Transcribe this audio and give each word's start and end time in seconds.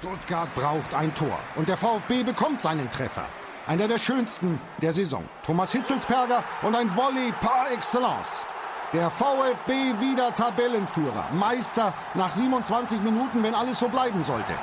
Stuttgart 0.00 0.48
braucht 0.54 0.94
ein 0.94 1.12
Tor 1.14 1.36
und 1.56 1.68
der 1.68 1.76
VfB 1.76 2.22
bekommt 2.22 2.60
seinen 2.60 2.88
Treffer. 2.88 3.24
Einer 3.66 3.88
der 3.88 3.98
schönsten 3.98 4.60
der 4.80 4.92
Saison. 4.92 5.24
Thomas 5.44 5.72
Hitzelsperger 5.72 6.44
und 6.62 6.76
ein 6.76 6.88
Volley 6.96 7.32
par 7.40 7.72
excellence. 7.72 8.46
Der 8.92 9.10
VfB 9.10 9.72
wieder 9.98 10.32
Tabellenführer. 10.34 11.26
Meister 11.32 11.92
nach 12.14 12.30
27 12.30 13.00
Minuten, 13.02 13.42
wenn 13.42 13.56
alles 13.56 13.80
so 13.80 13.88
bleiben 13.88 14.22
sollte. 14.22 14.54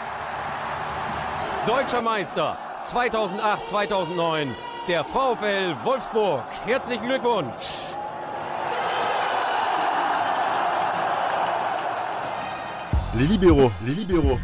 Deutscher 1.67 2.01
Meister 2.01 2.57
2008, 2.85 3.67
2009. 3.67 4.55
Der 4.87 5.03
VfL 5.03 5.75
Wolfsburg. 5.83 6.45
Herzlichen 6.65 7.07
Glückwunsch. 7.07 7.65
Les 13.15 13.27
libéraux, 13.27 13.71
les 13.85 13.93
libéraux. 13.93 14.39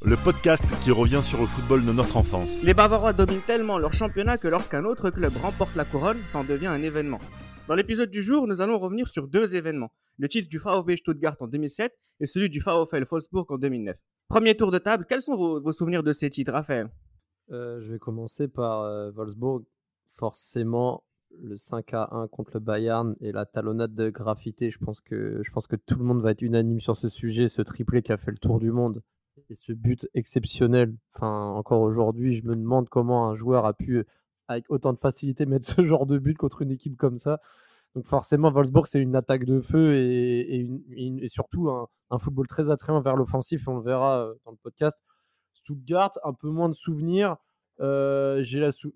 Le 0.00 0.14
podcast 0.14 0.62
qui 0.84 0.92
revient 0.92 1.22
sur 1.24 1.40
le 1.40 1.46
football 1.46 1.84
de 1.84 1.90
notre 1.90 2.16
enfance. 2.16 2.62
Les 2.62 2.72
Bavarois 2.72 3.12
dominent 3.12 3.42
tellement 3.44 3.78
leur 3.78 3.92
championnat 3.92 4.38
que 4.38 4.46
lorsqu'un 4.46 4.84
autre 4.84 5.10
club 5.10 5.32
remporte 5.42 5.74
la 5.74 5.84
couronne, 5.84 6.18
ça 6.24 6.38
en 6.38 6.44
devient 6.44 6.68
un 6.68 6.80
événement. 6.84 7.18
Dans 7.66 7.74
l'épisode 7.74 8.08
du 8.08 8.22
jour, 8.22 8.46
nous 8.46 8.60
allons 8.60 8.78
revenir 8.78 9.08
sur 9.08 9.26
deux 9.26 9.56
événements. 9.56 9.90
Le 10.18 10.28
titre 10.28 10.48
du 10.48 10.58
VfB 10.58 10.98
Stuttgart 10.98 11.36
en 11.40 11.48
2007 11.48 11.92
et 12.20 12.26
celui 12.26 12.48
du 12.48 12.60
VfL 12.60 13.04
Wolfsburg 13.10 13.46
en 13.50 13.58
2009. 13.58 13.96
Premier 14.28 14.56
tour 14.56 14.70
de 14.70 14.78
table, 14.78 15.04
quels 15.08 15.20
sont 15.20 15.34
vos, 15.34 15.72
souvenirs 15.72 16.04
de 16.04 16.12
ces 16.12 16.30
titres, 16.30 16.52
Raphaël? 16.52 16.88
Euh, 17.50 17.80
Je 17.80 17.92
vais 17.92 17.98
commencer 17.98 18.46
par 18.46 18.82
euh, 18.82 19.10
Wolfsburg. 19.10 19.64
Forcément, 20.16 21.02
le 21.42 21.56
5 21.56 21.92
à 21.94 22.08
1 22.12 22.28
contre 22.28 22.52
le 22.54 22.60
Bayern 22.60 23.16
et 23.20 23.32
la 23.32 23.46
talonnade 23.46 23.96
de 23.96 24.10
graffité, 24.10 24.70
je 24.70 24.78
pense 24.78 25.00
que 25.00 25.40
je 25.42 25.50
pense 25.50 25.66
que 25.66 25.76
tout 25.76 25.98
le 25.98 26.04
monde 26.04 26.22
va 26.22 26.30
être 26.30 26.42
unanime 26.42 26.80
sur 26.80 26.96
ce 26.96 27.08
sujet, 27.08 27.48
ce 27.48 27.62
triplé 27.62 28.02
qui 28.02 28.12
a 28.12 28.16
fait 28.16 28.30
le 28.30 28.38
tour 28.38 28.60
du 28.60 28.70
monde 28.70 29.02
et 29.50 29.54
ce 29.54 29.72
but 29.72 30.08
exceptionnel. 30.14 30.94
Enfin, 31.14 31.50
encore 31.50 31.82
aujourd'hui, 31.82 32.36
je 32.36 32.44
me 32.44 32.56
demande 32.56 32.88
comment 32.88 33.28
un 33.28 33.34
joueur 33.34 33.66
a 33.66 33.74
pu 33.74 34.04
avec 34.48 34.64
autant 34.70 34.92
de 34.92 34.98
facilité 34.98 35.46
mettre 35.46 35.66
ce 35.66 35.84
genre 35.84 36.06
de 36.06 36.18
but 36.18 36.36
contre 36.36 36.62
une 36.62 36.70
équipe 36.70 36.96
comme 36.96 37.16
ça. 37.16 37.40
Donc 37.94 38.06
forcément, 38.06 38.50
Wolfsburg, 38.50 38.86
c'est 38.86 39.00
une 39.00 39.16
attaque 39.16 39.44
de 39.44 39.60
feu 39.60 39.96
et, 39.96 40.68
et, 40.90 41.28
surtout 41.28 41.70
un, 41.70 42.18
football 42.18 42.46
très 42.46 42.70
attrayant 42.70 43.00
vers 43.00 43.16
l'offensif, 43.16 43.66
on 43.66 43.76
le 43.76 43.82
verra 43.82 44.20
euh, 44.20 44.34
dans 44.44 44.50
le 44.50 44.56
podcast. 44.56 44.98
Stuttgart, 45.54 46.12
un 46.24 46.32
peu 46.32 46.48
moins 46.48 46.68
de 46.68 46.74
souvenirs. 46.74 47.36
Euh, 47.80 48.44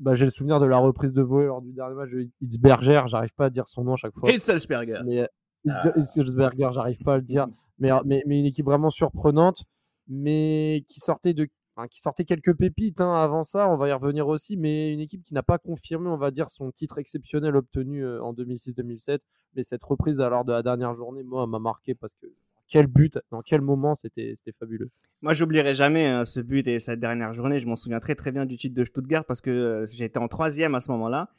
bah, 0.00 0.14
j'ai 0.14 0.24
le 0.24 0.30
souvenir 0.30 0.60
de 0.60 0.66
la 0.66 0.78
reprise 0.78 1.12
de 1.12 1.22
volée 1.22 1.46
lors 1.46 1.62
du 1.62 1.72
dernier 1.72 1.94
match 1.94 2.10
de 2.10 2.28
Hitzberger. 2.40 3.04
J'arrive 3.06 3.32
pas 3.34 3.46
à 3.46 3.50
dire 3.50 3.66
son 3.66 3.84
nom 3.84 3.94
à 3.94 3.96
chaque 3.96 4.14
fois. 4.14 4.30
Hitzelsberger. 4.30 5.00
Mais, 5.04 5.28
Hitzelsberger, 5.64 6.70
j'arrive 6.72 7.02
pas 7.02 7.14
à 7.14 7.16
le 7.16 7.22
dire. 7.22 7.46
Mais, 7.78 7.90
mais, 8.04 8.22
mais, 8.26 8.38
une 8.38 8.44
équipe 8.44 8.66
vraiment 8.66 8.90
surprenante, 8.90 9.64
mais 10.08 10.84
qui 10.86 11.00
sortait 11.00 11.34
de 11.34 11.48
qui 11.90 12.00
sortait 12.00 12.24
quelques 12.24 12.54
pépites 12.54 13.00
hein, 13.00 13.14
avant 13.14 13.42
ça, 13.42 13.68
on 13.68 13.76
va 13.76 13.88
y 13.88 13.92
revenir 13.92 14.28
aussi, 14.28 14.56
mais 14.56 14.92
une 14.92 15.00
équipe 15.00 15.22
qui 15.22 15.34
n'a 15.34 15.42
pas 15.42 15.58
confirmé, 15.58 16.08
on 16.08 16.16
va 16.16 16.30
dire, 16.30 16.50
son 16.50 16.70
titre 16.70 16.98
exceptionnel 16.98 17.56
obtenu 17.56 18.04
euh, 18.04 18.22
en 18.22 18.34
2006-2007. 18.34 19.18
Mais 19.54 19.62
cette 19.62 19.82
reprise 19.82 20.20
alors 20.20 20.44
de 20.44 20.52
la 20.52 20.62
dernière 20.62 20.94
journée, 20.94 21.22
moi, 21.22 21.46
m'a 21.46 21.58
marqué 21.58 21.94
parce 21.94 22.14
que 22.14 22.26
quel 22.68 22.86
but, 22.86 23.18
dans 23.30 23.42
quel 23.42 23.60
moment, 23.60 23.94
c'était 23.94 24.34
fabuleux. 24.58 24.90
Moi, 25.20 25.32
j'oublierai 25.32 25.74
jamais 25.74 26.06
hein, 26.06 26.24
ce 26.24 26.40
but 26.40 26.66
et 26.66 26.78
cette 26.78 27.00
dernière 27.00 27.34
journée. 27.34 27.58
Je 27.58 27.66
m'en 27.66 27.76
souviens 27.76 28.00
très 28.00 28.14
très 28.14 28.32
bien 28.32 28.46
du 28.46 28.56
titre 28.56 28.74
de 28.74 28.84
Stuttgart 28.84 29.24
parce 29.24 29.40
que 29.40 29.50
euh, 29.50 29.86
j'étais 29.86 30.18
en 30.18 30.28
troisième 30.28 30.74
à 30.74 30.80
ce 30.80 30.90
moment-là. 30.92 31.30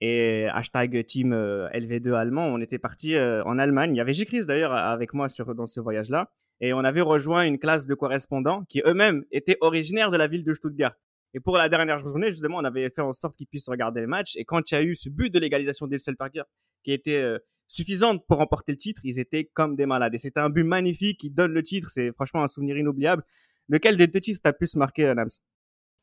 Et 0.00 0.46
hashtag 0.52 1.04
team 1.06 1.32
euh, 1.32 1.68
LV2 1.70 2.14
allemand, 2.14 2.46
on 2.46 2.60
était 2.60 2.78
parti 2.78 3.18
en 3.18 3.58
Allemagne. 3.58 3.94
Il 3.94 3.98
y 3.98 4.00
avait 4.00 4.12
J. 4.12 4.26
d'ailleurs 4.46 4.72
avec 4.72 5.12
moi 5.12 5.28
sur, 5.28 5.54
dans 5.54 5.66
ce 5.66 5.80
voyage-là 5.80 6.30
et 6.60 6.72
on 6.72 6.80
avait 6.80 7.00
rejoint 7.00 7.44
une 7.44 7.58
classe 7.58 7.86
de 7.86 7.94
correspondants 7.94 8.64
qui 8.68 8.82
eux-mêmes 8.84 9.24
étaient 9.30 9.58
originaires 9.60 10.10
de 10.10 10.16
la 10.16 10.26
ville 10.26 10.44
de 10.44 10.52
Stuttgart. 10.52 10.94
Et 11.34 11.40
pour 11.40 11.56
la 11.56 11.68
dernière 11.68 12.00
journée, 12.00 12.30
justement, 12.30 12.56
on 12.56 12.64
avait 12.64 12.88
fait 12.90 13.02
en 13.02 13.12
sorte 13.12 13.36
qu'ils 13.36 13.46
puissent 13.46 13.68
regarder 13.68 14.00
les 14.00 14.06
matchs. 14.06 14.36
Et 14.36 14.44
quand 14.44 14.70
il 14.70 14.74
y 14.74 14.76
a 14.78 14.82
eu 14.82 14.94
ce 14.94 15.08
but 15.08 15.32
de 15.32 15.38
l'égalisation 15.38 15.86
d'Esselparker 15.86 16.42
qui 16.82 16.92
était 16.92 17.16
euh, 17.16 17.38
suffisante 17.66 18.24
pour 18.26 18.38
remporter 18.38 18.72
le 18.72 18.78
titre, 18.78 19.00
ils 19.04 19.18
étaient 19.18 19.44
comme 19.44 19.76
des 19.76 19.86
malades. 19.86 20.14
Et 20.14 20.18
c'était 20.18 20.40
un 20.40 20.48
but 20.48 20.64
magnifique 20.64 21.20
qui 21.20 21.30
donne 21.30 21.52
le 21.52 21.62
titre. 21.62 21.90
C'est 21.90 22.12
franchement 22.12 22.42
un 22.42 22.46
souvenir 22.46 22.78
inoubliable. 22.78 23.24
Lequel 23.68 23.96
des 23.96 24.06
deux 24.06 24.20
titres 24.20 24.40
t'a 24.42 24.52
plus 24.52 24.74
marqué, 24.76 25.12
Nams 25.14 25.28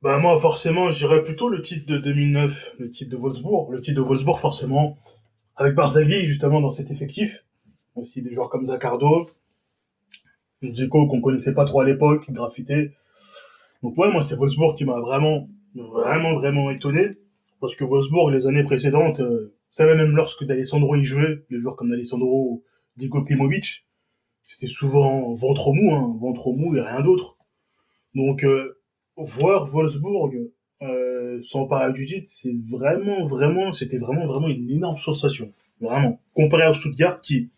bah 0.02 0.20
moi, 0.20 0.38
forcément, 0.38 0.92
je 0.92 1.00
dirais 1.00 1.24
plutôt 1.24 1.50
le 1.50 1.64
titre 1.64 1.88
de 1.88 1.98
2009, 1.98 2.76
le 2.78 2.92
titre 2.92 3.10
de 3.10 3.18
Wolfsburg. 3.18 3.72
Le 3.72 3.82
titre 3.82 3.96
de 3.98 4.06
Wolfsburg, 4.06 4.38
forcément, 4.38 5.00
avec 5.56 5.74
Barzagli, 5.74 6.28
justement, 6.28 6.62
dans 6.62 6.70
cet 6.70 6.92
effectif. 6.92 7.44
Aussi 7.96 8.22
des 8.22 8.32
joueurs 8.32 8.50
comme 8.50 8.66
Zaccardo, 8.66 9.28
Zico 10.64 11.08
qu'on 11.08 11.22
connaissait 11.22 11.54
pas 11.54 11.66
trop 11.66 11.82
à 11.82 11.86
l'époque, 11.86 12.30
graffité. 12.32 12.92
Donc 13.84 13.98
ouais, 13.98 14.12
moi 14.12 14.22
c'est 14.22 14.36
Wolfsburg 14.36 14.76
qui 14.76 14.86
m'a 14.86 15.00
vraiment, 15.00 15.48
vraiment, 15.76 16.36
vraiment 16.36 16.72
étonné. 16.72 17.10
Parce 17.62 17.76
que 17.76 17.84
Wolfsburg, 17.84 18.32
les 18.32 18.48
années 18.48 18.64
précédentes, 18.64 19.20
euh, 19.20 19.54
vous 19.54 19.76
savez 19.78 19.96
même 19.96 20.16
lorsque 20.16 20.46
d'Alessandro 20.46 20.96
y 20.96 21.06
jouait, 21.06 21.44
les 21.50 21.60
joueurs 21.60 21.76
comme 21.76 21.90
d'Alessandro, 21.90 22.64
Diego 22.98 23.24
Klimovic, 23.24 23.86
c'était 24.44 24.68
souvent 24.68 25.34
ventre 25.34 25.74
mou, 25.74 25.94
hein, 25.94 26.16
ventre 26.20 26.52
mou 26.52 26.76
et 26.76 26.82
rien 26.82 27.02
d'autre. 27.02 27.38
Donc 28.14 28.44
euh, 28.44 28.78
voir 29.18 29.66
Wolfsburg 29.66 30.52
euh, 30.82 31.42
s'emparer 31.44 31.94
du 31.94 32.06
titre, 32.06 32.28
c'est 32.28 32.56
vraiment, 32.70 33.26
vraiment, 33.26 33.72
c'était 33.72 33.98
vraiment, 33.98 34.28
vraiment 34.28 34.48
une 34.48 34.70
énorme 34.70 34.98
sensation. 34.98 35.52
Vraiment. 35.82 36.20
Comparé 36.34 36.64
à 36.64 36.74
Stuttgart 36.74 37.20
qui, 37.20 37.50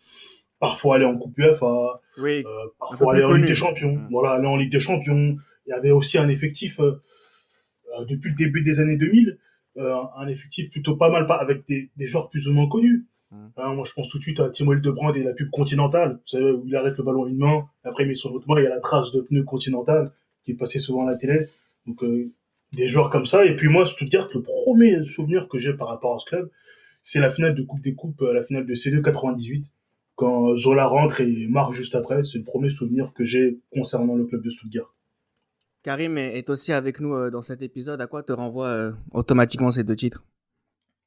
parfois 0.58 0.96
aller 0.96 1.04
en 1.04 1.16
Coupe 1.16 1.36
UEFA, 1.38 2.00
oui, 2.18 2.44
euh, 2.44 2.68
parfois 2.78 3.14
aller 3.14 3.24
en 3.24 3.34
Ligue 3.34 3.46
des 3.46 3.54
Champions. 3.54 3.98
Voilà, 4.10 4.32
aller 4.32 4.46
en 4.46 4.56
Ligue 4.56 4.72
des 4.72 4.80
Champions. 4.80 5.36
Il 5.66 5.70
y 5.70 5.72
avait 5.72 5.90
aussi 5.90 6.18
un 6.18 6.28
effectif 6.28 6.80
euh, 6.80 7.00
euh, 7.98 8.04
depuis 8.06 8.30
le 8.30 8.36
début 8.36 8.62
des 8.62 8.80
années 8.80 8.96
2000, 8.96 9.38
un 9.76 10.26
effectif 10.26 10.70
plutôt 10.70 10.96
pas 10.96 11.08
mal, 11.08 11.26
avec 11.38 11.64
des, 11.68 11.88
des 11.96 12.06
joueurs 12.06 12.30
plus 12.30 12.48
ou 12.48 12.52
moins 12.52 12.68
connus. 12.68 13.06
Hein, 13.30 13.74
moi, 13.74 13.84
je 13.86 13.92
pense 13.92 14.08
tout 14.08 14.18
de 14.18 14.22
suite 14.22 14.40
à 14.40 14.48
Timo 14.48 14.72
Hildebrand 14.72 15.12
et 15.12 15.22
la 15.22 15.32
pub 15.32 15.50
Continental. 15.50 16.14
Vous 16.14 16.26
savez, 16.26 16.50
où 16.50 16.64
il 16.66 16.74
arrête 16.74 16.96
le 16.96 17.04
ballon 17.04 17.28
une 17.28 17.36
main, 17.36 17.66
après 17.84 18.02
il 18.02 18.08
met 18.08 18.16
sur 18.16 18.32
l'autre 18.32 18.48
main, 18.48 18.58
il 18.58 18.64
y 18.64 18.66
a 18.66 18.70
la 18.70 18.80
trace 18.80 19.12
de 19.12 19.20
pneu 19.20 19.44
Continental 19.44 20.10
qui 20.42 20.52
est 20.52 20.54
passé 20.54 20.80
souvent 20.80 21.06
à 21.06 21.10
la 21.10 21.16
télé. 21.16 21.46
Donc, 21.86 22.02
des 22.72 22.88
joueurs 22.88 23.10
comme 23.10 23.26
ça. 23.26 23.44
Et 23.44 23.54
puis 23.54 23.68
moi, 23.68 23.86
Stuttgart, 23.86 24.28
le 24.34 24.42
premier 24.42 25.04
souvenir 25.04 25.46
que 25.46 25.60
j'ai 25.60 25.74
par 25.74 25.88
rapport 25.88 26.16
à 26.16 26.18
ce 26.18 26.26
club, 26.26 26.50
c'est 27.04 27.20
la 27.20 27.30
finale 27.30 27.54
de 27.54 27.62
Coupe 27.62 27.82
des 27.82 27.94
Coupes, 27.94 28.20
la 28.20 28.42
finale 28.42 28.66
de 28.66 28.74
C2 28.74 29.00
98 29.00 29.64
quand 30.18 30.56
Zola 30.56 30.86
rentre 30.86 31.20
et 31.20 31.46
marque 31.46 31.72
juste 31.72 31.94
après. 31.94 32.24
C'est 32.24 32.38
le 32.38 32.44
premier 32.44 32.70
souvenir 32.70 33.12
que 33.14 33.24
j'ai 33.24 33.60
concernant 33.72 34.16
le 34.16 34.24
club 34.26 34.42
de 34.42 34.50
Stuttgart. 34.50 34.92
Karim 35.84 36.18
est 36.18 36.50
aussi 36.50 36.72
avec 36.72 36.98
nous 36.98 37.14
euh, 37.14 37.30
dans 37.30 37.40
cet 37.40 37.62
épisode. 37.62 38.00
À 38.00 38.08
quoi 38.08 38.24
te 38.24 38.32
renvoie 38.32 38.66
euh, 38.66 38.92
automatiquement 39.12 39.70
ces 39.70 39.84
deux 39.84 39.94
titres? 39.94 40.24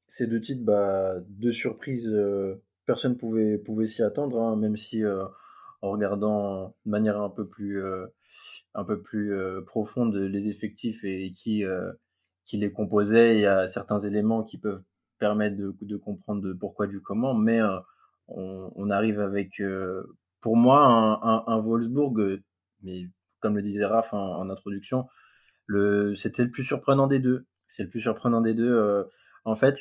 Ces 0.07 0.27
deux 0.27 0.39
titres, 0.39 0.63
bah, 0.63 1.15
deux 1.27 1.51
surprises. 1.51 2.07
Euh, 2.07 2.63
personne 2.85 3.17
pouvait 3.17 3.57
pouvait 3.57 3.85
s'y 3.85 4.01
attendre, 4.01 4.39
hein, 4.39 4.55
même 4.55 4.77
si 4.77 5.03
en 5.81 5.91
regardant 5.91 6.73
de 6.85 6.91
manière 6.91 7.21
un 7.21 7.29
peu 7.29 7.45
plus 7.45 7.81
un 8.73 8.83
peu 8.83 9.01
plus 9.01 9.33
profonde 9.65 10.15
les 10.15 10.47
effectifs 10.47 11.03
et, 11.03 11.31
qui 11.31 11.63
qui 12.45 12.57
les 12.57 12.71
composaient, 12.71 13.35
il 13.35 13.41
y 13.41 13.45
a 13.45 13.67
certains 13.67 14.01
éléments 14.01 14.43
qui 14.43 14.57
peuvent 14.57 14.81
permettre 15.19 15.55
de, 15.55 15.73
de 15.81 15.97
comprendre 15.97 16.41
de 16.41 16.53
pourquoi 16.53 16.87
du 16.87 16.99
comment, 17.01 17.33
mais 17.33 17.59
on, 18.35 18.89
arrive 18.89 19.19
avec, 19.19 19.59
euh, 19.59 20.03
pour 20.41 20.57
moi, 20.57 21.21
un, 21.47 21.59
Wolfsburg, 21.59 22.19
euh, 22.19 22.43
mais 22.83 23.07
comme 23.39 23.55
le 23.55 23.61
disait 23.61 23.85
Raph 23.85 24.13
en, 24.13 24.49
introduction, 24.49 25.07
c'était 26.15 26.43
le 26.43 26.51
plus 26.51 26.63
surprenant 26.63 27.07
des 27.07 27.19
deux. 27.19 27.45
C'est 27.67 27.83
le 27.83 27.89
plus 27.89 28.01
surprenant 28.01 28.41
des 28.41 28.53
deux. 28.53 28.71
Euh, 28.71 29.03
en 29.45 29.55
fait, 29.55 29.75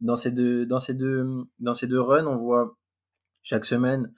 dans, 0.00 0.16
ces 0.16 0.30
deux, 0.30 0.66
dans, 0.66 0.80
ces 0.80 0.94
deux, 0.94 1.44
dans 1.60 1.74
ces 1.74 1.86
deux 1.86 2.00
runs, 2.00 2.26
on 2.26 2.36
voit 2.36 2.76
chaque 3.42 3.64
semaine 3.64 4.12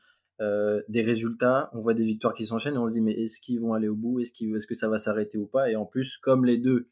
des 0.89 1.03
résultats, 1.03 1.71
on 1.73 1.81
voit 1.81 1.95
des 1.95 2.05
victoires 2.05 2.35
qui 2.35 2.47
s'enchaînent 2.47 2.75
et 2.75 2.79
on 2.79 2.89
se 2.89 2.93
dit 2.93 3.01
mais 3.01 3.13
est-ce 3.13 3.41
qu'ils 3.41 3.61
vont 3.61 3.73
aller 3.75 3.89
au 3.89 3.95
bout? 3.95 4.21
Est-ce 4.21 4.67
que 4.67 4.75
ça 4.75 4.89
va 4.89 4.99
s'arrêter 4.99 5.39
ou 5.39 5.47
pas? 5.47 5.71
Et 5.71 5.77
en 5.77 5.85
plus, 5.85 6.19
comme 6.19 6.45
les 6.45 6.59
deux 6.59 6.89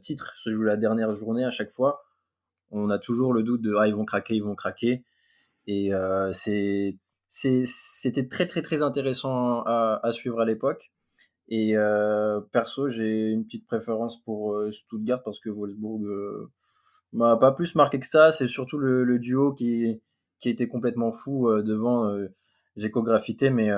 titres 0.00 0.34
se 0.38 0.52
jouent 0.52 0.62
la 0.62 0.76
dernière 0.76 1.14
journée 1.16 1.44
à 1.44 1.50
chaque 1.50 1.70
fois, 1.72 2.04
on 2.70 2.90
a 2.90 2.98
toujours 2.98 3.32
le 3.32 3.42
doute 3.42 3.62
de 3.62 3.74
ah 3.74 3.88
ils 3.88 3.94
vont 3.94 4.04
craquer, 4.04 4.36
ils 4.36 4.42
vont 4.42 4.54
craquer. 4.54 5.04
Et 5.68 5.90
c'était 7.30 8.26
très 8.28 8.46
très 8.46 8.62
très 8.62 8.82
intéressant 8.82 9.62
à, 9.66 10.00
suivre 10.12 10.40
à 10.40 10.46
l'époque. 10.46 10.90
Et 11.48 11.74
perso, 12.52 12.90
j'ai 12.90 13.30
une 13.30 13.44
petite 13.44 13.66
préférence 13.66 14.20
pour 14.24 14.58
Stuttgart 14.72 15.22
parce 15.22 15.38
que 15.40 15.50
Wolfsburg 15.50 16.48
m'a 17.12 17.36
pas 17.36 17.52
plus 17.52 17.74
marqué 17.74 18.00
que 18.00 18.06
ça. 18.06 18.32
C'est 18.32 18.48
surtout 18.48 18.78
le, 18.78 19.18
duo 19.18 19.52
qui, 19.52 20.00
qui 20.40 20.48
était 20.48 20.68
complètement 20.68 21.12
fou 21.12 21.50
devant 21.62 22.16
Gécographité, 22.76 23.50
mais, 23.50 23.70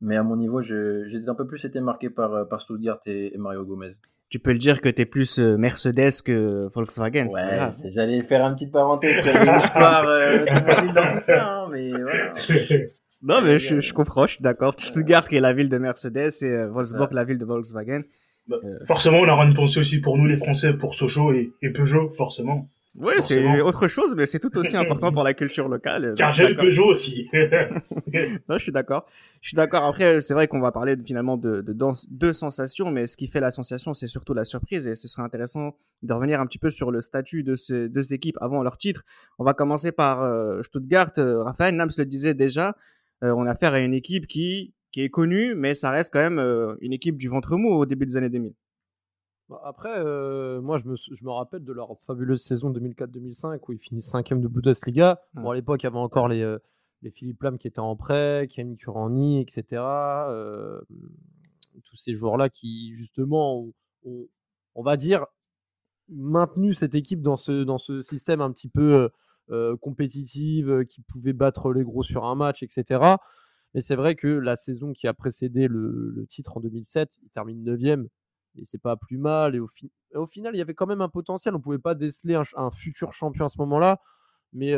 mais 0.00 0.16
à 0.16 0.22
mon 0.22 0.36
niveau, 0.36 0.60
j'ai 0.60 1.08
un 1.26 1.34
peu 1.34 1.46
plus 1.46 1.64
été 1.64 1.80
marqué 1.80 2.08
par 2.08 2.60
Stuttgart 2.60 3.00
et 3.06 3.36
Mario 3.36 3.64
Gomez 3.64 3.94
tu 4.30 4.38
peux 4.38 4.52
le 4.52 4.58
dire 4.58 4.80
que 4.80 4.88
tu 4.88 5.02
es 5.02 5.06
plus 5.06 5.38
euh, 5.38 5.56
Mercedes 5.56 6.22
que 6.24 6.68
Volkswagen. 6.74 7.28
Ouais, 7.30 7.68
j'allais 7.84 8.22
faire 8.22 8.44
une 8.46 8.54
petite 8.54 8.72
parenthèse. 8.72 9.22
je 9.24 9.72
pars 9.72 10.06
euh, 10.06 10.44
dans 10.92 11.14
tout 11.14 11.20
ça, 11.20 11.46
hein, 11.46 11.68
mais 11.70 11.90
voilà. 11.90 12.34
Non, 13.26 13.40
mais 13.40 13.58
je, 13.58 13.80
je 13.80 13.94
comprends, 13.94 14.26
je 14.26 14.34
suis 14.34 14.42
d'accord. 14.42 14.74
Stuttgart 14.76 15.26
qui 15.26 15.36
est 15.36 15.40
la 15.40 15.54
ville 15.54 15.70
de 15.70 15.78
Mercedes 15.78 16.28
et 16.42 16.44
euh, 16.44 16.70
Wolfsburg 16.70 17.10
la 17.12 17.24
ville 17.24 17.38
de 17.38 17.46
Volkswagen. 17.46 18.02
Bah, 18.46 18.56
Forcément, 18.86 19.18
on 19.20 19.28
aura 19.28 19.46
une 19.46 19.54
pensée 19.54 19.80
aussi 19.80 20.02
pour 20.02 20.18
nous, 20.18 20.26
les 20.26 20.36
Français, 20.36 20.76
pour 20.76 20.94
Sochaux 20.94 21.32
et, 21.32 21.50
et 21.62 21.70
Peugeot, 21.70 22.10
forcément. 22.10 22.68
Oui, 22.96 23.14
c'est 23.18 23.60
autre 23.60 23.88
chose, 23.88 24.14
mais 24.16 24.24
c'est 24.24 24.38
tout 24.38 24.56
aussi 24.56 24.76
important 24.76 25.10
pour 25.12 25.24
la 25.24 25.34
culture 25.34 25.68
locale. 25.68 26.14
Car 26.16 26.32
j'ai 26.32 26.48
le. 26.48 26.56
Peugeot 26.56 26.86
aussi. 26.86 27.28
Non, 28.48 28.56
je 28.56 28.62
suis 28.62 28.70
d'accord. 28.72 29.06
Je 29.40 29.48
suis 29.48 29.56
d'accord. 29.56 29.84
Après, 29.84 30.20
c'est 30.20 30.32
vrai 30.34 30.46
qu'on 30.46 30.60
va 30.60 30.70
parler 30.70 30.94
de- 30.96 31.02
finalement 31.02 31.36
de, 31.36 31.60
de, 31.60 31.72
de 31.74 32.32
sensations, 32.32 32.90
mais 32.92 33.06
ce 33.06 33.16
qui 33.16 33.26
fait 33.26 33.40
la 33.40 33.50
sensation, 33.50 33.94
c'est 33.94 34.06
surtout 34.06 34.32
la 34.32 34.44
surprise. 34.44 34.86
Et 34.86 34.94
ce 34.94 35.08
serait 35.08 35.22
intéressant 35.24 35.76
de 36.02 36.12
revenir 36.12 36.40
un 36.40 36.46
petit 36.46 36.58
peu 36.58 36.70
sur 36.70 36.90
le 36.92 37.00
statut 37.00 37.42
de 37.42 37.54
ces 37.54 37.88
deux 37.88 38.14
équipes 38.14 38.38
avant 38.40 38.62
leur 38.62 38.76
titre. 38.76 39.02
On 39.38 39.44
va 39.44 39.54
commencer 39.54 39.90
par 39.90 40.22
euh, 40.22 40.62
Stuttgart. 40.62 41.10
Euh, 41.18 41.42
Raphaël 41.42 41.74
Nams 41.74 41.90
le 41.98 42.04
disait 42.04 42.34
déjà. 42.34 42.76
euh, 43.24 43.32
on 43.36 43.46
a 43.46 43.50
affaire 43.52 43.74
à 43.74 43.80
une 43.80 43.94
équipe 43.94 44.26
qui, 44.28 44.72
qui 44.92 45.02
est 45.02 45.10
connue, 45.10 45.54
mais 45.56 45.74
ça 45.74 45.90
reste 45.90 46.12
quand 46.12 46.20
même 46.22 46.38
euh, 46.38 46.76
une 46.80 46.92
équipe 46.92 47.16
du 47.16 47.28
ventre 47.28 47.56
mou 47.56 47.70
au 47.72 47.86
début 47.86 48.06
des 48.06 48.16
années 48.16 48.28
2000. 48.30 48.52
Bah, 49.48 49.60
Après, 49.64 49.92
euh, 49.98 50.60
moi, 50.60 50.78
je 50.78 50.86
me, 50.86 50.96
sou- 50.96 51.14
je 51.14 51.24
me 51.24 51.30
rappelle 51.30 51.64
de 51.64 51.72
leur 51.72 51.98
fabuleuse 52.06 52.42
saison 52.42 52.70
2004-2005 52.70 53.68
où 53.68 53.72
ils 53.72 53.78
finissent 53.78 54.08
cinquième 54.10 54.40
de 54.40 54.48
Bundesliga. 54.48 55.20
Bon, 55.42 55.50
à 55.50 55.54
l'époque, 55.54 55.82
il 55.82 55.86
y 55.86 55.88
avait 55.88 55.98
encore 55.98 56.28
les, 56.28 56.42
euh, 56.42 56.58
les 57.02 57.10
Philippe 57.10 57.42
Lam 57.42 57.58
qui 57.58 57.68
étaient 57.68 57.78
en 57.80 57.96
prêt, 57.96 58.48
Ken 58.50 58.76
Kurani, 58.76 59.40
etc. 59.40 59.82
euh, 60.30 60.80
tous 61.84 61.96
ces 61.96 62.12
joueurs-là 62.14 62.48
qui, 62.48 62.94
justement, 62.94 63.58
ont, 63.60 63.72
ont- 64.06 64.28
on 64.76 64.82
va 64.82 64.96
dire, 64.96 65.26
maintenu 66.08 66.72
cette 66.74 66.94
équipe 66.94 67.20
dans 67.22 67.36
ce, 67.36 67.64
dans 67.64 67.78
ce 67.78 68.00
système 68.00 68.40
un 68.40 68.50
petit 68.52 68.68
peu 68.68 69.10
compétitif, 69.82 70.66
qui 70.88 71.02
pouvait 71.02 71.34
battre 71.34 71.70
les 71.72 71.84
gros 71.84 72.02
sur 72.02 72.24
un 72.24 72.34
match, 72.34 72.62
etc. 72.62 73.16
Mais 73.74 73.80
c'est 73.80 73.94
vrai 73.96 74.14
que 74.14 74.26
la 74.28 74.56
saison 74.56 74.92
qui 74.94 75.06
a 75.06 75.12
précédé 75.14 75.68
le, 75.68 76.10
le 76.16 76.26
titre 76.26 76.56
en 76.56 76.60
2007, 76.60 77.18
il 77.22 77.28
termine 77.30 77.62
9 77.62 78.06
et 78.56 78.64
c'est 78.64 78.80
pas 78.80 78.96
plus 78.96 79.18
mal. 79.18 79.54
Et 79.54 79.60
au, 79.60 80.26
final, 80.26 80.54
il 80.54 80.58
y 80.58 80.62
avait 80.62 80.74
quand 80.74 80.86
même 80.86 81.00
un 81.00 81.08
potentiel. 81.08 81.54
On 81.54 81.60
pouvait 81.60 81.78
pas 81.78 81.94
déceler 81.94 82.40
un, 82.56 82.70
futur 82.70 83.12
champion 83.12 83.44
à 83.44 83.48
ce 83.48 83.58
moment-là, 83.58 84.00
mais 84.52 84.74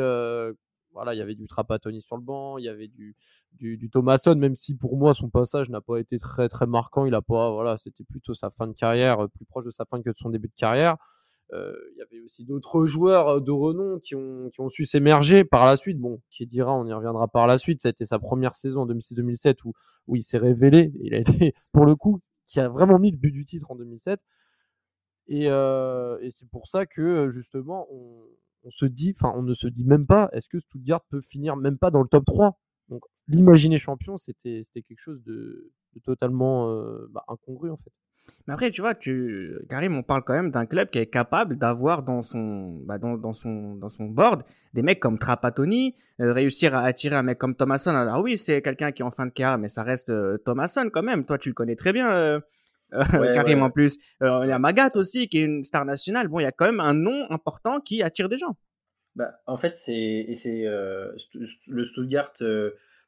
voilà, 0.93 1.13
il 1.13 1.17
y 1.17 1.21
avait 1.21 1.35
du 1.35 1.47
Trapattoni 1.47 2.01
sur 2.01 2.17
le 2.17 2.23
banc, 2.23 2.57
il 2.57 2.65
y 2.65 2.69
avait 2.69 2.87
du, 2.87 3.15
du, 3.53 3.89
Thomasson, 3.89 4.35
même 4.35 4.55
si 4.55 4.75
pour 4.75 4.97
moi 4.97 5.13
son 5.13 5.29
passage 5.29 5.69
n'a 5.69 5.81
pas 5.81 5.99
été 5.99 6.17
très 6.17 6.49
très 6.49 6.65
marquant. 6.65 7.05
Il 7.05 7.13
a 7.13 7.21
pas, 7.21 7.51
voilà, 7.51 7.77
c'était 7.77 8.03
plutôt 8.03 8.33
sa 8.33 8.49
fin 8.49 8.67
de 8.67 8.73
carrière, 8.73 9.29
plus 9.29 9.45
proche 9.45 9.65
de 9.65 9.71
sa 9.71 9.85
fin 9.85 10.01
que 10.01 10.09
de 10.09 10.17
son 10.17 10.29
début 10.29 10.47
de 10.47 10.55
carrière. 10.55 10.97
Il 11.53 11.97
y 11.97 12.01
avait 12.01 12.19
aussi 12.23 12.45
d'autres 12.45 12.85
joueurs 12.87 13.41
de 13.41 13.51
renom 13.51 13.99
qui 13.99 14.15
ont, 14.15 14.49
qui 14.49 14.59
ont 14.59 14.69
su 14.69 14.85
s'émerger 14.85 15.45
par 15.45 15.65
la 15.65 15.75
suite. 15.75 15.99
Bon, 15.99 16.19
qui 16.29 16.45
dira, 16.45 16.73
on 16.73 16.85
y 16.85 16.93
reviendra 16.93 17.27
par 17.27 17.47
la 17.47 17.57
suite. 17.57 17.81
Ça 17.81 17.89
a 17.89 17.91
été 17.91 18.05
sa 18.05 18.19
première 18.19 18.55
saison 18.55 18.81
en 18.81 18.87
2006-2007 18.87 19.57
où, 19.63 19.73
où 20.07 20.15
il 20.15 20.23
s'est 20.23 20.37
révélé. 20.37 20.91
Il 21.01 21.13
a 21.13 21.19
été, 21.19 21.53
pour 21.71 21.85
le 21.85 21.95
coup, 21.95 22.21
qui 22.47 22.59
a 22.59 22.69
vraiment 22.69 22.97
mis 22.97 23.11
le 23.11 23.17
but 23.17 23.31
du 23.31 23.45
titre 23.45 23.69
en 23.69 23.75
2007. 23.75 24.19
Et, 25.27 25.43
c'est 26.31 26.49
pour 26.49 26.67
ça 26.67 26.85
que 26.85 27.29
justement, 27.29 27.87
on, 27.91 28.71
se 28.71 28.85
dit, 28.85 29.13
enfin, 29.15 29.31
on 29.35 29.43
ne 29.43 29.53
se 29.53 29.67
dit 29.67 29.85
même 29.85 30.07
pas, 30.07 30.29
est-ce 30.33 30.49
que 30.49 30.59
Stuttgart 30.59 31.03
peut 31.05 31.21
finir 31.21 31.55
même 31.55 31.77
pas 31.77 31.91
dans 31.91 32.01
le 32.01 32.07
top 32.07 32.25
3 32.25 32.59
Donc, 32.89 33.03
l'imaginer 33.27 33.77
champion, 33.77 34.17
c'était 34.17 34.63
quelque 34.73 34.99
chose 34.99 35.21
de, 35.23 35.71
totalement 36.03 36.67
bah, 37.09 37.23
incongru 37.27 37.69
en 37.71 37.77
fait. 37.77 37.91
Mais 38.47 38.53
après, 38.53 38.71
tu 38.71 38.81
vois, 38.81 38.95
tu... 38.95 39.57
Karim, 39.69 39.97
on 39.97 40.03
parle 40.03 40.23
quand 40.23 40.33
même 40.33 40.51
d'un 40.51 40.65
club 40.65 40.89
qui 40.89 40.99
est 40.99 41.07
capable 41.07 41.57
d'avoir 41.57 42.03
dans 42.03 42.23
son, 42.23 42.79
bah, 42.85 42.97
dans, 42.97 43.17
dans 43.17 43.33
son, 43.33 43.75
dans 43.75 43.89
son 43.89 44.05
board 44.05 44.43
des 44.73 44.81
mecs 44.83 44.99
comme 44.99 45.19
Trapattoni, 45.19 45.95
euh, 46.21 46.33
réussir 46.33 46.73
à 46.75 46.81
attirer 46.81 47.15
un 47.15 47.23
mec 47.23 47.37
comme 47.37 47.55
Thomasson. 47.55 47.95
Alors 47.95 48.21
oui, 48.21 48.37
c'est 48.37 48.61
quelqu'un 48.61 48.91
qui 48.91 49.01
est 49.01 49.05
en 49.05 49.11
fin 49.11 49.25
de 49.25 49.31
carrière, 49.31 49.57
mais 49.57 49.67
ça 49.67 49.83
reste 49.83 50.09
euh, 50.09 50.37
Thomasson 50.37 50.89
quand 50.91 51.03
même. 51.03 51.25
Toi, 51.25 51.37
tu 51.37 51.49
le 51.49 51.53
connais 51.55 51.75
très 51.75 51.93
bien, 51.93 52.09
euh, 52.09 52.39
Ouais, 52.93 53.33
Karim 53.33 53.59
ouais. 53.59 53.65
en 53.65 53.69
plus. 53.69 53.97
Il 54.21 54.47
y 54.47 54.51
a 54.51 54.59
Magat 54.59 54.91
aussi, 54.95 55.27
qui 55.27 55.39
est 55.39 55.43
une 55.43 55.65
star 55.65 55.83
nationale. 55.83 56.29
Bon, 56.29 56.39
il 56.39 56.43
y 56.43 56.45
a 56.47 56.53
quand 56.53 56.65
même 56.65 56.79
un 56.79 56.93
nom 56.93 57.29
important 57.29 57.81
qui 57.81 58.01
attire 58.01 58.29
des 58.29 58.37
gens. 58.37 58.55
Bah, 59.15 59.33
en 59.45 59.57
fait, 59.57 59.75
c'est 59.75 60.25
le 61.67 61.83
Stuttgart. 61.83 62.31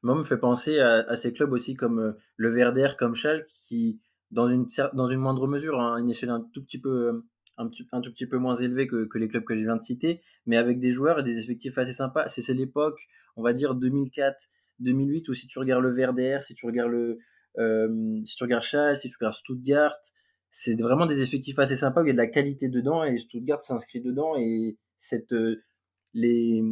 moi, 0.01 0.16
me 0.16 0.25
fait 0.25 0.38
penser 0.38 0.80
à, 0.80 1.06
à 1.07 1.16
ces 1.16 1.31
clubs 1.31 1.54
aussi 1.54 1.75
comme 1.75 2.16
le 2.36 2.54
Werder, 2.54 2.89
comme 2.98 3.16
Schalke, 3.16 3.48
qui 3.68 4.01
dans 4.31 4.48
une 4.48 4.68
dans 4.94 5.08
une 5.08 5.20
moindre 5.20 5.48
mesure, 5.48 5.80
hein, 5.80 5.98
une 5.98 6.10
échelle 6.10 6.30
un 6.30 6.42
tout 6.54 6.64
petit 6.64 6.80
peu 6.80 6.90
euh, 6.90 7.26
un, 7.58 7.70
tout 7.70 8.12
petit 8.12 8.28
peu 8.28 8.38
moins 8.38 8.56
élevée 8.56 8.88
que, 8.88 9.06
que 9.06 9.18
les 9.18 9.28
clubs 9.28 9.44
que 9.44 9.56
je 9.56 9.62
viens 9.62 9.76
de 9.76 9.81
citer, 9.81 10.22
mais 10.46 10.58
avec 10.58 10.80
des 10.80 10.94
joueurs 10.94 11.20
et 11.20 11.24
des 11.24 11.38
effectifs 11.38 11.78
assez 11.78 11.94
sympas. 11.94 12.30
C'est 12.30 12.54
l'époque, 12.54 13.00
on 13.36 13.44
va 13.44 13.54
dire 13.54 13.76
2004, 13.76 14.50
2008, 14.80 15.28
où 15.30 15.34
si 15.34 15.48
tu 15.48 15.60
regardes 15.60 15.84
le 15.84 15.94
Werder, 15.94 16.40
si 16.42 16.56
tu 16.56 16.66
regardes 16.66 16.92
le 16.92 17.20
euh, 17.58 18.22
si 18.24 18.36
tu 18.36 18.44
regardes 18.44 18.64
Schalke, 18.64 18.98
si 18.98 19.10
tu 19.10 19.16
regardes 19.20 19.36
Stuttgart, 19.36 19.96
c'est 20.52 20.80
vraiment 20.80 21.06
des 21.06 21.22
effectifs 21.22 21.60
assez 21.60 21.76
sympas 21.76 22.02
où 22.02 22.06
il 22.06 22.10
y 22.10 22.12
a 22.12 22.14
de 22.14 22.18
la 22.18 22.28
qualité 22.28 22.70
dedans 22.70 23.04
et 23.04 23.18
Stuttgart 23.18 23.62
s'inscrit 23.62 24.02
dedans 24.02 24.36
et 24.38 24.78
cette 24.98 25.34
euh, 25.34 25.64
les, 26.14 26.64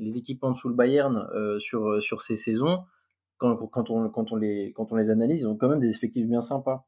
les 0.00 0.16
équipes 0.16 0.42
en 0.44 0.52
le 0.52 0.74
Bayern 0.74 1.28
sur, 1.58 2.02
sur 2.02 2.22
ces 2.22 2.34
saisons, 2.34 2.78
quand, 3.36 3.54
quand, 3.66 3.90
on, 3.90 4.08
quand, 4.08 4.32
on 4.32 4.36
les, 4.36 4.72
quand 4.74 4.90
on 4.90 4.96
les 4.96 5.10
analyse, 5.10 5.40
ils 5.42 5.48
ont 5.48 5.56
quand 5.56 5.68
même 5.68 5.80
des 5.80 5.90
effectifs 5.90 6.26
bien 6.26 6.40
sympas. 6.40 6.86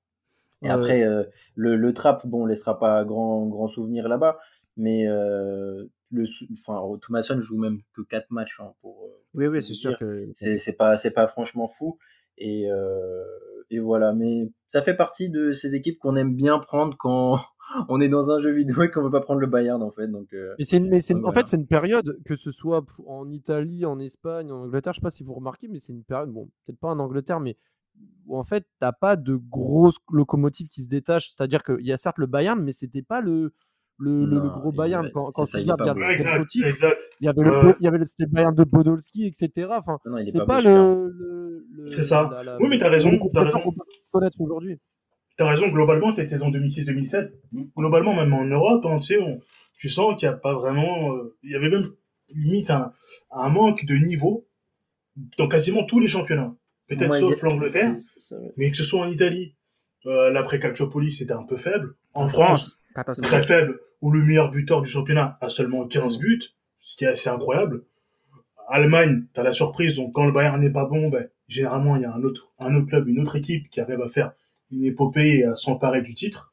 Et 0.63 0.69
après, 0.75 1.03
euh, 1.03 1.25
le, 1.55 1.77
le 1.77 1.95
trap, 1.95 2.27
bon, 2.27 2.43
on 2.43 2.45
ne 2.45 2.49
laissera 2.51 2.79
pas 2.79 3.05
grand, 3.05 3.47
grand 3.47 3.69
souvenir 3.69 4.09
là-bas, 4.09 4.39
mais 4.77 5.07
euh, 5.07 5.85
le, 6.11 6.25
enfin, 6.53 6.81
Thomasson 7.01 7.41
joue 7.41 7.59
même 7.59 7.79
que 7.95 8.03
4 8.03 8.31
matchs 8.31 8.61
hein, 8.61 8.73
pour. 8.81 9.05
euh, 9.05 9.23
Oui, 9.35 9.47
oui, 9.47 9.63
c'est 9.63 9.75
sûr 9.75 9.99
que. 9.99 10.29
C'est 10.35 10.59
c'est 10.59 10.73
pas, 10.73 10.97
c'est 10.97 11.11
pas 11.13 11.27
franchement 11.29 11.69
fou. 11.69 11.99
Et, 12.39 12.71
euh, 12.71 13.25
et 13.71 13.79
voilà, 13.81 14.13
mais 14.13 14.49
ça 14.69 14.81
fait 14.83 14.95
partie 14.95 15.29
de 15.29 15.53
ces 15.53 15.75
équipes 15.75 15.99
qu'on 15.99 16.17
aime 16.17 16.35
bien 16.35 16.59
prendre 16.59 16.97
quand 16.99 17.39
on 17.89 18.01
est 18.01 18.09
dans 18.09 18.31
un 18.31 18.41
jeu 18.41 18.51
vidéo 18.53 18.83
et 18.83 18.91
qu'on 18.91 19.03
veut 19.03 19.11
pas 19.11 19.21
prendre 19.21 19.41
le 19.41 19.47
Bayern 19.49 19.83
en 19.83 19.91
fait. 19.91 20.07
Donc, 20.09 20.33
euh, 20.35 20.55
Mais 20.59 20.65
c'est 20.65 20.77
une- 20.79 20.89
mais 20.89 21.01
en 21.25 21.33
fait, 21.33 21.49
c'est 21.49 21.57
une 21.57 21.67
période, 21.67 22.19
que 22.25 22.37
ce 22.37 22.51
soit 22.51 22.85
en 23.07 23.29
Italie, 23.31 23.85
en 23.85 23.99
Espagne, 23.99 24.51
en 24.53 24.63
Angleterre, 24.65 24.93
je 24.93 24.99
sais 25.01 25.03
pas 25.03 25.11
si 25.11 25.25
vous 25.25 25.35
remarquez, 25.35 25.69
mais 25.69 25.79
c'est 25.79 25.93
une 25.93 26.05
période, 26.05 26.31
bon, 26.31 26.49
peut-être 26.65 26.79
pas 26.79 26.89
en 26.89 26.99
Angleterre, 27.01 27.41
mais 27.41 27.57
où 28.27 28.37
en 28.39 28.45
fait, 28.45 28.67
t'as 28.79 28.93
pas 28.93 29.17
de 29.17 29.37
grosses 29.37 29.99
locomotives 30.11 30.69
qui 30.69 30.83
se 30.83 30.89
détachent. 30.89 31.31
C'est-à-dire 31.31 31.63
qu'il 31.63 31.81
y 31.87 31.93
a 31.93 31.97
certes 31.97 32.19
le 32.19 32.27
Bayern, 32.27 32.61
mais 32.63 32.73
c'était 32.73 33.03
pas 33.03 33.21
le, 33.21 33.53
le, 33.99 34.25
le- 34.27 34.37
le 34.37 34.41
Non, 34.41 34.59
gros 34.61 34.73
Bayern. 34.73 35.11
Quand, 35.13 35.27
c'est 35.29 35.33
quand 35.33 35.47
ça, 35.47 35.59
il 35.61 35.65
titre, 35.65 35.77
y 37.21 37.29
avait 37.29 37.43
le. 37.43 37.51
Bo- 37.63 37.75
il 37.81 37.85
y 37.85 37.89
avait 37.89 37.99
le, 37.99 38.05
c'était 38.05 38.25
le 38.25 38.31
Bayern 38.31 38.55
de 38.55 38.65
Podolski, 38.65 39.27
etc. 39.27 39.69
Enfin, 39.71 39.99
non, 40.05 40.19
il 40.19 40.23
est 40.23 40.25
c'était 40.27 40.39
pas, 40.41 40.47
pas, 40.47 40.57
beau, 40.57 40.63
celui-là. 40.63 40.83
le, 40.83 41.09
le- 41.09 41.67
le- 41.85 41.91
C'est 41.91 42.03
ça. 42.03 42.29
la- 42.31 42.43
la- 42.43 42.59
Oui, 42.61 42.69
mais 42.69 42.77
raison, 42.77 43.11
t'as 43.11 43.19
compresseur 43.19 43.55
raison. 43.55 43.61
qu'on 43.61 43.73
peut 43.73 43.83
connaître 44.13 44.41
aujourd'hui. 44.41 44.79
T'as 45.39 45.49
raison, 45.51 45.69
globalement, 45.69 46.11
cette 46.13 46.29
saison 46.29 46.51
2006-2007, 46.51 47.31
globalement, 47.77 48.15
même 48.15 48.33
en 48.35 48.45
Europe, 48.45 48.85
hein, 48.87 48.99
tu 48.99 49.15
sais, 49.15 49.19
on- 49.21 49.41
tu 49.79 49.89
sens 49.89 50.17
qu'il 50.19 50.29
n'y 50.29 50.35
a 50.35 50.37
pas 50.37 50.53
vraiment, 50.55 51.15
euh, 51.15 51.37
il 51.45 51.53
y 51.53 51.55
avait 51.55 51.71
même 51.71 51.89
limite 52.31 52.71
un, 52.71 52.93
un 53.31 53.49
manque 53.49 53.85
de 53.85 53.95
niveau 53.95 54.47
dans 55.39 55.49
quasiment 55.49 55.85
tous 55.85 56.01
les 56.01 56.09
championnats. 56.09 56.55
Peut-être 56.89 57.11
Ouais, 57.11 57.21
sauf 57.21 57.43
l'Angleterre, 57.43 57.97
ouais. 58.31 58.53
mais 58.57 58.71
que 58.71 58.77
ce 58.77 58.85
soit 58.85 59.01
en 59.01 59.09
Italie, 59.09 59.55
euh, 60.07 60.31
l'après 60.31 60.59
Calciopoli, 60.59 61.13
c'était 61.13 61.33
un 61.33 61.43
peu 61.43 61.57
faible. 61.57 61.95
En, 62.15 62.25
En 62.25 62.29
France, 62.29 62.79
France, 62.95 63.21
très 63.21 63.43
faible, 63.43 63.79
où 64.01 64.11
le 64.11 64.23
meilleur 64.23 64.51
buteur 64.51 64.81
du 64.81 64.91
championnat 64.91 65.37
a 65.41 65.49
seulement 65.51 65.87
15 65.87 66.19
buts, 66.19 66.43
ce 66.81 66.97
qui 66.97 67.05
est 67.05 67.09
assez 67.09 67.29
incroyable. 67.29 67.85
Allemagne, 68.69 69.25
t'as 69.35 69.43
la 69.43 69.53
surprise, 69.53 69.97
donc 69.97 70.13
quand 70.13 70.25
le 70.27 70.33
Bayern 70.33 70.61
n'est 70.61 70.71
pas 70.71 70.85
bon, 70.87 71.09
ben, 71.09 71.29
généralement, 71.49 71.97
il 71.97 72.03
y 72.03 72.05
a 72.05 72.13
un 72.13 72.23
autre, 72.23 72.49
un 72.59 72.75
autre 72.75 72.87
club, 72.87 73.09
une 73.09 73.21
autre 73.21 73.37
équipe 73.37 73.69
qui 73.71 73.81
arrive 73.81 74.01
à 74.03 74.09
faire 74.09 74.33
une 74.71 74.85
épopée 74.85 75.39
et 75.39 75.45
à 75.45 75.57
s'emparer 75.57 76.03
du 76.03 76.15
titre. 76.15 76.53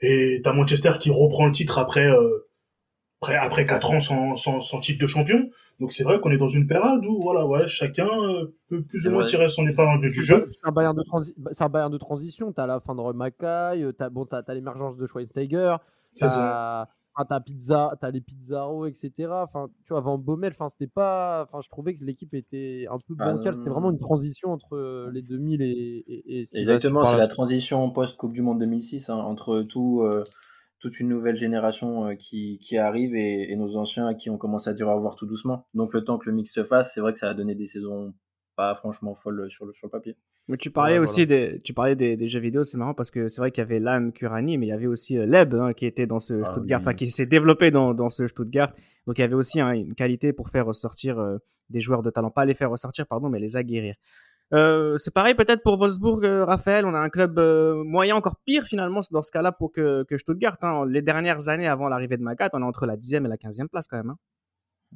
Et 0.00 0.40
t'as 0.44 0.52
Manchester 0.52 0.92
qui 1.00 1.10
reprend 1.10 1.46
le 1.46 1.52
titre 1.52 1.78
après, 1.78 2.06
euh, 2.08 2.47
après, 3.20 3.36
après 3.36 3.66
4 3.66 3.90
ans 3.92 4.00
sans, 4.00 4.36
sans, 4.36 4.60
sans 4.60 4.80
titre 4.80 5.00
de 5.00 5.06
champion. 5.06 5.50
Donc 5.80 5.92
c'est 5.92 6.02
vrai 6.04 6.20
qu'on 6.20 6.30
est 6.30 6.38
dans 6.38 6.46
une 6.48 6.66
période 6.66 7.04
où, 7.04 7.20
voilà, 7.22 7.46
ouais, 7.46 7.66
chacun 7.68 8.06
euh, 8.08 8.46
peut 8.68 8.82
plus 8.82 9.06
ou 9.06 9.10
moins 9.10 9.20
vrai. 9.20 9.28
tirer 9.30 9.48
son 9.48 9.66
épingle 9.66 10.00
du 10.00 10.10
C'est 10.10 10.22
jeu. 10.22 10.50
c'est 10.52 10.68
un 10.68 10.72
Bayern 10.72 10.96
de, 10.96 11.02
transi- 11.02 11.34
c'est 11.52 11.64
un 11.64 11.68
Bayern 11.68 11.92
de 11.92 11.98
transition. 11.98 12.52
Tu 12.52 12.60
as 12.60 12.66
la 12.66 12.80
fin 12.80 12.94
de 12.94 13.12
Mackay, 13.12 13.84
tu 13.96 14.02
as, 14.04 14.10
bon, 14.10 14.24
t'as- 14.24 14.42
t'as 14.42 14.54
l'émergence 14.54 14.96
de 14.96 15.06
Schweinsteiger, 15.06 15.76
tu 16.16 16.24
as, 16.24 16.88
pizza, 17.44 17.96
as 18.00 18.10
les 18.10 18.20
Pizarro, 18.20 18.86
etc. 18.86 19.12
Enfin, 19.30 19.68
tu 19.84 19.88
vois, 19.90 19.98
avant 19.98 20.18
Baumel, 20.18 20.52
enfin, 20.52 20.68
c'était 20.68 20.86
pas. 20.88 21.42
Enfin, 21.44 21.60
je 21.62 21.68
trouvais 21.68 21.94
que 21.96 22.04
l'équipe 22.04 22.34
était 22.34 22.86
un 22.90 22.98
peu 22.98 23.14
Ah, 23.18 23.32
bancale. 23.32 23.54
c'était 23.54 23.70
vraiment 23.70 23.90
une 23.90 23.98
transition 23.98 24.52
entre 24.52 24.76
euh, 24.76 25.10
les 25.12 25.22
2000 25.22 25.62
et. 25.62 26.04
et, 26.08 26.40
et 26.40 26.46
Exactement, 26.54 27.04
c'est 27.04 27.16
la 27.16 27.26
transition 27.28 27.88
post-Coupe 27.90 28.32
du 28.32 28.42
Monde 28.42 28.58
2006, 28.60 29.10
hein, 29.10 29.16
entre 29.16 29.62
tout, 29.62 30.02
euh, 30.02 30.24
toute 30.80 31.00
une 31.00 31.08
nouvelle 31.08 31.36
génération 31.36 32.06
euh, 32.06 32.14
qui, 32.14 32.58
qui 32.62 32.78
arrive 32.78 33.14
et, 33.16 33.50
et 33.52 33.56
nos 33.56 33.76
anciens 33.76 34.06
à 34.06 34.14
qui 34.14 34.30
on 34.30 34.38
commence 34.38 34.68
à 34.68 34.74
dire 34.74 34.88
au 34.88 34.94
revoir 34.94 35.14
tout 35.16 35.26
doucement. 35.26 35.66
Donc 35.74 35.92
le 35.94 36.04
temps 36.04 36.18
que 36.18 36.28
le 36.28 36.34
mix 36.36 36.52
se 36.52 36.64
fasse, 36.64 36.94
c'est 36.94 37.00
vrai 37.00 37.12
que 37.12 37.18
ça 37.18 37.28
a 37.30 37.34
donné 37.34 37.54
des 37.54 37.66
saisons 37.66 38.14
pas 38.56 38.74
franchement 38.74 39.14
folles 39.14 39.48
sur 39.48 39.66
le, 39.66 39.72
sur 39.72 39.86
le 39.86 39.90
papier. 39.90 40.16
Mais 40.48 40.56
tu 40.56 40.70
parlais 40.70 40.94
Ouais, 40.94 40.98
aussi 41.00 41.26
des, 41.26 41.60
tu 41.62 41.74
parlais 41.74 41.94
des, 41.94 42.16
des 42.16 42.26
jeux 42.26 42.40
vidéo, 42.40 42.62
c'est 42.64 42.76
marrant 42.78 42.94
parce 42.94 43.10
que 43.10 43.28
c'est 43.28 43.40
vrai 43.40 43.50
qu'il 43.52 43.60
y 43.60 43.66
avait 43.66 43.78
Lam 43.78 44.12
Kurani, 44.12 44.58
mais 44.58 44.66
il 44.66 44.70
y 44.70 44.72
avait 44.72 44.86
aussi 44.86 45.16
euh, 45.16 45.26
Leb 45.26 45.54
hein, 45.54 45.72
qui 45.74 45.86
était 45.86 46.06
dans 46.06 46.18
ce 46.20 46.42
Ah 46.42 46.50
Stuttgart, 46.52 46.80
oui. 46.80 46.84
enfin 46.84 46.94
qui 46.94 47.08
s'est 47.10 47.26
développé 47.26 47.70
dans, 47.70 47.94
dans 47.94 48.08
ce 48.08 48.26
Stuttgart. 48.26 48.72
Donc 49.06 49.18
il 49.18 49.20
y 49.20 49.24
avait 49.24 49.34
aussi 49.34 49.60
hein, 49.60 49.72
une 49.72 49.94
qualité 49.94 50.32
pour 50.32 50.48
faire 50.48 50.66
ressortir 50.66 51.18
euh, 51.18 51.38
des 51.70 51.80
joueurs 51.80 52.02
de 52.02 52.10
talent, 52.10 52.30
pas 52.30 52.46
les 52.46 52.54
faire 52.54 52.70
ressortir, 52.70 53.06
pardon, 53.06 53.28
mais 53.28 53.38
les 53.38 53.56
aguerrir. 53.56 53.94
Euh, 54.54 54.96
c'est 54.96 55.12
pareil 55.12 55.34
peut-être 55.34 55.62
pour 55.62 55.76
Wolfsburg, 55.76 56.24
euh, 56.24 56.44
Raphaël. 56.44 56.86
On 56.86 56.94
a 56.94 56.98
un 56.98 57.10
club 57.10 57.38
euh, 57.38 57.82
moyen 57.84 58.16
encore 58.16 58.36
pire 58.44 58.64
finalement 58.64 59.00
dans 59.10 59.22
ce 59.22 59.30
cas-là 59.30 59.52
pour 59.52 59.72
que, 59.72 60.04
que 60.04 60.16
Stuttgart. 60.16 60.56
Hein. 60.62 60.86
Les 60.88 61.02
dernières 61.02 61.48
années 61.48 61.68
avant 61.68 61.88
l'arrivée 61.88 62.16
de 62.16 62.22
Magat, 62.22 62.48
on 62.54 62.62
est 62.62 62.64
entre 62.64 62.86
la 62.86 62.96
10e 62.96 63.26
et 63.26 63.28
la 63.28 63.36
15e 63.36 63.68
place 63.68 63.86
quand 63.86 63.98
même. 63.98 64.10
Hein. 64.10 64.18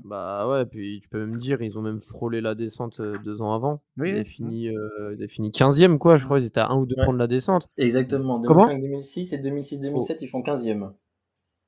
Bah 0.04 0.48
ouais, 0.48 0.64
puis 0.64 1.00
tu 1.02 1.10
peux 1.10 1.18
même 1.26 1.36
dire, 1.36 1.60
ils 1.60 1.76
ont 1.76 1.82
même 1.82 2.00
frôlé 2.00 2.40
la 2.40 2.54
descente 2.54 3.02
deux 3.02 3.42
ans 3.42 3.52
avant. 3.52 3.82
Oui, 3.98 4.08
ils, 4.08 4.12
oui. 4.12 4.20
avaient 4.20 4.24
fini, 4.24 4.68
euh, 4.70 5.10
ils 5.10 5.18
avaient 5.18 5.28
fini 5.28 5.50
15e, 5.50 5.98
quoi. 5.98 6.16
Je 6.16 6.24
crois 6.24 6.38
qu'ils 6.38 6.46
étaient 6.46 6.60
à 6.60 6.68
un 6.70 6.78
ou 6.78 6.86
deux 6.86 6.94
Ouais. 6.96 7.04
points 7.04 7.12
de 7.12 7.18
la 7.18 7.26
descente. 7.26 7.68
Exactement. 7.76 8.40
Comment? 8.40 8.68
2005-2006 8.68 9.34
et 9.34 9.38
2006-2007, 9.38 10.16
ils 10.22 10.28
font 10.28 10.40
15e. 10.40 10.92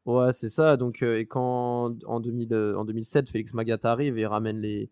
Ouais, 0.06 0.32
c'est 0.32 0.48
ça. 0.48 0.78
Donc, 0.78 1.02
euh, 1.02 1.18
et 1.18 1.26
quand 1.26 1.94
en, 2.06 2.20
2000, 2.20 2.54
euh, 2.54 2.76
en 2.78 2.86
2007, 2.86 3.28
Félix 3.28 3.52
Magath 3.52 3.84
arrive 3.84 4.16
et 4.16 4.24
ramène 4.26 4.58
les, 4.58 4.90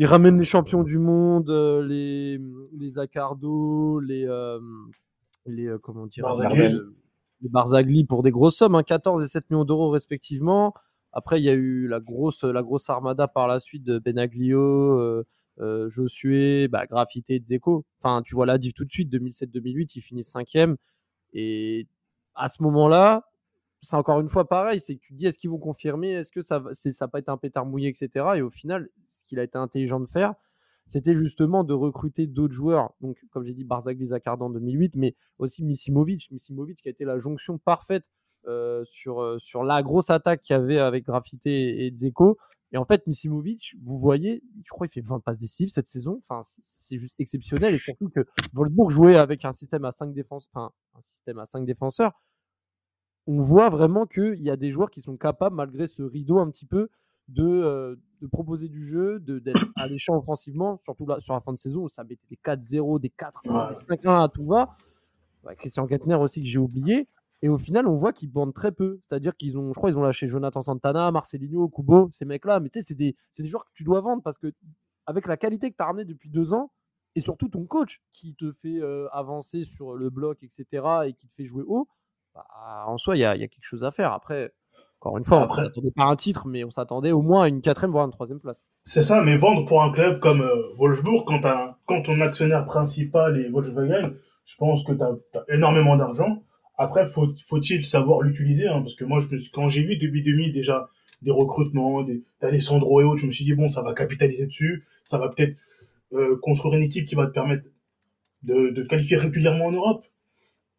il 0.00 0.06
ramène 0.06 0.38
les 0.38 0.46
champions 0.46 0.82
du 0.82 0.98
monde, 0.98 1.50
euh, 1.50 1.86
les, 1.86 2.40
les 2.72 2.98
Accardo, 2.98 4.00
les, 4.00 4.24
euh, 4.26 4.58
les 5.44 5.66
euh, 5.66 5.76
comment 5.78 6.06
dire, 6.06 6.24
Barzagli. 6.24 6.74
les, 7.42 7.48
Barzagli 7.50 8.04
pour 8.04 8.22
des 8.22 8.30
grosses 8.30 8.56
sommes, 8.56 8.76
hein, 8.76 8.82
14 8.82 9.22
et 9.22 9.26
7 9.26 9.50
millions 9.50 9.66
d'euros 9.66 9.90
respectivement. 9.90 10.72
Après, 11.12 11.38
il 11.38 11.44
y 11.44 11.50
a 11.50 11.52
eu 11.52 11.86
la 11.86 12.00
grosse, 12.00 12.44
la 12.44 12.62
grosse 12.62 12.88
armada 12.88 13.28
par 13.28 13.46
la 13.46 13.58
suite 13.58 13.84
de 13.84 13.98
Benaglio, 13.98 15.22
euh, 15.60 15.90
Josué, 15.90 16.68
bah, 16.68 16.86
Graffité 16.86 17.34
et 17.34 17.38
Dzeko. 17.38 17.84
Enfin, 17.98 18.22
tu 18.22 18.34
vois 18.34 18.46
la 18.46 18.56
div 18.56 18.72
tout 18.72 18.86
de 18.86 18.90
suite, 18.90 19.12
2007-2008, 19.12 19.96
ils 19.96 20.00
finissent 20.00 20.30
cinquième. 20.32 20.76
Et 21.34 21.86
à 22.34 22.48
ce 22.48 22.62
moment-là, 22.62 23.29
c'est 23.82 23.96
encore 23.96 24.20
une 24.20 24.28
fois 24.28 24.46
pareil, 24.48 24.80
c'est 24.80 24.96
que 24.96 25.00
tu 25.00 25.12
te 25.14 25.18
dis 25.18 25.26
est-ce 25.26 25.38
qu'ils 25.38 25.50
vont 25.50 25.58
confirmer, 25.58 26.10
est-ce 26.12 26.30
que 26.30 26.42
ça 26.42 26.62
c'est, 26.72 26.90
ça 26.90 27.06
va 27.06 27.10
pas 27.10 27.18
être 27.20 27.28
un 27.28 27.36
pétard 27.38 27.66
mouillé, 27.66 27.88
etc. 27.88 28.26
Et 28.36 28.42
au 28.42 28.50
final, 28.50 28.88
ce 29.08 29.24
qu'il 29.24 29.38
a 29.38 29.42
été 29.42 29.56
intelligent 29.58 30.00
de 30.00 30.06
faire, 30.06 30.34
c'était 30.86 31.14
justement 31.14 31.62
de 31.64 31.72
recruter 31.72 32.26
d'autres 32.26 32.52
joueurs. 32.52 32.92
Donc, 33.00 33.16
comme 33.30 33.44
j'ai 33.44 33.54
dit, 33.54 33.64
Barzagli, 33.64 34.06
Zakarda 34.06 34.44
en 34.44 34.50
2008, 34.50 34.96
mais 34.96 35.14
aussi 35.38 35.64
Misimovic. 35.64 36.30
Misimovic 36.32 36.80
qui 36.82 36.88
a 36.88 36.90
été 36.90 37.04
la 37.04 37.18
jonction 37.18 37.58
parfaite 37.58 38.04
euh, 38.46 38.84
sur, 38.86 39.20
euh, 39.22 39.38
sur 39.38 39.62
la 39.62 39.82
grosse 39.82 40.10
attaque 40.10 40.40
qu'il 40.40 40.54
y 40.54 40.58
avait 40.58 40.78
avec 40.78 41.04
Graffité 41.04 41.86
et 41.86 41.90
Dzeko. 41.90 42.38
Et 42.72 42.76
en 42.76 42.84
fait, 42.84 43.06
Misimovic, 43.06 43.74
vous 43.82 43.98
voyez, 43.98 44.42
je 44.64 44.70
crois 44.70 44.88
qu'il 44.88 45.02
fait 45.02 45.08
20 45.08 45.20
passes 45.20 45.38
décisives 45.38 45.68
cette 45.68 45.86
saison. 45.86 46.22
Enfin, 46.28 46.42
c'est- 46.62 46.96
juste 46.98 47.14
exceptionnel. 47.18 47.74
Et 47.74 47.78
surtout 47.78 48.08
que 48.08 48.26
Wolfsburg 48.52 48.90
jouait 48.90 49.16
avec 49.16 49.44
un 49.44 49.52
système 49.52 49.84
à 49.84 49.90
5 49.92 50.12
défenseurs. 50.12 50.48
Enfin, 50.54 50.72
un 50.94 51.00
système 51.00 51.38
à 51.38 51.46
5 51.46 51.64
défenseurs. 51.66 52.12
On 53.30 53.42
voit 53.42 53.68
vraiment 53.68 54.06
qu'il 54.06 54.40
y 54.42 54.50
a 54.50 54.56
des 54.56 54.70
joueurs 54.72 54.90
qui 54.90 55.00
sont 55.00 55.16
capables, 55.16 55.54
malgré 55.54 55.86
ce 55.86 56.02
rideau 56.02 56.38
un 56.38 56.50
petit 56.50 56.66
peu, 56.66 56.88
de, 57.28 57.44
euh, 57.44 57.94
de 58.20 58.26
proposer 58.26 58.68
du 58.68 58.84
jeu, 58.84 59.20
de- 59.20 59.38
d'être 59.38 59.54
alléchant 59.76 60.16
offensivement, 60.16 60.78
surtout 60.78 61.06
là, 61.06 61.20
sur 61.20 61.34
la 61.34 61.40
fin 61.40 61.52
de 61.52 61.58
saison 61.58 61.82
où 61.82 61.88
ça 61.88 62.02
mettait 62.02 62.26
des 62.28 62.36
4-0, 62.36 62.98
des 62.98 63.08
4-1, 63.10 63.68
des 63.68 63.74
5-1 63.74 64.24
à 64.24 64.28
tout 64.28 64.46
va. 64.46 64.76
Christian 65.56 65.86
Gettner 65.86 66.16
aussi 66.16 66.40
que 66.42 66.48
j'ai 66.48 66.58
oublié. 66.58 67.08
Et 67.42 67.48
au 67.48 67.56
final, 67.56 67.86
on 67.86 67.96
voit 67.96 68.12
qu'ils 68.12 68.30
bandent 68.30 68.52
très 68.52 68.72
peu. 68.72 68.98
C'est-à-dire 69.02 69.34
qu'ils 69.36 69.56
ont, 69.56 69.72
je 69.72 69.78
crois, 69.78 69.90
ils 69.90 69.96
ont 69.96 70.02
lâché 70.02 70.28
Jonathan 70.28 70.60
Santana, 70.60 71.10
Marcelinho, 71.10 71.68
Kubo, 71.68 72.08
ces 72.10 72.24
mecs-là. 72.26 72.60
Mais 72.60 72.68
tu 72.68 72.80
sais, 72.80 72.84
c'est 72.88 72.94
des, 72.94 73.16
des 73.38 73.46
joueurs 73.46 73.64
que 73.64 73.70
tu 73.72 73.84
dois 73.84 74.00
vendre 74.00 74.22
parce 74.22 74.36
que 74.38 74.52
avec 75.06 75.26
la 75.26 75.36
qualité 75.36 75.70
que 75.70 75.76
tu 75.76 75.82
as 75.82 75.86
ramené 75.86 76.04
depuis 76.04 76.28
deux 76.28 76.52
ans, 76.52 76.70
et 77.16 77.20
surtout 77.20 77.48
ton 77.48 77.64
coach 77.64 78.02
qui 78.12 78.34
te 78.34 78.52
fait 78.52 78.80
euh, 78.80 79.08
avancer 79.12 79.62
sur 79.62 79.94
le 79.94 80.10
bloc, 80.10 80.42
etc., 80.42 80.66
et 81.06 81.12
qui 81.14 81.26
te 81.26 81.34
fait 81.34 81.46
jouer 81.46 81.64
haut, 81.66 81.88
bah, 82.48 82.84
en 82.86 82.96
soi, 82.98 83.16
il 83.16 83.20
y 83.20 83.24
a, 83.24 83.34
il 83.36 83.40
y 83.40 83.44
a 83.44 83.48
quelque 83.48 83.64
chose 83.64 83.84
à 83.84 83.90
faire. 83.90 84.12
Après, 84.12 84.52
encore 85.00 85.18
une 85.18 85.24
fois, 85.24 85.42
Après- 85.42 85.62
on 85.62 85.64
s'attendait 85.64 85.90
pas 85.90 86.04
à 86.04 86.06
un 86.06 86.16
titre, 86.16 86.46
mais 86.46 86.64
on 86.64 86.70
s'attendait 86.70 87.12
au 87.12 87.22
moins 87.22 87.44
à 87.44 87.48
une 87.48 87.60
quatrième, 87.60 87.90
voire 87.92 88.04
une 88.04 88.12
troisième 88.12 88.40
place. 88.40 88.64
C'est 88.84 89.02
ça, 89.02 89.22
mais 89.22 89.36
vendre 89.36 89.64
pour 89.64 89.82
un 89.82 89.90
club 89.90 90.20
comme 90.20 90.42
euh, 90.42 90.74
Wolfsburg, 90.76 91.24
quand, 91.26 92.02
ton 92.02 92.20
actionnaire 92.20 92.64
principal 92.66 93.40
est 93.40 93.48
Volkswagen, 93.48 94.12
je 94.44 94.56
pense 94.58 94.84
que 94.84 94.92
tu 94.92 95.02
as, 95.02 95.54
énormément 95.54 95.96
d'argent. 95.96 96.42
Après, 96.76 97.06
faut, 97.06 97.28
faut-il 97.46 97.84
savoir 97.84 98.20
l'utiliser 98.20 98.66
hein, 98.66 98.80
Parce 98.80 98.94
que 98.94 99.04
moi, 99.04 99.20
je 99.20 99.32
me 99.32 99.38
suis- 99.38 99.50
quand 99.50 99.68
j'ai 99.68 99.82
vu 99.82 99.96
début 99.96 100.22
2000 100.22 100.52
déjà 100.52 100.88
des 101.22 101.30
recrutements, 101.30 102.02
des 102.02 102.22
d'Alessandro 102.40 103.00
et 103.00 103.04
autres, 103.04 103.18
je 103.20 103.26
me 103.26 103.30
suis 103.30 103.44
dit, 103.44 103.52
bon, 103.54 103.68
ça 103.68 103.82
va 103.82 103.92
capitaliser 103.92 104.46
dessus, 104.46 104.86
ça 105.04 105.18
va 105.18 105.28
peut-être 105.28 105.58
euh, 106.14 106.38
construire 106.40 106.76
une 106.76 106.82
équipe 106.84 107.06
qui 107.06 107.14
va 107.14 107.26
te 107.26 107.32
permettre 107.32 107.64
de, 108.42 108.70
de 108.70 108.82
te 108.82 108.88
qualifier 108.88 109.16
régulièrement 109.18 109.66
en 109.66 109.72
Europe. 109.72 110.04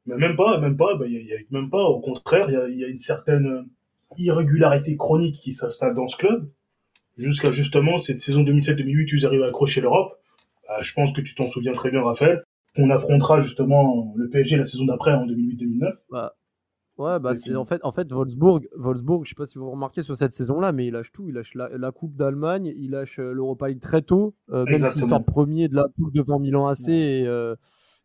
Mais 0.05 0.17
même 0.17 0.36
pas, 0.36 0.60
même 0.60 0.77
pas, 0.77 0.96
bah, 0.96 1.08
y 1.08 1.17
a, 1.17 1.22
y 1.22 1.34
a 1.34 1.38
même 1.51 1.70
pas, 1.70 1.84
au 1.84 2.00
contraire, 2.00 2.50
il 2.50 2.53
y 2.53 2.58
a, 2.58 2.67
y 2.70 2.84
a 2.84 2.88
une 2.88 3.00
certaine 3.00 3.48
euh, 3.48 3.62
irrégularité 4.17 4.98
chronique 4.98 5.36
qui 5.36 5.53
s'installe 5.53 5.93
dans 5.93 6.08
ce 6.08 6.17
club 6.17 6.50
jusqu'à 7.17 7.51
justement 7.51 7.98
cette 7.98 8.22
saison 8.22 8.43
2007-2008 8.43 9.13
où 9.13 9.15
ils 9.17 9.25
arrivent 9.25 9.43
à 9.43 9.48
accrocher 9.48 9.81
l'Europe. 9.81 10.20
Euh, 10.70 10.81
je 10.81 10.93
pense 10.93 11.13
que 11.13 11.22
tu 11.22 11.36
t'en 11.36 11.48
souviens 11.48 11.74
très 11.74 11.91
bien, 11.91 12.01
Raphaël. 12.01 12.43
On 12.77 12.89
affrontera 12.89 13.41
justement 13.41 14.13
le 14.15 14.29
PSG 14.29 14.58
la 14.58 14.65
saison 14.65 14.86
d'après 14.86 15.12
en 15.12 15.25
2008-2009. 15.27 15.93
Bah, 16.10 16.34
ouais, 16.98 17.20
bah, 17.20 17.36
c'est 17.36 17.55
en 17.55 17.65
fait, 17.65 17.81
en 17.84 17.91
fait, 17.91 18.12
Wolfsburg, 18.12 18.62
Wolfsburg, 18.75 19.25
je 19.25 19.29
sais 19.29 19.36
pas 19.36 19.46
si 19.46 19.58
vous 19.58 19.70
remarquez 19.70 20.01
sur 20.01 20.15
cette 20.15 20.34
saison-là, 20.34 20.72
mais 20.72 20.88
il 20.88 20.93
lâche 20.93 21.12
tout. 21.12 21.27
Il 21.27 21.36
lâche 21.36 21.53
la, 21.53 21.70
la 21.77 21.91
Coupe 21.91 22.15
d'Allemagne, 22.15 22.74
il 22.77 22.91
lâche 22.91 23.20
euh, 23.20 23.34
l'Europa 23.34 23.67
League 23.67 23.81
très 23.81 24.01
tôt, 24.01 24.36
euh, 24.51 24.65
même 24.65 24.86
s'il 24.88 25.03
sort 25.03 25.24
premier 25.24 25.67
de 25.67 25.75
la 25.75 25.88
poule 25.89 26.13
devant 26.13 26.39
Milan 26.39 26.67
AC 26.67 26.88
et 26.88 27.25
euh, 27.27 27.55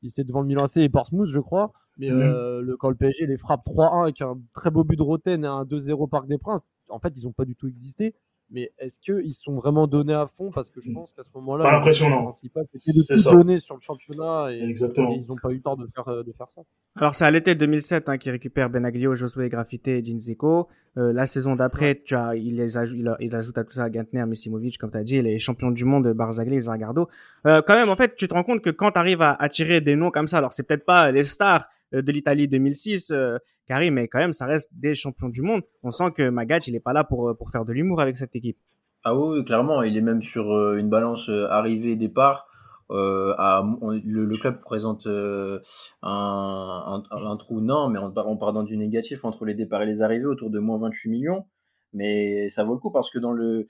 il 0.03 0.09
était 0.11 0.25
devant 0.25 0.41
le 0.41 0.47
Milan 0.47 0.65
AC 0.65 0.79
et 0.79 0.89
Portsmouth, 0.89 1.29
je 1.29 1.41
crois. 1.41 1.73
Mais 1.99 2.11
Mhm. 2.11 2.23
euh, 2.23 2.61
le, 2.63 2.77
quand 2.77 2.91
le 2.91 2.95
PSG 2.97 3.27
les 3.27 3.39
frappe 3.39 3.65
3-1 3.65 4.03
avec 4.03 4.21
un 4.21 4.39
très 4.55 4.71
beau 4.71 4.85
but 4.85 4.97
de 4.97 5.03
Roten 5.03 5.45
et 5.45 5.47
un 5.47 5.65
2-0 5.65 6.07
Parc 6.07 6.27
des 6.29 6.39
Princes, 6.39 6.61
en 6.89 6.99
fait, 6.99 7.13
ils 7.17 7.27
ont 7.27 7.33
pas 7.33 7.45
du 7.45 7.57
tout 7.57 7.69
existé. 7.69 8.15
Mais 8.51 8.71
est-ce 8.79 9.01
qu'ils 9.01 9.33
sont 9.33 9.57
vraiment 9.57 9.87
donnés 9.89 10.15
à 10.15 10.27
fond? 10.29 10.53
Parce 10.53 10.71
que 10.71 10.81
je 10.81 10.93
pense 10.93 11.13
qu'à 11.13 11.25
ce 11.25 11.31
moment-là, 11.35 11.65
Pas 11.65 11.73
l'impression, 11.73 12.09
non. 12.09 12.23
principal, 12.23 12.65
c'était 12.71 12.93
de 12.93 13.03
C'est 13.03 13.15
tout 13.17 13.21
ça. 13.21 13.33
donner 13.33 13.59
sur 13.59 13.75
le 13.75 13.81
championnat 13.81 14.53
et, 14.53 14.63
Exactement. 14.63 15.11
et 15.13 15.17
ils 15.17 15.27
n'ont 15.27 15.35
pas 15.37 15.51
eu 15.51 15.61
temps 15.61 15.75
de 15.77 15.89
faire, 15.93 16.07
euh, 16.09 16.23
de 16.23 16.31
faire 16.33 16.49
ça. 16.51 16.61
Alors 16.95 17.15
c'est 17.17 17.25
à 17.25 17.31
l'été 17.33 17.55
2007 17.57 18.09
hein, 18.09 18.19
qu'il 18.19 18.31
récupère 18.31 18.71
Benaglio, 18.71 19.15
Josué 19.17 19.49
Graffité 19.49 19.99
et 19.99 20.05
Ginzeko. 20.05 20.69
Euh, 20.97 21.13
la 21.13 21.27
saison 21.27 21.57
d'après, 21.57 22.01
tu 22.05 22.15
as, 22.15 22.37
il, 22.37 22.57
les 22.57 22.77
aj- 22.79 22.95
il, 22.97 23.09
a- 23.09 23.17
il 23.21 23.35
ajoute 23.35 23.59
à 23.59 23.65
tout 23.65 23.73
ça 23.73 23.91
Gantner, 23.91 24.25
Misimovic, 24.27 24.79
comme 24.79 24.93
tu 24.93 24.97
as 24.97 25.05
dit, 25.05 25.21
les 25.21 25.39
champions 25.39 25.71
du 25.73 25.85
monde, 25.85 26.07
Barzagli 26.13 26.55
et 26.55 26.61
Zagardo. 26.61 27.09
Euh, 27.47 27.61
quand 27.67 27.75
même, 27.75 27.89
en 27.91 27.97
fait, 27.97 28.15
tu 28.15 28.29
te 28.29 28.33
rends 28.35 28.45
compte 28.45 28.63
que 28.63 28.71
quand 28.71 28.93
tu 28.93 28.99
arrives 28.99 29.23
à 29.23 29.33
attirer 29.35 29.81
des 29.81 29.97
noms 29.97 30.11
comme 30.13 30.27
ça, 30.29 30.39
alors 30.39 30.53
c'est 30.53 30.63
peut-être 30.67 30.85
pas 30.87 31.11
les 31.11 31.25
stars 31.25 31.67
de 31.93 32.13
l'Italie 32.13 32.49
2006, 32.49 33.11
euh, 33.11 33.39
Karim, 33.67 33.95
mais 33.95 34.09
quand 34.09 34.19
même, 34.19 34.33
ça 34.33 34.47
reste 34.47 34.71
des 34.75 34.95
champions 34.95 35.29
du 35.29 35.43
monde. 35.43 35.63
On 35.83 35.91
sent 35.91 36.13
que 36.17 36.29
Magat, 36.29 36.59
il 36.67 36.75
est 36.75 36.81
pas 36.81 36.93
là 36.93 37.05
pour, 37.05 37.29
euh, 37.29 37.35
pour 37.35 37.51
faire 37.51 37.65
de 37.65 37.73
l'humour 37.73 38.01
avec 38.01 38.17
cette 38.17 38.35
équipe. 38.37 38.59
Ah 39.05 39.15
oui, 39.15 39.45
clairement, 39.45 39.83
il 39.83 39.97
est 39.97 40.03
même 40.03 40.23
sur 40.23 40.53
euh, 40.53 40.79
une 40.79 40.89
balance 40.89 41.29
euh, 41.29 41.47
arrivée-départ. 41.49 42.49
Euh, 42.91 43.35
à, 43.37 43.65
le, 44.05 44.37
club 44.39 44.61
présente 44.61 45.07
euh, 45.07 45.61
un, 46.03 47.03
un, 47.11 47.37
trou, 47.37 47.61
non, 47.61 47.89
mais 47.89 47.99
on 47.99 48.13
on 48.17 48.37
part 48.37 48.53
dans 48.53 48.63
du 48.63 48.77
négatif 48.77 49.25
entre 49.25 49.45
les 49.45 49.55
départs 49.55 49.83
et 49.83 49.87
les 49.87 50.03
arrivées, 50.03 50.27
autour 50.27 50.51
de 50.51 50.59
moins 50.61 50.79
28 50.79 51.09
millions. 51.11 51.47
Mais 51.93 52.49
ça 52.49 52.65
vaut 52.65 52.75
le 52.75 52.81
coup 52.81 52.91
parce 52.91 53.11
que 53.11 53.19
dans 53.19 53.33
le 53.33 53.67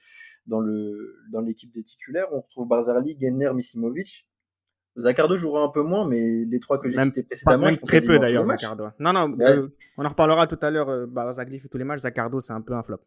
dans 0.46 0.60
le 0.60 1.16
dans 1.32 1.40
l'équipe 1.40 1.72
des 1.72 1.82
titulaires, 1.82 2.28
on 2.32 2.40
retrouve 2.40 2.68
Barzali, 2.68 3.16
Genner, 3.20 3.52
Misimovic. 3.54 4.26
Zakardo 4.98 5.36
jouera 5.36 5.62
un 5.62 5.68
peu 5.68 5.82
moins, 5.82 6.06
mais 6.08 6.44
les 6.44 6.60
trois 6.60 6.78
que 6.78 6.90
j'ai 6.90 6.96
cités 6.98 7.22
précédemment, 7.22 7.68
ils 7.68 7.76
font 7.76 7.86
très 7.86 8.00
peu 8.00 8.18
d'ailleurs, 8.18 8.46
matchs. 8.46 8.62
Zacardo. 8.62 8.86
Non, 8.98 9.12
non, 9.12 9.30
Ouais. 9.34 9.44
euh, 9.46 9.68
on 9.98 10.04
en 10.04 10.08
reparlera 10.08 10.46
tout 10.46 10.58
à 10.62 10.70
l'heure. 10.70 10.88
Euh, 10.88 11.06
Barzagli 11.06 11.58
fait 11.58 11.68
tous 11.68 11.78
les 11.78 11.84
matchs, 11.84 12.00
Zacardo, 12.00 12.40
c'est 12.40 12.52
un 12.52 12.60
peu 12.62 12.74
un 12.74 12.82
flop. 12.82 12.98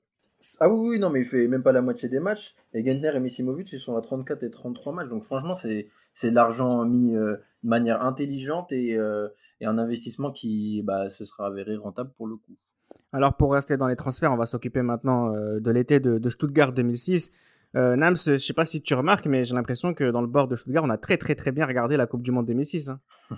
Ah 0.59 0.69
oui, 0.69 0.89
oui, 0.91 0.99
non, 0.99 1.09
mais 1.09 1.19
il 1.21 1.25
fait 1.25 1.47
même 1.47 1.63
pas 1.63 1.71
la 1.71 1.81
moitié 1.81 2.07
des 2.07 2.19
matchs. 2.19 2.55
Et 2.73 2.85
Gentner 2.85 3.11
et 3.15 3.19
Misimovic, 3.19 3.71
ils 3.73 3.79
sont 3.79 3.97
à 3.97 4.01
34 4.01 4.43
et 4.43 4.49
33 4.51 4.93
matchs. 4.93 5.09
Donc 5.09 5.23
franchement, 5.23 5.55
c'est 5.55 5.89
de 6.23 6.35
l'argent 6.35 6.85
mis 6.85 7.15
euh, 7.15 7.35
de 7.63 7.69
manière 7.69 8.01
intelligente 8.03 8.71
et, 8.71 8.95
euh, 8.97 9.27
et 9.59 9.65
un 9.65 9.77
investissement 9.77 10.31
qui 10.31 10.81
bah, 10.83 11.09
se 11.09 11.25
sera 11.25 11.47
avéré 11.47 11.75
rentable 11.75 12.11
pour 12.17 12.27
le 12.27 12.35
coup. 12.35 12.53
Alors 13.11 13.35
pour 13.35 13.51
rester 13.53 13.75
dans 13.75 13.87
les 13.87 13.95
transferts, 13.95 14.31
on 14.31 14.37
va 14.37 14.45
s'occuper 14.45 14.81
maintenant 14.83 15.31
de 15.31 15.71
l'été 15.71 15.99
de, 15.99 16.19
de 16.19 16.29
Stuttgart 16.29 16.71
2006. 16.73 17.31
Euh, 17.75 17.95
Nams, 17.95 18.15
je 18.15 18.35
sais 18.37 18.53
pas 18.53 18.65
si 18.65 18.81
tu 18.81 18.93
remarques, 18.95 19.25
mais 19.27 19.43
j'ai 19.43 19.53
l'impression 19.53 19.93
que 19.93 20.09
dans 20.09 20.21
le 20.21 20.27
bord 20.27 20.47
de 20.47 20.55
Stuttgart, 20.55 20.83
on 20.83 20.89
a 20.89 20.97
très 20.97 21.17
très 21.17 21.35
très 21.35 21.51
bien 21.51 21.65
regardé 21.65 21.97
la 21.97 22.07
Coupe 22.07 22.23
du 22.23 22.31
Monde 22.31 22.47
2006. 22.47 22.89
hein. 22.89 22.99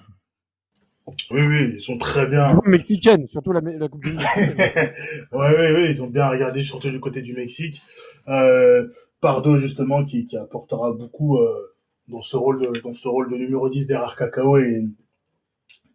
Oui, 1.31 1.41
oui, 1.41 1.71
ils 1.73 1.79
sont 1.79 1.97
très 1.97 2.25
bien. 2.27 2.45
Mexicaine, 2.65 3.27
surtout 3.27 3.51
la, 3.51 3.59
la 3.59 3.89
Coupe 3.89 4.03
du 4.03 4.13
Monde 4.13 4.23
ouais, 4.37 4.93
ouais, 5.33 5.71
ouais, 5.73 5.89
ils 5.89 6.01
ont 6.01 6.07
bien 6.07 6.29
regardé, 6.29 6.61
surtout 6.61 6.89
du 6.89 6.99
côté 6.99 7.21
du 7.21 7.33
Mexique. 7.33 7.81
Euh, 8.29 8.87
Pardo, 9.19 9.57
justement, 9.57 10.05
qui, 10.05 10.27
qui 10.27 10.37
apportera 10.37 10.93
beaucoup 10.93 11.37
euh, 11.37 11.75
dans, 12.07 12.21
ce 12.21 12.37
rôle 12.37 12.61
de, 12.61 12.79
dans 12.81 12.93
ce 12.93 13.07
rôle 13.07 13.29
de 13.31 13.35
numéro 13.35 13.67
10 13.67 13.87
derrière 13.87 14.15
Cacao 14.15 14.57
et, 14.57 14.85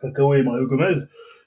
Cacao 0.00 0.34
et 0.34 0.42
Mario 0.42 0.66
Gomez. 0.66 0.96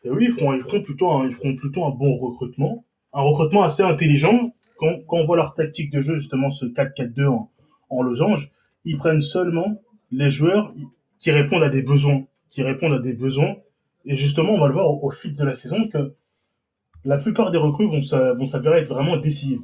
Et 0.04 0.10
oui, 0.10 0.26
ils 0.26 0.32
feront, 0.32 0.54
ils 0.54 0.62
feront, 0.62 0.82
plutôt, 0.82 1.12
un, 1.12 1.28
ils 1.28 1.34
feront 1.34 1.56
plutôt 1.56 1.86
un 1.86 1.92
bon 1.92 2.18
recrutement. 2.18 2.86
Un 3.14 3.22
recrutement 3.22 3.64
assez 3.64 3.84
intelligent. 3.84 4.54
Quand, 4.80 4.96
quand 5.08 5.18
on 5.18 5.26
voit 5.26 5.36
leur 5.38 5.54
tactique 5.56 5.92
de 5.92 6.02
jeu, 6.02 6.16
justement, 6.20 6.50
ce 6.50 6.66
4-4-2 6.66 7.28
en, 7.28 7.52
en 7.90 8.02
losange, 8.02 8.52
ils 8.86 8.98
prennent 8.98 9.22
seulement 9.22 9.82
les 10.12 10.32
joueurs 10.32 10.74
qui 11.18 11.32
répondent 11.32 11.64
à 11.64 11.70
des 11.70 11.84
besoins. 11.84 12.24
Qui 12.50 12.64
répondent 12.64 12.94
à 12.94 13.00
des 13.00 13.14
besoins. 13.14 13.58
Et 14.06 14.16
justement, 14.16 14.54
on 14.54 14.60
va 14.60 14.68
le 14.68 14.74
voir 14.74 14.90
au, 14.90 15.06
au 15.06 15.10
fil 15.12 15.36
de 15.36 15.44
la 15.44 15.54
saison 15.54 15.88
que 15.88 16.14
la 17.06 17.18
plupart 17.18 17.52
des 17.52 17.58
recrues 17.58 17.88
vont 17.88 18.00
vont 18.38 18.46
s'avérer 18.46 18.80
être 18.80 18.90
vraiment 18.94 19.18
décisives. 19.18 19.62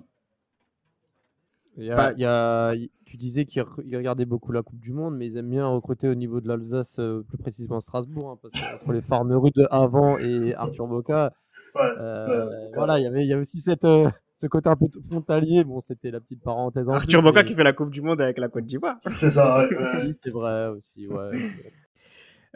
Il 1.78 1.86
y 1.86 1.92
a, 1.92 2.14
il 2.14 2.20
y 2.20 2.26
a- 2.26 2.74
il- 2.76 2.90
tu 3.06 3.18
disais 3.18 3.46
qu'ils 3.46 3.62
re- 3.62 3.82
ils 3.86 3.96
regardaient 3.98 4.26
beaucoup 4.26 4.52
la 4.52 4.62
Coupe 4.64 4.80
du 4.80 4.94
Monde, 4.94 5.16
mais 5.18 5.28
ils 5.28 5.38
aiment 5.38 5.50
bien 5.50 5.68
recruter 5.68 6.08
au 6.08 6.16
niveau 6.16 6.40
de 6.42 6.48
l'Alsace, 6.48 7.00
euh, 7.00 7.24
plus 7.28 7.38
précisément 7.38 7.80
Strasbourg, 7.82 8.32
hein, 8.32 8.40
parce 8.42 8.54
que 8.54 8.76
entre 8.76 8.94
les 8.94 9.02
Farnerud 9.02 9.52
avant 9.72 10.18
et 10.18 10.54
Arthur 10.56 10.88
Boca, 10.88 11.34
Ouais. 11.76 11.82
euh, 12.00 12.46
ouais, 12.50 12.72
voilà, 12.76 13.00
il 13.00 13.04
y 13.04 13.08
avait, 13.08 13.24
il 13.26 13.28
y 13.28 13.34
avait 13.34 13.42
aussi 13.42 13.60
cette, 13.60 13.84
euh, 13.86 14.10
ce 14.36 14.46
côté 14.48 14.70
un 14.70 14.76
peu 14.76 14.86
frontalier. 15.10 15.64
Bon, 15.64 15.82
c'était 15.82 16.12
la 16.12 16.20
petite 16.20 16.44
parenthèse 16.44 16.88
en 16.90 16.94
Arthur 16.94 17.24
Boca 17.24 17.42
mais- 17.42 17.48
qui 17.48 17.56
fait 17.56 17.64
la 17.64 17.74
Coupe 17.74 17.90
du 17.90 18.02
Monde 18.02 18.22
avec 18.22 18.38
la 18.38 18.48
Côte 18.50 18.66
d'Ivoire. 18.66 18.98
C'est 19.08 19.32
ça, 19.32 19.60
ouais, 19.68 20.12
c'est 20.22 20.30
vrai 20.30 20.68
aussi, 20.68 21.08
ouais. 21.08 21.52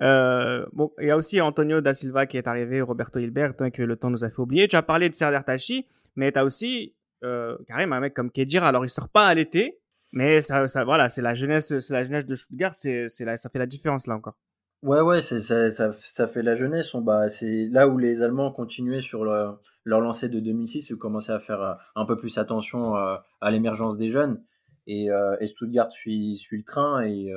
Euh, 0.01 0.65
bon, 0.71 0.91
il 1.01 1.07
y 1.07 1.11
a 1.11 1.17
aussi 1.17 1.41
Antonio 1.41 1.81
da 1.81 1.93
Silva 1.93 2.25
qui 2.25 2.37
est 2.37 2.47
arrivé, 2.47 2.81
Roberto 2.81 3.19
Hilbert, 3.19 3.53
hein, 3.59 3.69
que 3.69 3.81
le 3.81 3.95
temps 3.97 4.09
nous 4.09 4.23
a 4.23 4.29
fait 4.29 4.39
oublier. 4.39 4.67
Tu 4.67 4.75
as 4.75 4.81
parlé 4.81 5.09
de 5.09 5.15
Serdar 5.15 5.43
Tachi, 5.43 5.87
mais 6.15 6.31
tu 6.31 6.39
as 6.39 6.45
aussi 6.45 6.95
euh, 7.23 7.57
carrément 7.67 7.95
un 7.97 7.99
mec 7.99 8.13
comme 8.13 8.31
Kedira. 8.31 8.67
Alors, 8.69 8.85
il 8.85 8.89
sort 8.89 9.09
pas 9.09 9.27
à 9.27 9.33
l'été, 9.35 9.77
mais 10.13 10.41
ça, 10.41 10.67
ça, 10.67 10.85
voilà, 10.85 11.09
c'est 11.09 11.21
la 11.21 11.33
jeunesse, 11.33 11.77
c'est 11.79 11.93
la 11.93 12.03
jeunesse 12.05 12.25
de 12.25 12.35
Stuttgart, 12.35 12.73
c'est, 12.75 13.07
c'est 13.09 13.25
la- 13.25 13.35
ça 13.35 13.49
fait 13.49 13.59
la 13.59 13.65
différence 13.65 14.07
là 14.07 14.15
encore. 14.15 14.37
Ouais, 14.81 15.01
ouais, 15.01 15.19
ça, 15.21 15.71
ça, 15.71 16.27
fait 16.27 16.41
la 16.41 16.55
jeunesse. 16.55 16.93
On, 16.93 17.01
bah, 17.01 17.27
c'est 17.27 17.67
là 17.69 17.87
où 17.87 17.97
les 17.97 18.21
Allemands 18.21 18.51
continuaient 18.51 19.01
sur 19.01 19.25
leur, 19.25 19.59
leur 19.83 19.99
lancée 19.99 20.29
de 20.29 20.39
2006, 20.39 20.89
ils 20.89 20.95
commençaient 20.95 21.33
à 21.33 21.39
faire 21.39 21.61
euh, 21.61 21.73
un 21.95 22.05
peu 22.05 22.17
plus 22.17 22.37
attention 22.37 22.95
euh, 22.95 23.17
à 23.41 23.51
l'émergence 23.51 23.97
des 23.97 24.09
jeunes. 24.09 24.41
Et, 24.87 25.11
euh, 25.11 25.35
et 25.41 25.47
Stuttgart 25.47 25.91
suit, 25.91 26.37
suit 26.37 26.57
le 26.59 26.63
train. 26.63 27.03
Et, 27.03 27.29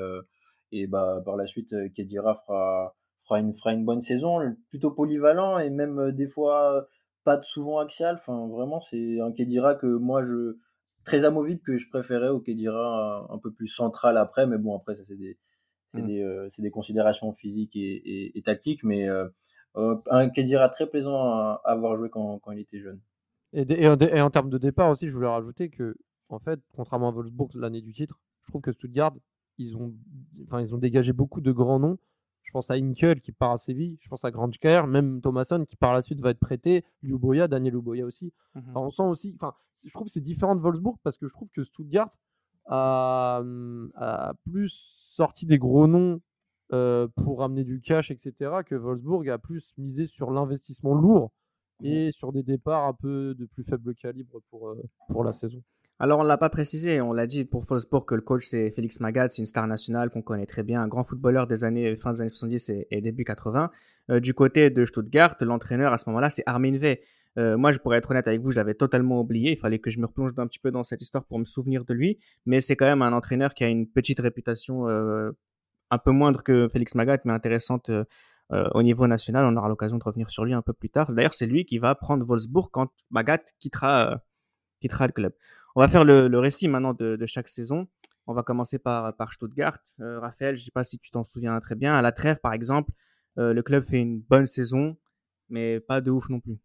et 0.70 0.86
bah, 0.86 1.20
par 1.24 1.36
la 1.36 1.46
suite, 1.46 1.74
Kedira 1.94 2.36
fera, 2.46 2.94
fera, 3.24 3.40
une, 3.40 3.54
fera 3.54 3.72
une 3.72 3.84
bonne 3.84 4.00
saison, 4.00 4.38
plutôt 4.68 4.92
polyvalent 4.92 5.58
et 5.58 5.70
même 5.70 6.12
des 6.12 6.28
fois 6.28 6.86
pas 7.24 7.42
souvent 7.42 7.78
axial. 7.80 8.16
Enfin, 8.20 8.46
vraiment, 8.48 8.80
c'est 8.80 9.20
un 9.20 9.32
Kedira 9.32 9.74
que 9.74 9.86
moi, 9.86 10.24
je 10.24 10.56
très 11.04 11.24
amovible 11.24 11.60
que 11.60 11.76
je 11.76 11.88
préférais 11.88 12.28
au 12.28 12.40
Kedira 12.40 13.26
un 13.30 13.38
peu 13.38 13.52
plus 13.52 13.66
central 13.66 14.16
après. 14.16 14.46
Mais 14.46 14.58
bon, 14.58 14.76
après, 14.76 14.94
ça, 14.94 15.02
c'est 15.08 15.16
des 15.16 15.38
c'est 15.94 16.02
Mm. 16.02 16.06
des, 16.06 16.20
euh, 16.22 16.48
des 16.58 16.70
considérations 16.70 17.32
physiques 17.32 17.76
et, 17.76 17.80
et- 17.96 18.38
et 18.38 18.42
tactiques, 18.42 18.82
mais 18.84 19.08
euh, 19.08 19.28
euh, 19.76 19.96
un 20.10 20.28
Kedira 20.30 20.68
très 20.68 20.86
plaisant 20.86 21.16
à, 21.22 21.60
à 21.64 21.72
avoir 21.72 21.96
joué 21.96 22.08
quand, 22.10 22.38
quand 22.40 22.52
il 22.52 22.60
était 22.60 22.80
jeune. 22.80 23.00
Et, 23.52 23.86
en, 23.88 23.96
et 23.98 24.20
en 24.20 24.30
termes 24.30 24.48
de 24.50 24.58
départ 24.58 24.88
aussi, 24.90 25.08
je 25.08 25.12
voulais 25.12 25.28
rajouter 25.28 25.68
que, 25.68 25.96
en 26.30 26.38
fait, 26.38 26.60
contrairement 26.74 27.08
à 27.08 27.12
Wolfsburg 27.12 27.50
l'année 27.54 27.82
du 27.82 27.92
titre, 27.92 28.18
je 28.42 28.50
trouve 28.52 28.62
que 28.62 28.72
Stuttgart, 28.72 29.12
ils 29.58 29.76
ont, 29.76 29.92
enfin, 30.46 30.60
ils 30.60 30.74
ont 30.74 30.78
dégagé 30.78 31.12
beaucoup 31.12 31.40
de 31.42 31.52
grands 31.52 31.78
noms. 31.78 31.98
Je 32.44 32.50
pense 32.50 32.70
à 32.70 32.74
Inkel 32.74 33.20
qui 33.20 33.32
part 33.32 33.52
à 33.52 33.56
Séville, 33.56 33.96
je 34.00 34.08
pense 34.08 34.24
à 34.24 34.30
Granjker, 34.30 34.86
même 34.86 35.20
Thomasson 35.20 35.64
qui 35.66 35.76
par 35.76 35.92
la 35.94 36.00
suite 36.02 36.20
va 36.20 36.30
être 36.30 36.40
prêté, 36.40 36.84
Luboya, 37.02 37.48
Daniel 37.48 37.74
Luboya 37.74 38.04
aussi. 38.04 38.32
Enfin, 38.54 38.72
on 38.80 38.90
sent 38.90 39.02
aussi, 39.04 39.32
enfin, 39.36 39.54
je 39.86 39.90
trouve 39.92 40.06
que 40.06 40.10
c'est 40.10 40.20
différent 40.20 40.54
de 40.56 40.60
Wolfsburg 40.60 40.96
parce 41.02 41.16
que 41.16 41.26
je 41.28 41.32
trouve 41.32 41.48
que 41.50 41.62
Stuttgart 41.62 42.10
a, 42.66 43.38
hum, 43.40 43.90
a 43.94 44.34
plus 44.44 45.06
sorti 45.08 45.46
des 45.46 45.58
gros 45.58 45.86
noms 45.86 46.20
euh, 46.72 47.06
pour 47.22 47.42
amener 47.42 47.64
du 47.64 47.80
cash, 47.80 48.10
etc., 48.10 48.32
que 48.64 48.74
Wolfsburg 48.74 49.28
a 49.28 49.38
plus 49.38 49.72
misé 49.76 50.06
sur 50.06 50.30
l'investissement 50.30 50.94
lourd 50.94 51.32
et 51.84 52.12
sur 52.12 52.32
des 52.32 52.42
départs 52.42 52.84
un 52.84 52.94
peu 52.94 53.34
de 53.34 53.44
plus 53.44 53.64
faible 53.64 53.94
calibre 53.94 54.40
pour, 54.50 54.70
euh, 54.70 54.82
pour 55.08 55.24
la 55.24 55.32
saison. 55.32 55.62
Alors, 55.98 56.20
on 56.20 56.22
l'a 56.22 56.38
pas 56.38 56.48
précisé, 56.48 57.00
on 57.00 57.12
l'a 57.12 57.26
dit 57.26 57.44
pour 57.44 57.62
Wolfsburg 57.64 58.06
que 58.06 58.14
le 58.14 58.22
coach 58.22 58.44
c'est 58.44 58.70
Félix 58.70 59.00
Magath, 59.00 59.32
c'est 59.32 59.42
une 59.42 59.46
star 59.46 59.66
nationale 59.66 60.10
qu'on 60.10 60.22
connaît 60.22 60.46
très 60.46 60.62
bien, 60.62 60.80
un 60.80 60.88
grand 60.88 61.04
footballeur 61.04 61.46
des 61.46 61.64
années 61.64 61.94
fin 61.96 62.12
des 62.12 62.22
années 62.22 62.28
70 62.28 62.70
et, 62.70 62.86
et 62.90 63.00
début 63.00 63.24
80. 63.24 63.70
Euh, 64.10 64.20
du 64.20 64.34
côté 64.34 64.70
de 64.70 64.84
Stuttgart, 64.84 65.36
l'entraîneur 65.40 65.92
à 65.92 65.98
ce 65.98 66.08
moment-là, 66.08 66.30
c'est 66.30 66.42
Armin 66.46 66.76
Vey. 66.76 67.02
Euh, 67.38 67.56
moi, 67.56 67.70
je 67.70 67.78
pourrais 67.78 67.98
être 67.98 68.10
honnête 68.10 68.28
avec 68.28 68.40
vous, 68.40 68.50
je 68.50 68.56
l'avais 68.56 68.74
totalement 68.74 69.20
oublié. 69.20 69.52
Il 69.52 69.58
fallait 69.58 69.78
que 69.78 69.90
je 69.90 69.98
me 69.98 70.06
replonge 70.06 70.32
un 70.36 70.46
petit 70.46 70.58
peu 70.58 70.70
dans 70.70 70.82
cette 70.82 71.00
histoire 71.00 71.24
pour 71.24 71.38
me 71.38 71.44
souvenir 71.44 71.84
de 71.84 71.94
lui. 71.94 72.18
Mais 72.46 72.60
c'est 72.60 72.76
quand 72.76 72.84
même 72.84 73.02
un 73.02 73.12
entraîneur 73.12 73.54
qui 73.54 73.64
a 73.64 73.68
une 73.68 73.88
petite 73.88 74.20
réputation 74.20 74.88
euh, 74.88 75.30
un 75.90 75.98
peu 75.98 76.10
moindre 76.10 76.42
que 76.42 76.68
Félix 76.68 76.94
Magath, 76.94 77.24
mais 77.24 77.32
intéressante 77.32 77.88
euh, 77.90 78.04
au 78.50 78.82
niveau 78.82 79.06
national. 79.06 79.46
On 79.46 79.56
aura 79.56 79.68
l'occasion 79.68 79.98
de 79.98 80.04
revenir 80.04 80.30
sur 80.30 80.44
lui 80.44 80.52
un 80.52 80.62
peu 80.62 80.72
plus 80.72 80.90
tard. 80.90 81.12
D'ailleurs, 81.12 81.34
c'est 81.34 81.46
lui 81.46 81.64
qui 81.64 81.78
va 81.78 81.94
prendre 81.94 82.24
Wolfsburg 82.24 82.68
quand 82.70 82.90
Magath 83.10 83.54
quittera, 83.60 84.22
quittera 84.80 85.06
le 85.06 85.12
club. 85.12 85.32
On 85.74 85.80
va 85.80 85.88
faire 85.88 86.04
le, 86.04 86.38
récit 86.38 86.68
maintenant 86.68 86.92
de, 86.92 87.24
chaque 87.26 87.48
saison. 87.48 87.88
On 88.26 88.34
va 88.34 88.42
commencer 88.42 88.78
par, 88.78 89.16
par 89.16 89.32
Stuttgart. 89.32 89.78
Raphaël, 89.98 90.54
je 90.56 90.60
ne 90.60 90.64
sais 90.64 90.70
pas 90.70 90.84
si 90.84 90.98
tu 90.98 91.10
t'en 91.10 91.24
souviens 91.24 91.58
très 91.60 91.76
bien. 91.76 91.94
À 91.94 92.02
la 92.02 92.12
trêve, 92.12 92.38
par 92.42 92.52
exemple, 92.52 92.92
le 93.36 93.60
club 93.62 93.82
fait 93.84 93.98
une 93.98 94.20
bonne 94.20 94.46
saison, 94.46 94.98
mais 95.48 95.80
pas 95.80 96.02
de 96.02 96.10
ouf 96.10 96.28
non 96.28 96.40
plus. 96.40 96.58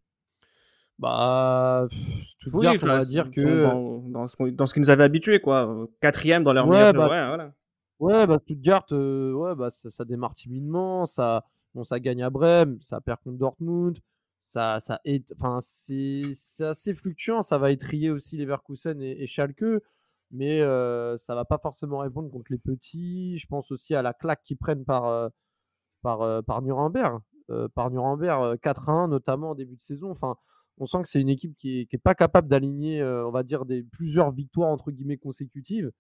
Bah, 1.00 1.88
Stuttgart, 2.24 2.74
oui, 2.74 2.80
on 2.82 2.86
va 2.88 3.06
dire 3.06 3.30
que 3.30 3.64
dans, 3.64 4.00
dans, 4.00 4.28
ce, 4.28 4.44
dans, 4.50 4.66
ce, 4.66 4.74
qui 4.74 4.80
nous 4.80 4.90
avait 4.90 5.04
habitués, 5.04 5.40
quoi. 5.40 5.88
Quatrième 6.02 6.44
dans 6.44 6.54
leur 6.54 6.68
ouais, 6.68 6.78
meilleur 6.78 6.94
bah, 6.94 7.10
ouais, 7.10 7.28
voilà. 7.28 7.54
ouais, 8.00 8.28
bah 8.28 8.40
Stuttgart, 8.40 8.86
euh, 8.92 9.32
ouais, 9.34 9.56
bah 9.56 9.70
ça, 9.70 9.92
ça, 9.92 10.06
démarre 10.06 10.34
timidement, 10.34 11.06
ça, 11.06 11.46
bon, 11.76 11.84
ça 11.84 12.00
gagne 12.00 12.24
à 12.24 12.32
Brême, 12.32 12.80
ça 12.82 13.00
perd 13.00 13.20
contre 13.24 13.38
Dortmund, 13.38 14.00
ça, 14.48 14.80
ça 14.80 15.00
est, 15.06 15.32
enfin 15.38 15.58
c'est 15.60 16.32
assez 16.62 16.94
fluctuant, 16.94 17.42
ça 17.42 17.58
va 17.58 17.72
étrier 17.72 18.10
aussi 18.10 18.38
Leverkusen 18.38 19.00
et, 19.02 19.22
et 19.22 19.28
Schalke, 19.28 19.66
mais 20.32 20.62
euh, 20.62 21.18
ça 21.18 21.36
va 21.36 21.46
pas 21.46 21.58
forcément 21.58 22.00
répondre 22.00 22.30
contre 22.32 22.52
les 22.52 22.58
petits. 22.58 23.38
Je 23.38 23.48
pense 23.48 23.72
aussi 23.72 23.94
à 23.96 24.02
la 24.02 24.14
claque 24.14 24.42
qu'ils 24.42 24.58
prennent 24.58 24.86
par 24.86 25.06
euh, 25.06 25.30
par 26.02 26.22
euh, 26.22 26.42
par 26.42 26.62
Nuremberg, 26.62 27.20
par 27.76 27.92
Nuremberg 27.92 28.58
4-1 28.58 29.10
notamment 29.10 29.52
en 29.52 29.56
début 29.56 29.76
de 29.76 29.82
saison. 29.82 30.12
Enfin, 30.12 30.38
on 30.78 30.86
sent 30.86 31.02
que 31.02 31.08
c'est 31.08 31.22
une 31.22 31.30
équipe 31.30 31.56
qui 31.56 31.82
est, 31.82 31.86
qui 31.86 31.96
est 31.96 32.00
pas 32.00 32.16
capable 32.16 32.48
d'aligner, 32.48 33.04
on 33.04 33.32
va 33.32 33.44
dire, 33.44 33.66
des 33.66 33.84
plusieurs 33.84 34.32
victoires 34.32 34.70
entre 34.70 34.92
guillemets 34.92 35.18
consécutives. 35.18 35.92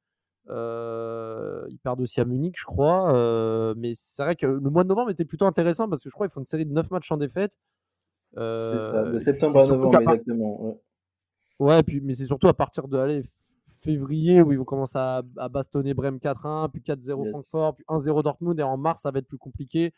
Euh, 0.50 1.66
ils 1.70 1.80
perdent 1.80 2.02
aussi 2.02 2.22
à 2.22 2.26
Munich, 2.26 2.56
je 2.58 2.66
crois. 2.66 3.14
Euh, 3.14 3.74
mais 3.78 3.94
c'est 3.96 4.24
vrai 4.24 4.36
que 4.36 4.46
le 4.46 4.70
mois 4.70 4.84
de 4.84 4.90
novembre 4.90 5.12
était 5.12 5.26
plutôt 5.26 5.46
intéressant 5.46 5.90
parce 5.90 6.04
que 6.04 6.10
je 6.10 6.14
crois 6.14 6.28
qu'ils 6.28 6.34
font 6.34 6.42
une 6.42 6.46
série 6.46 6.66
de 6.66 6.72
9 6.72 6.90
matchs 6.92 7.12
en 7.12 7.18
défaite. 7.18 7.58
Euh, 8.38 8.80
c'est 8.82 8.92
ça, 8.92 9.04
de 9.04 9.18
septembre 9.18 9.60
à 9.60 9.68
novembre, 9.68 10.00
exactement. 10.00 10.62
Ouais, 10.62 10.78
ouais 11.60 11.84
puis, 11.84 12.02
mais 12.02 12.14
c'est 12.14 12.26
surtout 12.26 12.48
à 12.48 12.54
partir 12.54 12.88
de 12.88 12.98
allez, 12.98 13.24
février 13.76 14.42
où 14.42 14.52
ils 14.52 14.58
vont 14.58 14.66
commencer 14.66 14.98
à, 14.98 15.24
à 15.38 15.50
bastonner 15.50 15.94
Brême 15.94 16.18
4-1, 16.18 16.70
puis 16.70 16.82
4-0 16.82 17.24
yes. 17.24 17.32
Francfort, 17.32 17.76
puis 17.76 17.86
1-0 17.88 18.24
Dortmund. 18.24 18.60
Et 18.60 18.64
en 18.64 18.78
mars, 18.78 19.02
ça 19.02 19.12
va 19.12 19.20
être 19.20 19.28
plus 19.28 19.38
compliqué. 19.38 19.94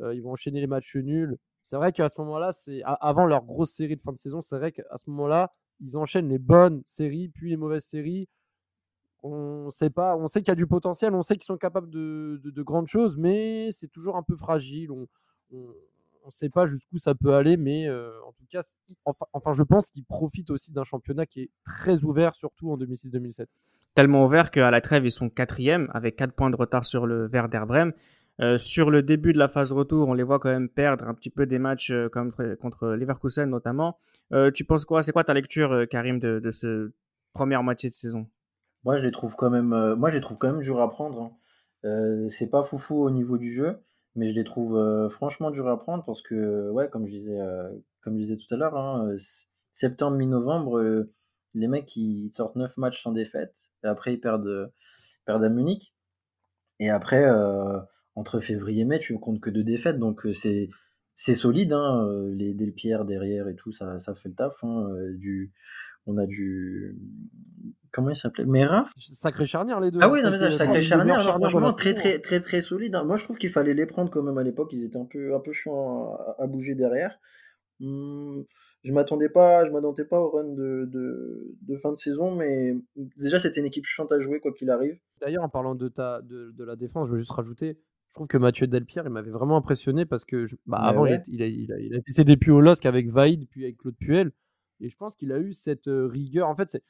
Euh, 0.00 0.14
ils 0.14 0.22
vont 0.22 0.32
enchaîner 0.32 0.60
les 0.60 0.66
matchs 0.66 0.96
nuls. 0.96 1.36
C'est 1.66 1.76
vrai 1.76 1.92
qu'à 1.92 2.08
ce 2.08 2.20
moment-là, 2.20 2.52
c'est 2.52 2.80
avant 2.84 3.26
leur 3.26 3.44
grosse 3.44 3.72
série 3.72 3.96
de 3.96 4.00
fin 4.00 4.12
de 4.12 4.18
saison, 4.18 4.40
c'est 4.40 4.56
vrai 4.56 4.72
qu'à 4.72 4.96
ce 4.96 5.10
moment-là, 5.10 5.52
ils 5.80 5.96
enchaînent 5.96 6.28
les 6.28 6.38
bonnes 6.38 6.82
séries, 6.86 7.28
puis 7.28 7.50
les 7.50 7.56
mauvaises 7.56 7.84
séries 7.84 8.28
on 9.22 9.70
sait 9.70 9.90
pas, 9.90 10.16
on 10.16 10.28
sait 10.28 10.40
qu'il 10.40 10.48
y 10.48 10.52
a 10.52 10.56
du 10.56 10.66
potentiel, 10.66 11.14
on 11.14 11.22
sait 11.22 11.34
qu'ils 11.34 11.44
sont 11.44 11.56
capables 11.56 11.90
de, 11.90 12.40
de, 12.44 12.50
de, 12.50 12.62
grandes 12.62 12.86
choses, 12.86 13.16
mais 13.16 13.68
c'est 13.70 13.88
toujours 13.88 14.16
un 14.16 14.22
peu 14.22 14.36
fragile. 14.36 14.90
On 14.92 15.06
ne 15.52 16.30
sait 16.30 16.48
pas 16.48 16.66
jusqu'où 16.66 16.98
ça 16.98 17.14
peut 17.14 17.34
aller, 17.34 17.56
mais 17.56 17.88
euh, 17.88 18.10
en 18.26 18.32
tout 18.32 18.44
cas, 18.50 18.62
enfin, 19.32 19.52
je 19.52 19.62
pense 19.62 19.90
qu'ils 19.90 20.04
profitent 20.04 20.50
aussi 20.50 20.72
d'un 20.72 20.84
championnat 20.84 21.26
qui 21.26 21.42
est 21.42 21.50
très 21.64 22.04
ouvert, 22.04 22.34
surtout 22.34 22.70
en 22.70 22.78
2006-2007. 22.78 23.46
Tellement 23.94 24.24
ouvert 24.24 24.50
qu'à 24.50 24.70
la 24.70 24.80
trêve, 24.80 25.06
ils 25.06 25.10
sont 25.10 25.30
quatrième 25.30 25.90
avec 25.94 26.16
4 26.16 26.32
points 26.32 26.50
de 26.50 26.56
retard 26.56 26.84
sur 26.84 27.06
le 27.06 27.26
Werder. 27.28 27.64
Euh, 28.40 28.58
sur 28.58 28.90
le 28.90 29.02
début 29.02 29.32
de 29.32 29.38
la 29.38 29.48
phase 29.48 29.72
retour, 29.72 30.08
on 30.08 30.14
les 30.14 30.22
voit 30.22 30.38
quand 30.38 30.50
même 30.50 30.68
perdre 30.68 31.08
un 31.08 31.14
petit 31.14 31.30
peu 31.30 31.46
des 31.46 31.58
matchs 31.58 31.90
euh, 31.90 32.08
contre, 32.10 32.54
contre 32.56 32.88
Leverkusen 32.88 33.48
notamment. 33.48 33.98
Euh, 34.32 34.50
tu 34.50 34.64
penses 34.64 34.84
quoi 34.84 35.02
C'est 35.02 35.12
quoi 35.12 35.24
ta 35.24 35.32
lecture, 35.32 35.86
Karim, 35.88 36.18
de, 36.18 36.38
de 36.38 36.50
ce 36.50 36.92
première 37.32 37.62
moitié 37.62 37.88
de 37.88 37.94
saison? 37.94 38.26
Moi, 38.84 38.98
je 38.98 39.04
les 39.04 39.10
trouve 39.10 39.34
quand 39.36 39.50
même, 39.50 39.94
moi, 39.94 40.10
je 40.10 40.16
les 40.16 40.20
trouve 40.20 40.38
quand 40.38 40.52
même 40.52 40.60
durs 40.60 40.80
à 40.80 40.90
prendre. 40.90 41.32
Hein. 41.84 42.28
C'est 42.28 42.48
pas 42.48 42.62
foufou 42.62 43.02
au 43.02 43.10
niveau 43.10 43.38
du 43.38 43.50
jeu, 43.52 43.78
mais 44.14 44.30
je 44.30 44.34
les 44.34 44.44
trouve 44.44 45.08
franchement 45.10 45.50
durs 45.50 45.68
à 45.68 45.78
prendre 45.78 46.04
parce 46.04 46.22
que, 46.22 46.70
ouais, 46.70 46.88
comme 46.88 47.06
je 47.06 47.12
disais, 47.12 47.38
comme 48.02 48.14
je 48.14 48.22
disais 48.22 48.36
tout 48.36 48.52
à 48.54 48.56
l'heure, 48.56 48.76
hein, 48.76 49.16
septembre, 49.72 50.16
mi-novembre, 50.16 51.06
les 51.54 51.68
mecs 51.68 51.96
ils 51.96 52.30
sortent 52.30 52.56
9 52.56 52.76
matchs 52.76 53.02
sans 53.02 53.12
défaite, 53.12 53.54
après 53.82 54.14
ils 54.14 54.20
perdent, 54.20 54.72
perdent 55.24 55.44
à 55.44 55.48
Munich, 55.48 55.92
et 56.78 56.90
après 56.90 57.24
entre 58.16 58.40
février 58.40 58.82
et 58.82 58.84
mai, 58.84 58.98
tu 58.98 59.18
comptes 59.18 59.40
que 59.40 59.50
deux 59.50 59.64
défaites, 59.64 59.98
donc 59.98 60.26
c'est 60.32 60.68
c'est 61.14 61.34
solide, 61.34 61.72
hein, 61.72 62.06
les 62.34 62.52
Delpierre 62.52 63.04
derrière 63.04 63.48
et 63.48 63.54
tout, 63.54 63.72
ça, 63.72 63.98
ça 64.00 64.14
fait 64.14 64.28
le 64.28 64.34
taf. 64.34 64.52
Hein, 64.62 64.88
du, 65.14 65.52
on 66.06 66.18
a 66.18 66.26
du 66.26 66.96
comment 67.92 68.10
il 68.10 68.16
s'appelait 68.16 68.44
Mera 68.44 68.86
Sacré 68.98 69.46
charnière 69.46 69.80
les 69.80 69.90
deux. 69.90 70.00
Ah 70.02 70.10
oui, 70.10 70.22
non, 70.22 70.30
mais 70.30 70.38
ça, 70.38 70.50
sacré 70.50 70.82
charnière, 70.82 71.20
genre, 71.20 71.36
franchement 71.36 71.72
très 71.72 71.94
très 71.94 72.18
très 72.18 72.40
très 72.40 72.60
solide. 72.60 72.94
Hein. 72.94 73.04
Moi 73.04 73.16
je 73.16 73.24
trouve 73.24 73.38
qu'il 73.38 73.50
fallait 73.50 73.74
les 73.74 73.86
prendre 73.86 74.10
quand 74.10 74.22
même 74.22 74.38
à 74.38 74.42
l'époque, 74.42 74.72
ils 74.72 74.84
étaient 74.84 74.98
un 74.98 75.06
peu 75.06 75.34
un 75.34 75.40
peu 75.40 75.52
chiants 75.52 76.14
à, 76.14 76.42
à 76.42 76.46
bouger 76.46 76.74
derrière. 76.74 77.18
Hum, 77.80 78.44
je 78.84 78.92
m'attendais 78.92 79.28
pas, 79.28 79.66
je 79.66 79.70
m'attendais 79.70 80.04
pas 80.04 80.18
au 80.18 80.30
run 80.30 80.44
de, 80.44 80.88
de, 80.90 81.54
de, 81.60 81.76
fin 81.76 81.92
de 81.92 81.96
saison, 81.96 82.34
mais 82.34 82.74
déjà 83.16 83.38
c'était 83.38 83.60
une 83.60 83.66
équipe 83.66 83.84
chiante 83.84 84.12
à 84.12 84.20
jouer 84.20 84.40
quoi 84.40 84.52
qu'il 84.52 84.70
arrive. 84.70 84.98
D'ailleurs, 85.20 85.44
en 85.44 85.48
parlant 85.48 85.74
de 85.74 85.88
ta 85.88 86.22
de, 86.22 86.52
de, 86.52 86.64
la 86.64 86.76
défense, 86.76 87.08
je 87.08 87.12
veux 87.12 87.18
juste 87.18 87.32
rajouter, 87.32 87.78
trouve 88.16 88.26
que 88.26 88.36
Mathieu 88.36 88.66
Delpierre, 88.66 89.04
il 89.06 89.10
m'avait 89.12 89.30
vraiment 89.30 89.56
impressionné 89.56 90.04
parce 90.06 90.24
que 90.24 90.46
je, 90.46 90.56
bah, 90.66 90.78
avant 90.78 91.02
ouais. 91.02 91.22
il, 91.28 91.42
a, 91.42 91.46
il, 91.46 91.72
a, 91.72 91.78
il, 91.78 91.94
a, 91.94 92.02
fait 92.02 92.12
ses 92.12 92.24
débuts 92.24 92.50
au 92.50 92.60
LOSC 92.60 92.84
avec 92.86 93.08
Vaïd, 93.08 93.46
puis 93.48 93.64
avec 93.64 93.76
Claude 93.78 93.96
Puel. 93.96 94.32
Et 94.80 94.88
je 94.88 94.96
pense 94.96 95.14
qu'il 95.14 95.32
a 95.32 95.38
eu 95.38 95.52
cette 95.52 95.86
rigueur. 95.86 96.48
En 96.48 96.54
fait, 96.54 96.68
c'est 96.68 96.82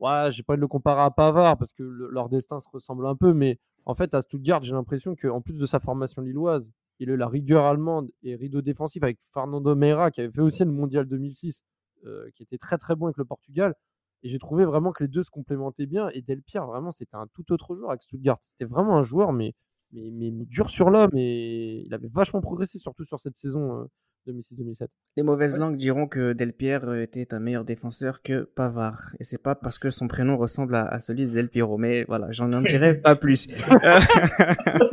ouais, 0.00 0.28
j'ai 0.30 0.42
pas 0.42 0.52
envie 0.52 0.58
de 0.58 0.62
le 0.62 0.68
comparer 0.68 1.02
à 1.02 1.10
Pavard 1.10 1.56
parce 1.56 1.72
que 1.72 1.82
le- 1.82 2.08
leur 2.10 2.28
destin 2.28 2.60
se 2.60 2.68
ressemble 2.68 3.06
un 3.06 3.16
peu, 3.16 3.32
mais 3.32 3.58
en 3.86 3.94
fait, 3.94 4.14
à 4.14 4.22
Stuttgart, 4.22 4.62
j'ai 4.62 4.72
l'impression 4.72 5.14
qu'en 5.14 5.40
plus 5.40 5.58
de 5.58 5.66
sa 5.66 5.80
formation 5.80 6.22
lilloise, 6.22 6.72
il 7.00 7.10
a 7.10 7.14
eu 7.14 7.16
la 7.16 7.28
rigueur 7.28 7.64
allemande 7.64 8.10
et 8.22 8.36
rideau 8.36 8.62
défensif 8.62 9.02
avec 9.02 9.18
Fernando 9.32 9.74
Meira 9.74 10.10
qui 10.10 10.20
avait 10.20 10.30
fait 10.30 10.40
aussi 10.40 10.64
le 10.64 10.70
mondial 10.70 11.06
2006, 11.06 11.64
euh, 12.06 12.28
qui 12.34 12.42
était 12.42 12.58
très 12.58 12.78
très 12.78 12.94
bon 12.94 13.06
avec 13.06 13.16
le 13.16 13.24
Portugal. 13.24 13.74
Et 14.22 14.28
j'ai 14.28 14.38
trouvé 14.38 14.64
vraiment 14.64 14.92
que 14.92 15.04
les 15.04 15.08
deux 15.08 15.22
se 15.22 15.30
complémentaient 15.30 15.86
bien. 15.86 16.08
Et 16.10 16.22
Del 16.22 16.40
Piero, 16.40 16.66
vraiment, 16.66 16.92
c'était 16.92 17.16
un 17.16 17.26
tout 17.34 17.52
autre 17.52 17.74
joueur 17.74 17.90
avec 17.90 18.02
Stuttgart. 18.02 18.38
C'était 18.42 18.64
vraiment 18.64 18.96
un 18.96 19.02
joueur, 19.02 19.32
mais, 19.32 19.54
mais, 19.94 20.10
mais, 20.12 20.30
mais 20.30 20.44
dur 20.46 20.68
sur 20.70 20.90
l'homme. 20.90 21.10
Et 21.14 21.84
il 21.86 21.94
avait 21.94 22.08
vachement 22.12 22.40
progressé, 22.40 22.78
surtout 22.78 23.04
sur 23.04 23.20
cette 23.20 23.36
saison 23.36 23.80
euh, 23.82 23.84
2006-2007. 24.32 24.86
Les 25.16 25.22
mauvaises 25.22 25.58
langues 25.58 25.76
diront 25.76 26.06
que 26.08 26.32
Del 26.32 26.52
Piero 26.52 26.94
était 26.94 27.32
un 27.34 27.40
meilleur 27.40 27.64
défenseur 27.64 28.22
que 28.22 28.42
Pavard. 28.56 29.14
Et 29.20 29.24
c'est 29.24 29.42
pas 29.42 29.54
parce 29.54 29.78
que 29.78 29.90
son 29.90 30.08
prénom 30.08 30.36
ressemble 30.36 30.74
à, 30.74 30.86
à 30.86 30.98
celui 30.98 31.26
de 31.26 31.32
Del 31.32 31.48
Piero. 31.50 31.76
Mais 31.78 32.04
voilà, 32.04 32.28
j'en 32.32 32.52
en 32.52 32.60
dirai 32.60 32.94
pas 33.00 33.16
plus. 33.16 33.48
Euh, 33.84 34.00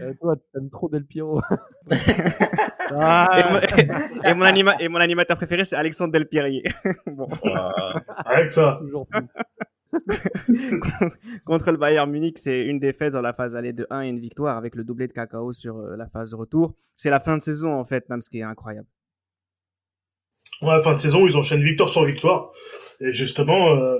Euh, 0.00 0.14
toi, 0.20 0.34
t'aimes 0.52 0.70
trop 0.70 0.88
Del 0.88 1.04
Piero. 1.04 1.40
et, 1.90 1.94
mon, 3.50 3.60
et 4.24 4.34
mon 4.34 4.44
anima- 4.44 4.76
et 4.80 4.88
mon 4.88 4.98
animateur 4.98 5.36
préféré, 5.36 5.64
c'est 5.64 5.76
Alexandre 5.76 6.12
Del 6.12 6.26
Pierier. 6.26 6.64
bon. 7.06 7.28
Avec 8.24 8.50
ça. 8.50 8.78
Toujours 8.80 9.06
plus. 9.06 9.20
Contre 11.44 11.70
le 11.70 11.76
Bayern 11.76 12.10
Munich, 12.10 12.38
c'est 12.38 12.64
une 12.66 12.78
défaite 12.78 13.12
dans 13.12 13.20
la 13.20 13.32
phase 13.32 13.56
aller 13.56 13.72
de 13.72 13.86
1 13.90 14.02
et 14.02 14.08
une 14.08 14.18
victoire 14.18 14.56
avec 14.56 14.74
le 14.74 14.84
doublé 14.84 15.08
de 15.08 15.12
Cacao 15.12 15.52
sur 15.52 15.76
euh, 15.78 15.96
la 15.96 16.08
phase 16.08 16.34
retour. 16.34 16.74
C'est 16.94 17.10
la 17.10 17.20
fin 17.20 17.36
de 17.36 17.42
saison 17.42 17.74
en 17.74 17.84
fait, 17.84 18.08
même 18.08 18.20
ce 18.20 18.30
qui 18.30 18.38
est 18.38 18.42
incroyable. 18.42 18.88
Ouais, 20.62 20.82
fin 20.82 20.94
de 20.94 20.98
saison, 20.98 21.26
ils 21.26 21.36
enchaînent 21.36 21.62
victoire 21.62 21.90
sur 21.90 22.04
victoire. 22.04 22.50
Et 23.00 23.12
justement, 23.12 23.74
euh, 23.76 23.98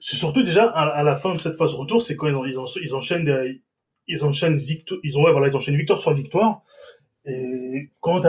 c'est 0.00 0.16
surtout 0.16 0.42
déjà 0.42 0.64
à, 0.66 1.02
la 1.02 1.14
fin 1.14 1.32
de 1.34 1.38
cette 1.38 1.56
phase 1.56 1.74
retour, 1.74 2.02
c'est 2.02 2.16
quand 2.16 2.26
ils, 2.26 2.34
en- 2.34 2.44
ils, 2.44 2.58
en- 2.58 2.64
ils 2.82 2.94
enchaînent, 2.94 3.60
ils 4.06 4.24
enchaînent 4.24 4.56
victoire, 4.56 5.00
ils 5.04 5.16
ont 5.16 5.22
ouais, 5.22 5.32
voilà, 5.32 5.48
ils 5.48 5.56
enchaînent 5.56 5.76
victoire 5.76 5.98
sur 6.00 6.12
victoire. 6.14 6.62
Et 7.26 7.90
quand, 8.00 8.20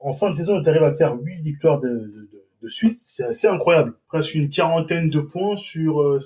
en 0.00 0.12
fin 0.12 0.30
de 0.30 0.34
saison, 0.34 0.60
ils 0.60 0.68
arrivent 0.68 0.82
à 0.82 0.94
faire 0.94 1.14
8 1.14 1.42
victoires 1.42 1.80
de, 1.80 1.88
de, 1.88 2.31
de- 2.62 2.68
suite, 2.68 2.98
c'est 2.98 3.24
assez 3.24 3.46
incroyable. 3.48 3.94
Presque 4.08 4.34
une 4.34 4.48
quarantaine 4.48 5.10
de 5.10 5.20
points 5.20 5.56
sur 5.56 6.00
euh, 6.02 6.18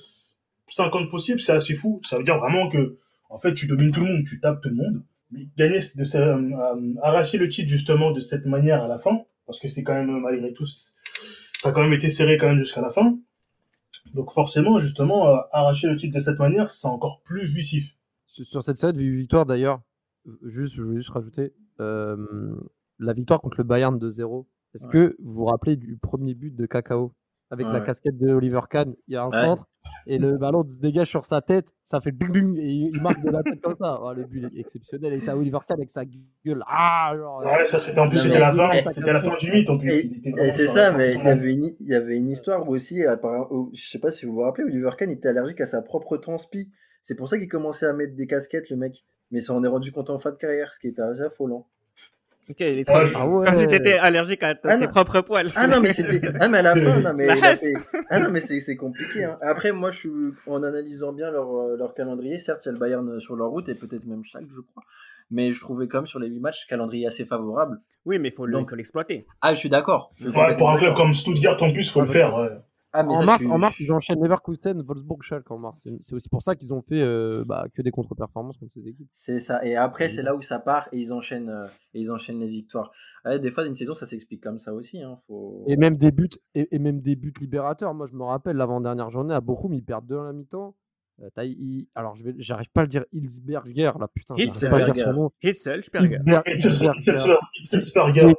50 0.69 1.11
possibles, 1.11 1.41
c'est 1.41 1.53
assez 1.53 1.75
fou. 1.75 2.01
Ça 2.05 2.19
veut 2.19 2.25
dire 2.25 2.39
vraiment 2.39 2.69
que, 2.69 2.99
en 3.31 3.39
fait, 3.39 3.55
tu 3.55 3.67
domines 3.67 3.93
tout 3.93 4.01
le 4.01 4.13
monde, 4.13 4.25
tu 4.25 4.41
tapes 4.41 4.61
tout 4.63 4.69
le 4.69 4.75
monde. 4.77 5.03
Mais 5.33 5.49
Gagner, 5.57 5.79
de, 5.79 6.05
ce- 6.05 6.19
euh, 6.19 6.95
arracher 7.03 7.39
le 7.39 7.49
titre 7.49 7.69
justement 7.69 8.13
de 8.13 8.21
cette 8.21 8.47
manière 8.47 8.83
à 8.85 8.89
la 8.89 8.99
fin, 8.99 9.19
parce 9.47 9.59
que 9.61 9.69
c'est 9.69 9.83
quand 9.83 9.95
même 9.95 10.21
malgré 10.21 10.53
tout 10.53 10.67
ça 10.67 11.71
a 11.71 11.73
quand 11.73 11.83
même 11.83 11.93
été 11.93 12.11
serré 12.11 12.37
quand 12.37 12.49
même 12.49 12.59
jusqu'à 12.59 12.81
la 12.83 12.91
fin 12.91 13.17
donc 14.15 14.31
forcément 14.31 14.79
justement 14.79 15.29
euh, 15.29 15.37
arracher 15.53 15.89
le 15.89 15.97
titre 15.97 16.15
de 16.15 16.21
cette 16.21 16.39
manière 16.39 16.71
c'est 16.71 16.87
encore 16.87 17.23
plus 17.25 17.47
jouissif 17.47 17.97
Sur 18.27 18.63
cette 18.63 18.79
série 18.79 18.93
de 18.93 19.01
victoires, 19.03 19.47
d'ailleurs, 19.47 19.81
euh, 20.29 20.39
juste, 20.45 20.75
je 20.77 20.83
voulais 20.83 20.99
juste 20.99 21.11
rajouter 21.11 21.53
euh, 21.81 22.17
la 22.99 23.13
victoire 23.15 23.41
contre 23.41 23.57
le 23.59 23.65
Bayern 23.65 23.99
de 23.99 24.09
0. 24.11 24.47
Est-ce 24.75 24.87
Ouais. 24.89 24.93
que 24.93 25.17
vous 25.23 25.33
vous 25.35 25.45
rappelez 25.47 25.77
du 25.77 25.97
premier 25.97 26.35
but 26.35 26.55
de 26.55 26.67
Cacao 26.67 27.13
avec 27.51 27.67
la 27.69 27.81
casquette 27.81 28.19
de 28.19 28.33
Oliver 28.33 28.61
Kahn 28.69 28.95
Il 29.07 29.15
y 29.15 29.17
a 29.17 29.23
un 29.23 29.31
Ouais. 29.31 29.39
centre 29.41 29.65
et 30.09 30.19
le 30.19 30.37
ballon 30.37 30.65
se 30.69 30.79
dégage 30.79 31.09
sur 31.09 31.25
sa 31.25 31.41
tête, 31.41 31.69
ça 31.85 32.01
fait 32.01 32.11
bing 32.11 32.31
bing 32.33 32.59
et 32.59 32.69
il 32.93 33.01
marque 33.01 33.23
de 33.25 33.31
la 33.31 33.43
tête 33.45 33.61
comme 33.61 33.77
ça. 33.81 33.99
Oh, 34.03 34.13
le 34.13 34.25
but 34.25 34.45
est 34.45 34.59
exceptionnel 34.61 35.13
et 35.13 35.21
t'as 35.23 35.35
Oliver 35.37 35.59
Kahn 35.67 35.79
avec 35.79 35.91
sa 35.91 36.05
gueule. 36.05 36.63
Ah, 36.67 37.13
genre, 37.17 37.45
ouais 37.45 37.65
ça 37.65 37.79
c'était 37.79 38.01
en 38.01 38.09
plus 38.09 38.17
Non, 38.17 38.23
c'était 38.25 38.39
la 38.41 38.53
fin 38.53 38.71
c'était 38.91 39.13
la 39.13 39.21
fin 39.21 39.37
du 39.37 39.53
mythe 39.53 39.71
en 39.71 39.79
plus 39.79 39.93
Et, 39.93 40.53
c'est 40.53 40.67
ça, 40.69 40.91
mais 40.91 41.15
il 41.15 41.25
y 41.25 41.29
avait 41.29 41.55
une, 41.55 41.75
il 41.81 41.87
y 41.89 41.95
avait 41.95 42.17
une 42.17 42.29
histoire 42.31 42.69
aussi, 42.69 43.05
apparemment, 43.05 43.47
où- 43.53 43.71
je 43.75 43.89
sais 43.89 44.01
pas 44.01 44.11
si 44.11 44.27
vous 44.27 44.33
vous 44.35 44.41
rappelez, 44.43 44.65
Oliver 44.65 44.91
Kahn 44.99 45.11
était 45.11 45.29
allergique 45.29 45.61
à 45.61 45.67
sa 45.67 45.83
propre 45.83 46.17
transpi. 46.17 46.69
C'est 47.01 47.15
pour 47.15 47.29
ça 47.29 47.39
qu'il 47.39 47.49
commençait 47.49 47.87
à 47.87 47.93
mettre 47.93 48.17
des 48.17 48.27
casquettes, 48.27 48.69
le 48.71 48.77
mec. 48.77 49.05
Mais 49.31 49.39
ça 49.41 49.55
en 49.55 49.63
est 49.63 49.69
rendu 49.69 49.93
compte 49.93 50.11
en 50.11 50.19
fin 50.19 50.31
de 50.33 50.37
carrière, 50.37 50.73
ce 50.73 50.81
qui 50.81 50.89
était 50.89 51.03
assez 51.03 51.21
affolant. 51.23 51.69
Ok, 52.49 52.57
il 52.61 52.79
est 52.79 52.85
trop... 52.85 52.97
Ah 53.17 53.27
ouais. 53.27 53.45
Comme 53.47 53.55
si 53.55 53.67
t'étais 53.67 53.95
allergique 53.99 54.43
à 54.45 54.55
Ah 54.65 54.77
tes 54.79 54.85
non. 54.85 54.89
propres 54.89 55.21
poils. 55.21 55.49
Ah 55.57 55.67
non, 55.67 55.81
mais 55.81 55.93
c'était. 55.93 56.21
Ah, 56.41 56.49
mais 56.49 56.59
à 56.59 56.63
la 56.63 56.75
fin, 56.77 57.01
non, 57.01 57.13
mais. 57.17 57.27
Il 57.27 57.77
Ah 58.09 58.21
non, 58.21 58.31
mais 58.31 58.41
c'est 58.41 58.61
c'est 58.61 58.77
compliqué. 58.77 59.25
Hein. 59.25 59.37
Après, 59.43 59.73
moi, 59.73 59.91
je 59.91 59.99
suis. 59.99 60.11
En 60.47 60.63
analysant 60.63 61.13
bien 61.13 61.31
leur, 61.31 61.49
euh, 61.57 61.77
leur 61.77 61.95
calendrier, 61.95 62.39
certes, 62.39 62.65
il 62.65 62.69
y 62.69 62.71
a 62.71 62.73
le 62.73 62.79
Bayern 62.79 63.19
sur 63.21 63.35
leur 63.37 63.49
route 63.49 63.69
et 63.69 63.75
peut-être 63.75 64.05
même 64.07 64.23
chaque, 64.25 64.45
je 64.55 64.61
crois. 64.61 64.85
Mais 65.33 65.51
je 65.51 65.59
trouvais 65.59 65.89
quand 65.89 65.99
même 65.99 66.07
sur 66.07 66.21
les 66.21 66.29
8 66.29 66.39
matchs, 66.39 66.67
calendrier 66.69 67.05
assez 67.07 67.25
favorable. 67.25 67.81
Oui, 68.05 68.21
mais 68.21 68.29
il 68.29 68.35
faut 68.35 68.47
le- 68.47 68.53
Donc- 68.53 68.67
il 68.67 68.71
faut 68.71 68.77
l'exploiter. 68.77 69.27
Ah, 69.43 69.53
je 69.55 69.59
suis 69.59 69.69
d'accord. 69.69 70.13
ouais, 70.25 70.55
pour 70.57 70.71
un 70.71 70.79
club 70.79 70.95
comme 70.95 71.13
Stuttgart 71.15 71.61
en 71.61 71.73
plus 71.73 71.91
faut 71.91 72.01
le 72.01 72.07
faire 72.07 72.37
ouais. 72.37 72.51
Ah, 72.99 73.03
mais 73.03 73.15
en, 73.15 73.21
ça, 73.21 73.27
mars, 73.27 73.47
en 73.47 73.59
mars, 73.59 73.77
ils 73.81 73.93
enchaînent 73.93 74.23
Leverkusen, 74.23 74.81
Wolfsburg, 74.83 75.23
Schalke 75.23 75.51
en 75.51 75.59
mars. 75.59 75.87
C'est- 76.01 76.15
aussi 76.15 76.29
pour 76.29 76.43
ça 76.43 76.55
qu'ils 76.57 76.73
ont 76.73 76.81
fait 76.83 77.01
euh, 77.01 77.45
bah, 77.47 77.67
que 77.75 77.83
des 77.83 77.91
contre-performances 77.91 78.57
contre 78.57 78.73
ces 78.73 78.89
équipes. 78.89 79.09
C'est 79.19 79.39
ça. 79.41 79.65
Et 79.65 79.77
après, 79.77 80.09
c'est 80.09 80.23
là 80.23 80.35
où 80.35 80.41
ça 80.43 80.59
part 80.59 80.89
et 80.93 80.99
ils 80.99 81.13
enchaînent, 81.13 81.51
euh, 81.51 81.67
et 81.95 82.01
ils 82.01 82.11
enchaînent 82.11 82.41
les 82.41 82.49
victoires. 82.49 82.91
Ouais, 83.25 83.39
des 83.39 83.51
fois, 83.51 83.67
une 83.67 83.75
saison, 83.75 83.93
ça 83.95 84.07
s'explique 84.07 84.43
comme 84.43 84.59
ça 84.59 84.73
aussi. 84.73 85.03
Hein. 85.03 85.19
Faut... 85.27 85.65
Et 85.67 85.77
même 85.77 85.97
des 85.97 86.11
buts, 86.13 86.29
et, 86.55 86.69
et 86.75 86.79
même 86.79 87.01
des 87.01 87.17
buts 87.17 87.35
libérateurs. 87.41 87.93
Moi, 87.93 88.07
je 88.07 88.15
me 88.15 88.23
rappelle 88.25 88.57
l'avant-dernière 88.57 89.11
journée 89.11 89.35
à 89.35 89.41
Bochum, 89.41 89.73
ils 89.75 89.85
perdent 89.85 90.07
2 90.07 90.19
à 90.19 90.25
la 90.25 90.33
mi-temps. 90.33 90.75
Euh, 91.23 91.29
il- 91.45 91.89
alors, 91.95 92.15
je 92.15 92.25
vais, 92.25 92.35
j'arrive 92.39 92.71
pas 92.71 92.83
à 92.83 92.85
le 92.85 92.89
dire 92.89 93.05
Hilsberger, 93.13 93.93
là, 93.99 94.07
putain. 94.13 94.35
j'arrive 94.37 94.71
pas 94.71 94.77
à 94.77 94.91
dire 94.93 95.05
son 95.07 95.13
nom. 95.15 95.31
Hitzel, 95.43 95.83
Sperger. 95.83 96.09
Hilsber- 96.19 96.43
et 96.47 96.59
c'est 96.61 96.69
Hilsberger, 97.73 98.35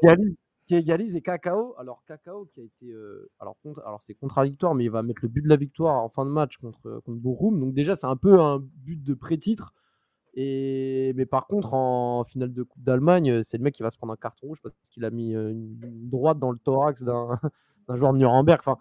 qui 0.68 0.76
égalise, 0.76 1.16
et 1.16 1.22
Cacao. 1.22 1.76
Alors, 1.78 2.04
Cacao 2.08 2.46
qui 2.54 2.62
a 2.62 2.64
été. 2.64 2.88
euh, 2.92 3.30
alors, 3.40 3.58
contre, 3.64 3.82
alors 3.86 4.02
c'est 4.04 4.14
contradictoire, 4.14 4.76
mais 4.76 4.86
il 4.86 4.92
va 4.92 5.02
mettre 5.02 5.22
le 5.24 5.30
but 5.30 5.42
de 5.42 5.50
la 5.50 5.56
victoire 5.56 5.96
en 5.96 6.10
fin 6.10 6.26
de 6.26 6.30
match 6.30 6.58
contre, 6.58 7.02
contre 7.06 7.20
Bochum. 7.20 7.60
Donc, 7.60 7.74
déjà, 7.74 7.96
c'est 7.96 8.08
un 8.08 8.18
peu 8.18 8.40
un 8.40 8.60
but 8.60 9.02
de 9.02 9.14
pré-titre. 9.14 9.74
Et, 10.34 11.14
mais 11.16 11.26
par 11.26 11.48
contre, 11.48 11.74
en 11.74 12.24
finale 12.26 12.54
de 12.54 12.62
Coupe 12.64 12.84
d'Allemagne, 12.84 13.32
euh, 13.32 13.44
c'est 13.44 13.58
le 13.58 13.64
mec 13.64 13.74
qui 13.74 13.82
va 13.82 13.90
se 13.90 13.98
prendre 13.98 14.14
un 14.14 14.18
carton 14.18 14.48
rouge 14.48 14.60
parce 14.62 14.76
qu'il 14.92 15.04
a 15.04 15.10
mis 15.10 15.34
euh, 15.34 15.50
une 15.52 16.10
droite 16.10 16.38
dans 16.38 16.52
le 16.52 16.60
thorax 16.60 17.04
d'un 17.04 17.40
d'un 17.88 17.96
joueur 17.96 18.14
de 18.14 18.20
Nuremberg. 18.20 18.60
Enfin, 18.60 18.78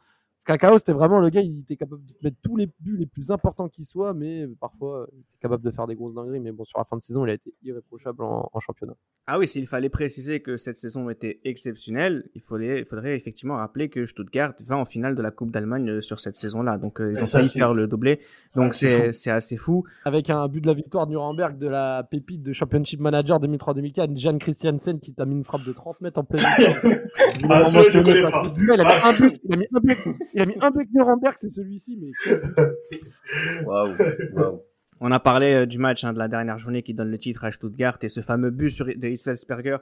Cacao, 0.46 0.78
c'était 0.78 0.92
vraiment 0.92 1.18
le 1.18 1.28
gars, 1.28 1.40
il 1.40 1.60
était 1.60 1.76
capable 1.76 2.04
de 2.06 2.12
te 2.12 2.24
mettre 2.24 2.36
tous 2.42 2.56
les 2.56 2.66
buts 2.80 2.96
les 2.96 3.06
plus 3.06 3.30
importants 3.30 3.68
qui 3.68 3.84
soient, 3.84 4.14
mais 4.14 4.42
euh, 4.42 4.54
parfois, 4.60 5.00
euh, 5.02 5.06
il 5.12 5.18
était 5.20 5.38
capable 5.40 5.64
de 5.64 5.70
faire 5.70 5.86
des 5.86 5.94
grosses 5.96 6.14
dingueries. 6.14 6.40
Mais 6.40 6.52
bon, 6.52 6.64
sur 6.64 6.78
la 6.78 6.84
fin 6.84 6.96
de 6.96 7.02
saison, 7.02 7.24
il 7.26 7.30
a 7.30 7.34
été 7.34 7.52
irréprochable 7.64 8.22
en, 8.22 8.48
en 8.52 8.60
championnat. 8.60 8.94
Ah 9.26 9.38
oui, 9.40 9.48
s'il 9.48 9.66
fallait 9.66 9.88
préciser 9.88 10.40
que 10.40 10.56
cette 10.56 10.76
saison 10.78 11.10
était 11.10 11.40
exceptionnelle, 11.44 12.28
il 12.36 12.40
faudrait, 12.42 12.78
il 12.80 12.84
faudrait 12.84 13.16
effectivement 13.16 13.56
rappeler 13.56 13.88
que 13.88 14.06
Stuttgart 14.06 14.54
va 14.60 14.76
en 14.76 14.84
finale 14.84 15.16
de 15.16 15.22
la 15.22 15.32
Coupe 15.32 15.50
d'Allemagne 15.50 15.88
euh, 15.90 16.00
sur 16.00 16.20
cette 16.20 16.36
saison-là. 16.36 16.78
Donc 16.78 17.00
euh, 17.00 17.12
ils 17.12 17.20
ont 17.22 17.26
failli 17.26 17.48
faire 17.48 17.74
le 17.74 17.88
doublé. 17.88 18.20
Donc 18.54 18.72
Ouais, 18.82 19.10
c'est 19.12 19.30
assez 19.30 19.56
fou. 19.56 19.84
avec 20.04 20.30
un 20.30 20.46
but 20.46 20.60
de 20.60 20.66
la 20.68 20.74
victoire 20.74 21.06
de 21.06 21.10
Nuremberg 21.12 21.58
de 21.58 21.66
la 21.66 22.06
pépite 22.08 22.42
de 22.42 22.52
Championship 22.52 23.00
Manager 23.00 23.40
2003-2004, 23.40 24.16
Jan 24.16 24.38
Christiansen 24.38 25.00
qui 25.00 25.12
t'a 25.12 25.24
mis 25.24 25.34
une 25.34 25.44
frappe 25.44 25.64
de 25.64 25.72
30 25.72 26.00
mètres 26.02 26.20
en 26.20 26.24
pleine 26.24 26.44
Ah, 27.48 27.60
en 27.60 27.62
celui-là, 27.64 27.64
je 27.64 27.76
le 27.76 27.78
mentionner 27.78 28.02
connais 28.04 28.22
parce 28.22 28.32
pas. 28.32 29.12
que 29.12 29.34
celui-là, 29.34 29.34
Il 29.44 29.52
a 29.52 29.56
mis 29.56 29.66
un 29.72 29.80
but, 29.80 30.16
il 30.36 30.42
a 30.42 30.46
mis 30.46 30.54
un 30.60 30.70
but 30.70 30.88
Nuremberg, 30.94 31.34
c'est 31.36 31.48
celui-ci, 31.48 31.98
mais 32.00 32.10
Waouh, 33.64 33.94
waouh. 34.34 34.62
On 35.00 35.12
a 35.12 35.20
parlé 35.20 35.52
euh, 35.52 35.66
du 35.66 35.78
match 35.78 36.04
hein, 36.04 36.12
de 36.12 36.18
la 36.18 36.28
dernière 36.28 36.58
journée 36.58 36.82
qui 36.82 36.94
donne 36.94 37.10
le 37.10 37.18
titre 37.18 37.44
à 37.44 37.50
Stuttgart 37.52 37.98
et 38.02 38.08
ce 38.08 38.20
fameux 38.22 38.50
but 38.50 38.70
sur, 38.70 38.86
de 38.86 39.08
Hitzfelsperger. 39.08 39.76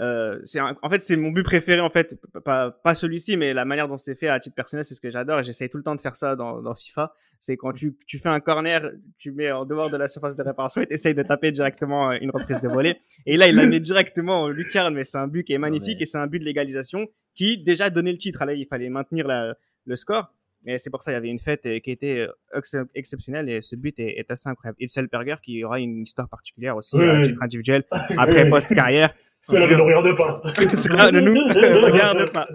Euh, 0.00 0.38
un- 0.56 0.76
en 0.82 0.90
fait 0.90 1.02
c'est 1.02 1.16
mon 1.16 1.30
but 1.32 1.42
préféré 1.42 1.80
en 1.80 1.90
fait 1.90 2.16
pas, 2.44 2.70
pas 2.70 2.94
celui-ci 2.94 3.36
mais 3.36 3.52
la 3.52 3.64
manière 3.64 3.88
dont 3.88 3.96
c'est 3.96 4.14
fait 4.14 4.28
à 4.28 4.38
titre 4.38 4.54
personnel 4.54 4.84
c'est 4.84 4.94
ce 4.94 5.00
que 5.00 5.10
j'adore 5.10 5.40
et 5.40 5.42
j'essaye 5.42 5.68
tout 5.68 5.76
le 5.76 5.82
temps 5.82 5.96
de 5.96 6.00
faire 6.00 6.14
ça 6.14 6.36
dans, 6.36 6.62
dans 6.62 6.72
FIFA 6.76 7.12
c'est 7.40 7.56
quand 7.56 7.72
tu, 7.72 7.96
tu 8.06 8.18
fais 8.18 8.28
un 8.28 8.38
corner 8.38 8.92
tu 9.18 9.32
mets 9.32 9.50
en 9.50 9.64
dehors 9.64 9.90
de 9.90 9.96
la 9.96 10.06
surface 10.06 10.36
de 10.36 10.42
réparation 10.44 10.80
et 10.82 10.86
t'essayes 10.86 11.16
de 11.16 11.24
taper 11.24 11.50
directement 11.50 12.12
euh, 12.12 12.18
une 12.20 12.30
reprise 12.30 12.60
de 12.60 12.68
volée 12.68 12.98
et 13.26 13.36
là 13.36 13.48
il 13.48 13.56
la 13.56 13.66
met 13.66 13.80
directement 13.80 14.42
en 14.42 14.48
lucarne 14.50 14.94
mais 14.94 15.02
c'est 15.02 15.18
un 15.18 15.26
but 15.26 15.42
qui 15.42 15.52
est 15.52 15.58
magnifique 15.58 16.00
et 16.00 16.04
c'est 16.04 16.18
un 16.18 16.28
but 16.28 16.38
de 16.38 16.44
l'égalisation 16.44 17.08
qui 17.34 17.58
déjà 17.58 17.90
donnait 17.90 18.12
le 18.12 18.18
titre 18.18 18.44
là 18.44 18.52
il 18.52 18.66
fallait 18.66 18.90
maintenir 18.90 19.26
la- 19.26 19.56
le 19.88 19.96
score 19.96 20.32
mais 20.64 20.76
c'est 20.76 20.90
pour 20.90 21.02
ça 21.02 21.12
il 21.12 21.14
y 21.14 21.16
avait 21.16 21.28
une 21.28 21.38
fête 21.38 21.64
euh, 21.66 21.78
qui 21.78 21.90
était 21.92 22.26
euh, 22.28 22.32
ex- 22.58 22.76
exceptionnelle 22.94 23.48
et 23.48 23.60
ce 23.60 23.76
but 23.76 23.98
est, 24.00 24.18
est 24.18 24.30
assez 24.30 24.48
incroyable. 24.48 24.76
Hitzelberger 24.80 25.36
qui 25.42 25.62
aura 25.64 25.78
une 25.78 26.02
histoire 26.02 26.28
particulière 26.28 26.76
aussi 26.76 26.96
Oui, 26.96 27.04
oui. 27.08 27.22
titre 27.28 27.42
individuel 27.42 27.84
après 28.18 28.48
post-carrière. 28.50 29.14
c'est 29.40 29.56
là 29.58 29.66
ne 29.68 29.74
le 29.76 29.82
regarde 29.84 30.16
pas 30.16 30.40
Cela 30.72 31.12
ne 31.12 31.20
nous 31.20 31.86
regarde 31.86 32.30
pas. 32.32 32.48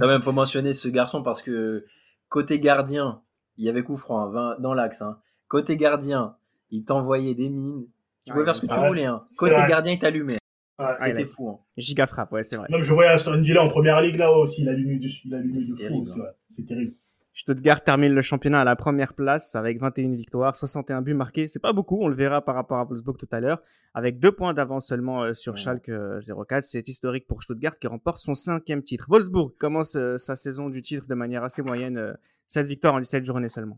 Quand 0.00 0.06
même, 0.06 0.22
faut 0.22 0.32
mentionner 0.32 0.72
ce 0.72 0.88
garçon 0.88 1.22
parce 1.22 1.42
que 1.42 1.84
côté 2.28 2.58
gardien, 2.58 3.20
il 3.56 3.64
y 3.64 3.68
avait 3.68 3.82
coup 3.82 3.96
franc 3.96 4.20
hein, 4.26 4.30
20 4.56 4.60
dans 4.60 4.74
l'axe. 4.74 5.02
hein. 5.02 5.18
Côté 5.48 5.76
gardien, 5.76 6.36
il 6.70 6.84
t'envoyait 6.84 7.34
des 7.34 7.48
mines. 7.50 7.86
Tu 8.26 8.32
pouvais 8.32 8.40
Ouais, 8.40 8.44
faire 8.46 8.56
ce 8.56 8.60
que 8.62 8.66
tu 8.66 8.80
voulais. 8.86 9.04
Hein. 9.04 9.24
Côté 9.36 9.54
gardien, 9.68 9.92
il 9.92 9.98
t'allumait. 9.98 10.38
Ouais. 10.78 10.86
Ah, 10.88 11.06
C'était 11.06 11.24
fou. 11.24 11.48
Hein. 11.48 11.58
Giga 11.76 12.06
frappe, 12.06 12.32
ouais, 12.32 12.42
c'est 12.42 12.56
vrai. 12.56 12.66
Même 12.70 12.80
je 12.80 12.92
voyais 12.92 13.10
Aston 13.10 13.40
Villa 13.40 13.62
en 13.62 13.68
première 13.68 14.00
ligue 14.00 14.16
là 14.16 14.32
aussi, 14.32 14.62
il 14.62 14.68
a 14.68 14.72
allumé 14.72 14.98
dessus, 14.98 15.22
il 15.26 15.34
a 15.34 15.38
allumé 15.38 15.60
C'est 15.60 15.84
de 15.84 15.88
fou 15.88 16.00
aussi, 16.00 16.20
hein. 16.20 16.24
ouais. 16.24 16.30
C'est 16.50 16.66
terrible. 16.66 16.94
Stuttgart 17.36 17.82
termine 17.82 18.12
le 18.12 18.22
championnat 18.22 18.60
à 18.60 18.64
la 18.64 18.76
première 18.76 19.12
place 19.12 19.56
avec 19.56 19.80
21 19.80 20.12
victoires, 20.14 20.54
61 20.54 21.02
buts 21.02 21.14
marqués. 21.14 21.48
C'est 21.48 21.58
pas 21.58 21.72
beaucoup, 21.72 22.00
on 22.00 22.06
le 22.06 22.14
verra 22.14 22.44
par 22.44 22.54
rapport 22.54 22.78
à 22.78 22.84
Wolfsburg 22.84 23.16
tout 23.16 23.28
à 23.32 23.40
l'heure, 23.40 23.60
avec 23.92 24.20
deux 24.20 24.30
points 24.30 24.54
d'avance 24.54 24.86
seulement 24.86 25.24
euh, 25.24 25.34
sur 25.34 25.56
Schalke 25.56 25.90
04. 25.90 25.90
Euh, 25.90 26.60
C'est 26.62 26.88
historique 26.88 27.26
pour 27.26 27.42
Stuttgart 27.42 27.76
qui 27.78 27.88
remporte 27.88 28.18
son 28.18 28.34
cinquième 28.34 28.84
titre. 28.84 29.06
Wolfsburg 29.08 29.52
commence 29.58 29.96
euh, 29.96 30.16
sa 30.16 30.36
saison 30.36 30.68
du 30.70 30.80
titre 30.80 31.08
de 31.08 31.14
manière 31.14 31.42
assez 31.42 31.62
moyenne, 31.62 32.16
7 32.46 32.68
victoires 32.68 32.94
en 32.94 33.00
17 33.00 33.24
journées 33.24 33.48
seulement. 33.48 33.76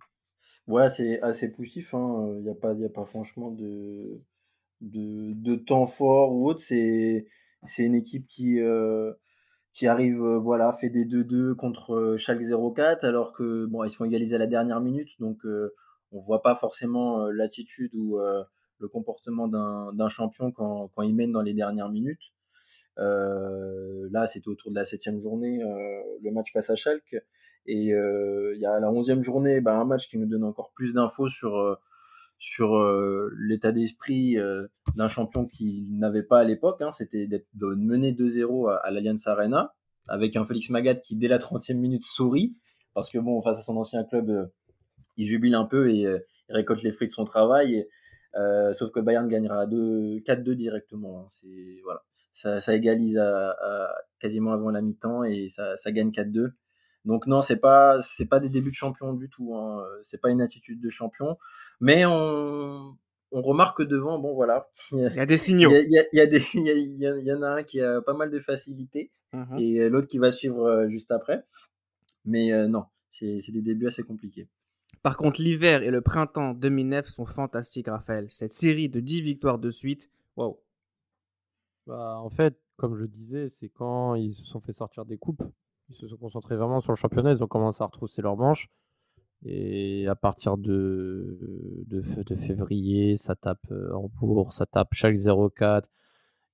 Ouais, 0.67 0.91
c'est 0.91 1.23
assez 1.23 1.49
poussif. 1.49 1.91
Il 1.95 1.97
hein. 1.97 2.29
n'y 2.43 2.51
a, 2.51 2.55
pas, 2.55 2.73
a 2.73 2.89
pas 2.95 3.07
franchement 3.07 3.51
de, 3.51 4.21
de, 4.81 5.57
temps 5.57 5.87
fort 5.87 6.33
ou 6.33 6.49
autre. 6.49 6.61
C'est 6.63 7.25
une 7.79 7.95
équipe 7.95 8.27
qui 8.27 8.61
qui 9.77 9.87
arrive, 9.87 10.23
euh, 10.23 10.39
voilà, 10.39 10.73
fait 10.73 10.89
des 10.89 11.05
2-2 11.05 11.55
contre 11.55 12.17
chaque 12.19 12.41
euh, 12.41 12.57
0-4, 12.57 13.05
alors 13.05 13.33
que 13.35 13.67
bon, 13.67 13.85
ils 13.85 13.91
se 13.91 13.97
font 13.97 14.07
égaliser 14.07 14.35
à 14.35 14.39
la 14.39 14.47
dernière 14.47 14.81
minute, 14.81 15.11
donc 15.21 15.45
euh, 15.45 15.75
on 16.13 16.21
voit 16.23 16.43
pas 16.43 16.57
forcément 16.57 17.27
l'attitude 17.27 17.91
ou 17.95 18.19
le 18.79 18.89
comportement 18.89 19.49
d'un 19.49 20.09
champion 20.09 20.51
quand, 20.53 20.89
quand, 20.95 21.03
il 21.03 21.15
mène 21.15 21.33
dans 21.33 21.43
les 21.43 21.53
dernières 21.53 21.91
minutes. 21.91 22.33
là, 22.97 24.27
c'était 24.27 24.49
autour 24.49 24.71
de 24.71 24.77
la 24.77 24.85
septième 24.85 25.21
journée, 25.21 25.59
le 26.23 26.31
match 26.31 26.53
face 26.53 26.71
à 26.71 26.77
Schalke. 26.77 27.17
Et 27.67 27.89
il 27.89 28.59
y 28.59 28.67
a 28.67 28.81
la 28.81 28.91
onzième 28.91 29.23
journée, 29.23 29.61
bah, 29.61 29.77
un 29.77 29.85
match 29.85 30.09
qui 30.09 30.17
nous 30.17 30.27
donne 30.27 30.45
encore 30.45 30.71
plus 30.75 30.95
d'infos 30.95 31.29
sur 31.29 31.77
sur 32.39 32.77
euh, 32.77 33.31
l'état 33.39 33.73
d'esprit 33.73 34.39
euh, 34.39 34.67
d'un 34.95 35.09
champion 35.09 35.47
qui 35.47 35.87
n'avait 35.91 36.23
pas 36.23 36.41
à 36.41 36.45
l'époque. 36.45 36.83
Hein, 36.83 36.93
C'était 36.93 37.27
de 37.27 37.67
mener 37.75 38.13
2-0 38.13 38.71
à, 38.83 38.91
l'Allianz 38.91 39.27
Arena 39.27 39.75
avec 40.09 40.37
un 40.37 40.45
Félix 40.45 40.71
Magath 40.71 41.01
qui, 41.03 41.17
dès 41.17 41.29
la 41.29 41.39
30e 41.39 41.75
minute, 41.75 42.05
sourit 42.05 42.55
parce 42.95 43.11
que, 43.11 43.19
bon, 43.19 43.43
face 43.43 43.59
à 43.59 43.63
son 43.63 43.77
ancien 43.77 44.05
club, 44.05 44.31
euh, 44.31 44.47
il 45.17 45.27
jubile 45.27 45.55
un 45.55 45.65
peu 45.65 45.91
et 45.91 46.07
récolte 46.51 46.83
les 46.83 46.93
fruits 46.93 47.09
de 47.09 47.13
son 47.13 47.25
travail. 47.25 47.87
sauf 48.73 48.93
que 48.93 49.01
Bayern 49.01 49.29
gagnera 49.29 49.67
4-2 49.67 50.53
directement. 50.53 51.21
Hein. 51.21 51.27
C'est 51.31 51.81
voilà, 51.85 52.03
ça, 52.61 52.75
égalise 52.75 53.17
à, 53.17 53.57
quasiment 54.21 54.53
avant 54.53 54.69
la 54.69 54.83
mi-temps 54.83 55.25
et 55.25 55.49
ça, 55.49 55.75
ça 55.79 55.91
gagne 55.91 56.11
4-2. 56.11 56.51
Donc 57.07 57.27
non, 57.27 57.41
c'est 57.41 57.57
pas 57.57 58.03
c'est 58.03 58.27
pas 58.27 58.41
des 58.41 58.51
débuts 58.51 58.71
de 58.71 58.75
champion 58.75 59.15
du 59.15 59.29
tout. 59.31 59.55
Hein. 59.55 59.83
C'est 60.03 60.21
pas 60.21 60.31
une 60.31 60.43
attitude 60.43 60.81
de 60.81 60.91
champion, 60.91 61.39
mais 61.81 62.05
on, 62.05 62.97
on 63.33 63.43
remarque 63.43 63.83
devant, 63.83 64.19
bon 64.19 64.35
voilà. 64.35 64.69
Il 64.93 65.13
y 65.15 65.21
a 65.21 65.27
des 65.27 65.37
signaux. 65.37 65.71
Il 65.75 65.91
y, 65.91 65.99
a, 65.99 66.05
il 66.13 66.17
y, 66.17 66.21
a 66.21 66.27
des, 66.27 66.43
il 66.55 67.25
y, 67.25 67.33
en 67.33 67.43
a 67.43 67.49
un 67.49 67.63
qui 67.63 67.81
a 67.81 68.01
pas 68.01 68.15
mal 68.15 68.31
de 68.31 68.39
facilité 68.39 69.11
mmh 69.33 69.59
et 69.59 69.89
l'autre 69.89 70.09
qui 70.09 70.19
va 70.19 70.31
suivre 70.31 70.65
euh, 70.65 70.89
juste 70.89 71.11
après. 71.11 71.45
Mais 72.25 72.53
euh, 72.53 72.67
non, 72.67 72.85
c'est 73.11 73.41
des 73.49 73.63
débuts 73.63 73.87
assez 73.87 74.03
compliqués. 74.03 74.49
Par 75.03 75.17
contre, 75.17 75.41
l'hiver 75.41 75.83
et 75.83 75.91
le 75.91 76.01
printemps 76.01 76.55
2009 76.55 77.07
sont 77.07 77.27
fantastiques, 77.27 77.89
Raphaël. 77.89 78.27
Cette 78.31 78.53
série 78.53 78.89
de 78.89 79.01
10 79.01 79.23
victoires 79.23 79.59
de 79.59 79.71
suite, 79.71 80.11
waouh. 80.37 80.59
Bah, 81.87 82.19
en 82.19 82.31
fait, 82.31 82.59
comme 82.77 82.97
je 82.97 83.05
disais, 83.05 83.49
c'est 83.49 83.69
quand 83.69 84.17
ils 84.17 84.35
se 84.35 84.45
sont 84.45 84.61
fait 84.61 84.73
sortir 84.73 85.05
des 85.05 85.19
coupes 85.19 85.45
ils 85.89 85.97
se 85.97 86.09
sont 86.09 86.17
concentrés 86.17 86.57
vraiment 86.57 86.81
sur 86.81 86.93
le 86.93 86.97
championnat. 86.97 87.33
Ils 87.33 87.45
ont 87.45 87.49
commencé 87.49 87.83
à 87.83 87.87
retrousser 87.87 88.23
leurs 88.23 88.37
manches. 88.37 88.69
Et 89.45 90.07
à 90.09 90.17
partir 90.17 90.57
de, 90.57 91.39
de, 91.87 92.03
février, 92.35 93.17
ça 93.17 93.37
tape 93.37 93.61
euh, 93.71 93.93
en 93.95 94.09
bourse, 94.21 94.57
ça 94.57 94.67
tape 94.67 94.89
chaque 94.93 95.15
0,4. 95.15 95.85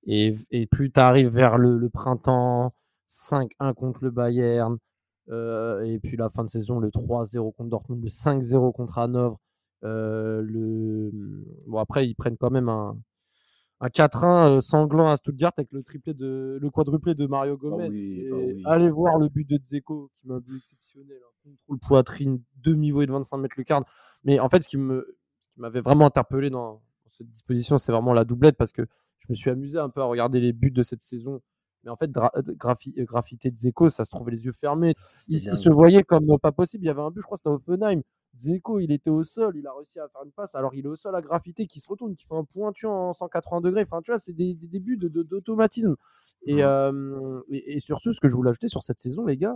Et, 0.05 0.35
et, 0.51 0.67
plus 0.67 0.91
tu 0.91 0.99
arrives 0.99 1.29
vers 1.29 1.57
le, 1.57 1.89
printemps, 1.89 2.73
5-1 3.07 3.73
contre 3.73 4.03
le 4.03 4.11
Bayern. 4.11 4.77
Euh, 5.29 5.81
et 5.83 5.99
puis 5.99 6.17
la 6.17 6.29
fin 6.29 6.43
de 6.43 6.49
saison, 6.49 6.79
le 6.79 6.89
3-0 6.89 7.53
contre 7.55 7.69
Dortmund, 7.69 8.03
le 8.03 8.09
5-0 8.09 8.73
contre 8.73 8.97
Hanovre. 8.99 9.39
Euh. 9.83 11.09
Bon, 11.67 11.77
après, 11.79 12.07
ils 12.07 12.15
prennent 12.15 12.37
quand 12.37 12.51
même 12.51 12.69
un, 12.69 12.97
un 13.79 13.87
4-1 13.87 14.57
euh, 14.57 14.61
sanglant 14.61 15.09
à 15.09 15.17
Stuttgart 15.17 15.51
avec 15.57 15.71
le 15.71 15.83
triplé 15.83 16.13
de 16.13 16.57
le 16.61 16.69
quadruplé 16.69 17.15
de 17.15 17.25
Mario 17.25 17.57
bah 17.57 17.69
Gomez. 17.69 18.29
Bah 18.63 18.71
allez 18.71 18.89
voir 18.89 19.17
le 19.17 19.29
but 19.29 19.47
de 19.49 19.57
Dzeko 19.57 20.09
qui 20.15 20.27
m'a 20.27 20.35
un 20.35 20.39
but 20.39 20.57
exceptionnel, 20.57 21.17
un 21.17 21.49
contrôle 21.49 21.79
poitrine, 21.79 22.41
demi-volée 22.57 23.07
de 23.07 23.11
25 23.11 23.37
mètres 23.37 23.55
lucarne. 23.57 23.83
Mais 24.23 24.39
en 24.39 24.49
fait, 24.49 24.63
ce 24.63 24.69
qui 24.69 24.77
me 24.77 25.17
m'avait 25.57 25.81
vraiment 25.81 26.05
interpellé 26.05 26.49
dans, 26.49 26.81
cette 27.11 27.29
disposition, 27.29 27.77
c'est 27.77 27.91
vraiment 27.91 28.13
la 28.13 28.25
doublette 28.25 28.57
parce 28.57 28.71
que 28.71 28.81
je 29.19 29.25
me 29.29 29.35
suis 29.35 29.49
amusé 29.51 29.77
un 29.77 29.89
peu 29.89 30.01
à 30.01 30.05
regarder 30.05 30.39
les 30.39 30.51
buts 30.51 30.71
de 30.71 30.81
cette 30.81 31.01
saison. 31.01 31.41
Mais 31.83 31.91
en 31.91 31.95
fait, 31.95 32.09
euh, 32.15 32.41
graphi 32.55 32.95
euh, 32.97 33.03
graffité 33.03 33.51
Dzeko, 33.51 33.89
ça 33.89 34.05
se 34.05 34.09
trouvait 34.09 34.31
les 34.31 34.45
yeux 34.45 34.53
fermés. 34.53 34.95
Il, 35.27 35.39
se 35.39 35.69
voyait 35.69 36.03
comme 36.03 36.25
pas 36.41 36.51
possible. 36.51 36.85
Il 36.85 36.87
y 36.87 36.89
avait 36.89 37.01
un 37.01 37.11
but, 37.11 37.19
je 37.19 37.25
crois, 37.25 37.37
c'était 37.37 37.49
Offenheim. 37.49 38.01
Zeko, 38.35 38.79
il 38.79 38.91
était 38.91 39.09
au 39.09 39.23
sol, 39.23 39.55
il 39.55 39.67
a 39.67 39.73
réussi 39.73 39.99
à 39.99 40.07
faire 40.07 40.21
une 40.25 40.31
passe. 40.31 40.55
Alors, 40.55 40.73
il 40.73 40.85
est 40.85 40.89
au 40.89 40.95
sol 40.95 41.15
à 41.15 41.21
graffiter, 41.21 41.67
qui 41.67 41.79
se 41.79 41.87
retourne, 41.87 42.15
qui 42.15 42.25
fait 42.25 42.35
un 42.35 42.43
pointu 42.43 42.87
en 42.87 43.13
180 43.13 43.61
degrés. 43.61 43.83
Enfin, 43.83 44.01
tu 44.01 44.11
vois, 44.11 44.17
c'est 44.17 44.33
des, 44.33 44.55
débuts 44.55 44.97
d'automatisme. 44.97 45.95
Euh, 46.49 47.41
et, 47.49 47.75
et, 47.75 47.79
surtout, 47.79 48.11
ce 48.11 48.19
que 48.19 48.27
je 48.27 48.35
voulais 48.35 48.49
ajouter 48.49 48.67
sur 48.67 48.81
cette 48.83 48.99
saison, 48.99 49.25
les 49.25 49.37
gars, 49.37 49.55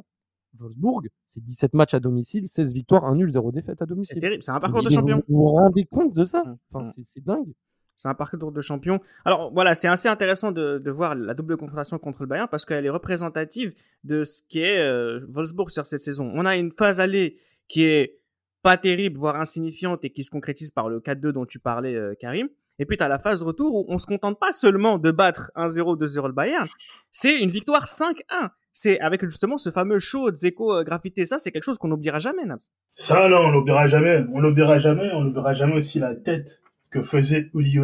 Wolfsburg, 0.59 1.07
c'est 1.25 1.43
17 1.43 1.73
matchs 1.73 1.93
à 1.93 1.99
domicile, 1.99 2.47
16 2.47 2.73
victoires, 2.73 3.05
1 3.05 3.15
nul, 3.15 3.29
0 3.29 3.51
défaite 3.51 3.81
à 3.81 3.85
domicile. 3.85 4.15
C'est 4.15 4.21
terrible, 4.21 4.43
c'est 4.43 4.51
un 4.51 4.59
parcours 4.59 4.83
de 4.83 4.89
champion. 4.89 5.21
Vous, 5.27 5.37
vous 5.37 5.49
rendez 5.49 5.85
compte 5.85 6.13
de 6.13 6.23
ça? 6.23 6.43
Mmh, 6.43 6.57
enfin, 6.71 6.87
mmh. 6.87 7.03
C'est 7.03 7.23
dingue. 7.23 7.53
C'est 7.95 8.09
un 8.09 8.13
parcours 8.13 8.51
de 8.51 8.61
champion. 8.61 8.99
Alors 9.25 9.51
voilà, 9.51 9.73
c'est 9.73 9.87
assez 9.87 10.07
intéressant 10.07 10.51
de, 10.51 10.77
de, 10.77 10.91
voir 10.91 11.15
la 11.15 11.33
double 11.33 11.57
confrontation 11.57 11.97
contre 11.97 12.21
le 12.21 12.27
Bayern 12.27 12.47
parce 12.47 12.63
qu'elle 12.63 12.85
est 12.85 12.91
représentative 12.91 13.73
de 14.03 14.23
ce 14.23 14.41
qu'est 14.47 14.77
euh, 14.77 15.25
Wolfsburg 15.29 15.71
sur 15.71 15.87
cette 15.87 16.03
saison. 16.03 16.31
On 16.35 16.45
a 16.45 16.55
une 16.57 16.71
phase 16.71 16.99
allée 16.99 17.39
qui 17.67 17.83
est 17.83 18.19
pas 18.63 18.77
terrible, 18.77 19.17
voire 19.17 19.35
insignifiante 19.35 20.03
et 20.03 20.09
qui 20.09 20.23
se 20.23 20.31
concrétise 20.31 20.71
par 20.71 20.89
le 20.89 20.99
4-2 20.99 21.31
dont 21.31 21.45
tu 21.45 21.59
parlais, 21.59 21.95
euh, 21.95 22.13
Karim. 22.19 22.49
Et 22.79 22.85
puis 22.85 22.97
tu 22.97 23.03
as 23.03 23.07
la 23.07 23.19
phase 23.19 23.43
retour 23.43 23.73
où 23.73 23.85
on 23.89 23.97
se 23.97 24.05
contente 24.05 24.39
pas 24.39 24.51
seulement 24.51 24.97
de 24.97 25.11
battre 25.11 25.51
1-0, 25.55 25.97
2-0 25.97 26.27
le 26.27 26.33
Bayern, 26.33 26.67
c'est 27.11 27.39
une 27.39 27.49
victoire 27.49 27.85
5-1. 27.85 28.49
C'est 28.71 28.99
avec 28.99 29.23
justement 29.23 29.57
ce 29.57 29.71
fameux 29.71 29.97
show 29.97 30.31
Zeko 30.31 30.75
euh, 30.75 30.83
graffité. 30.83 31.25
Ça, 31.25 31.39
c'est 31.39 31.51
quelque 31.51 31.63
chose 31.63 31.79
qu'on 31.79 31.87
n'oubliera 31.87 32.19
jamais, 32.19 32.45
Nabs. 32.45 32.59
Ça, 32.91 33.27
non, 33.27 33.37
on 33.37 33.51
n'oubliera 33.51 33.87
jamais. 33.87 34.23
On 34.31 34.41
n'oubliera 34.41 34.77
jamais. 34.77 35.09
On 35.13 35.21
n'oubliera 35.21 35.55
jamais 35.55 35.75
aussi 35.75 35.99
la 35.99 36.13
tête 36.13 36.61
que 36.91 37.01
faisait 37.01 37.49
Uli 37.55 37.79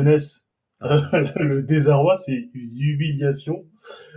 le 1.35 1.61
désarroi, 1.61 2.15
c'est 2.17 2.49
une 2.53 2.77
humiliation 2.77 3.65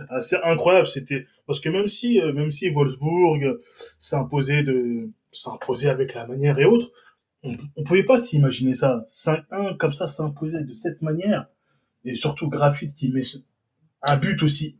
assez 0.09 0.35
incroyable. 0.43 0.87
C'était 0.87 1.25
parce 1.45 1.61
que 1.61 1.69
même 1.69 1.87
si, 1.87 2.19
euh, 2.19 2.33
même 2.33 2.51
si 2.51 2.69
Wolfsburg 2.69 3.59
s'imposait 3.99 4.63
de, 4.63 5.09
s'imposait 5.31 5.89
avec 5.89 6.13
la 6.13 6.25
manière 6.27 6.59
et 6.59 6.65
autres, 6.65 6.91
on, 7.43 7.55
on 7.75 7.83
pouvait 7.83 8.05
pas 8.05 8.17
s'imaginer 8.17 8.73
ça. 8.73 9.03
5-1 9.07 9.77
comme 9.77 9.93
ça 9.93 10.07
s'imposer 10.07 10.61
de 10.61 10.73
cette 10.73 11.01
manière. 11.01 11.47
Et 12.05 12.15
surtout 12.15 12.49
Graphite 12.49 12.95
qui 12.95 13.09
met 13.09 13.21
un 14.01 14.17
but 14.17 14.41
aussi 14.43 14.79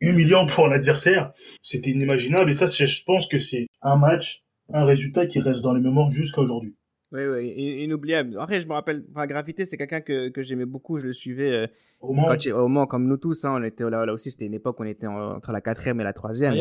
humiliant 0.00 0.46
pour 0.46 0.68
l'adversaire. 0.68 1.32
C'était 1.62 1.90
inimaginable. 1.90 2.50
Et 2.50 2.54
ça, 2.54 2.66
je 2.66 3.04
pense 3.04 3.28
que 3.28 3.38
c'est 3.38 3.66
un 3.82 3.96
match, 3.96 4.42
un 4.72 4.84
résultat 4.84 5.26
qui 5.26 5.40
reste 5.40 5.62
dans 5.62 5.72
les 5.72 5.80
mémoires 5.80 6.10
jusqu'à 6.10 6.40
aujourd'hui. 6.40 6.74
Oui, 7.10 7.24
oui, 7.24 7.48
inoubliable. 7.84 8.36
Après, 8.38 8.60
je 8.60 8.66
me 8.66 8.74
rappelle, 8.74 9.04
enfin, 9.14 9.26
c'est 9.64 9.78
quelqu'un 9.78 10.02
que, 10.02 10.28
que 10.28 10.42
j'aimais 10.42 10.66
beaucoup. 10.66 10.98
Je 10.98 11.06
le 11.06 11.12
suivais 11.12 11.50
euh, 11.50 11.66
au, 12.00 12.12
moment. 12.14 12.86
comme 12.86 13.06
nous 13.06 13.16
tous. 13.16 13.44
Hein, 13.44 13.54
on 13.56 13.62
était 13.62 13.88
là, 13.88 14.06
là 14.06 14.12
aussi, 14.12 14.30
c'était 14.30 14.46
une 14.46 14.54
époque 14.54 14.78
où 14.78 14.82
on 14.82 14.86
était 14.86 15.06
entre 15.06 15.52
la 15.52 15.60
quatrième 15.60 16.00
et 16.00 16.04
la 16.04 16.12
troisième. 16.12 16.54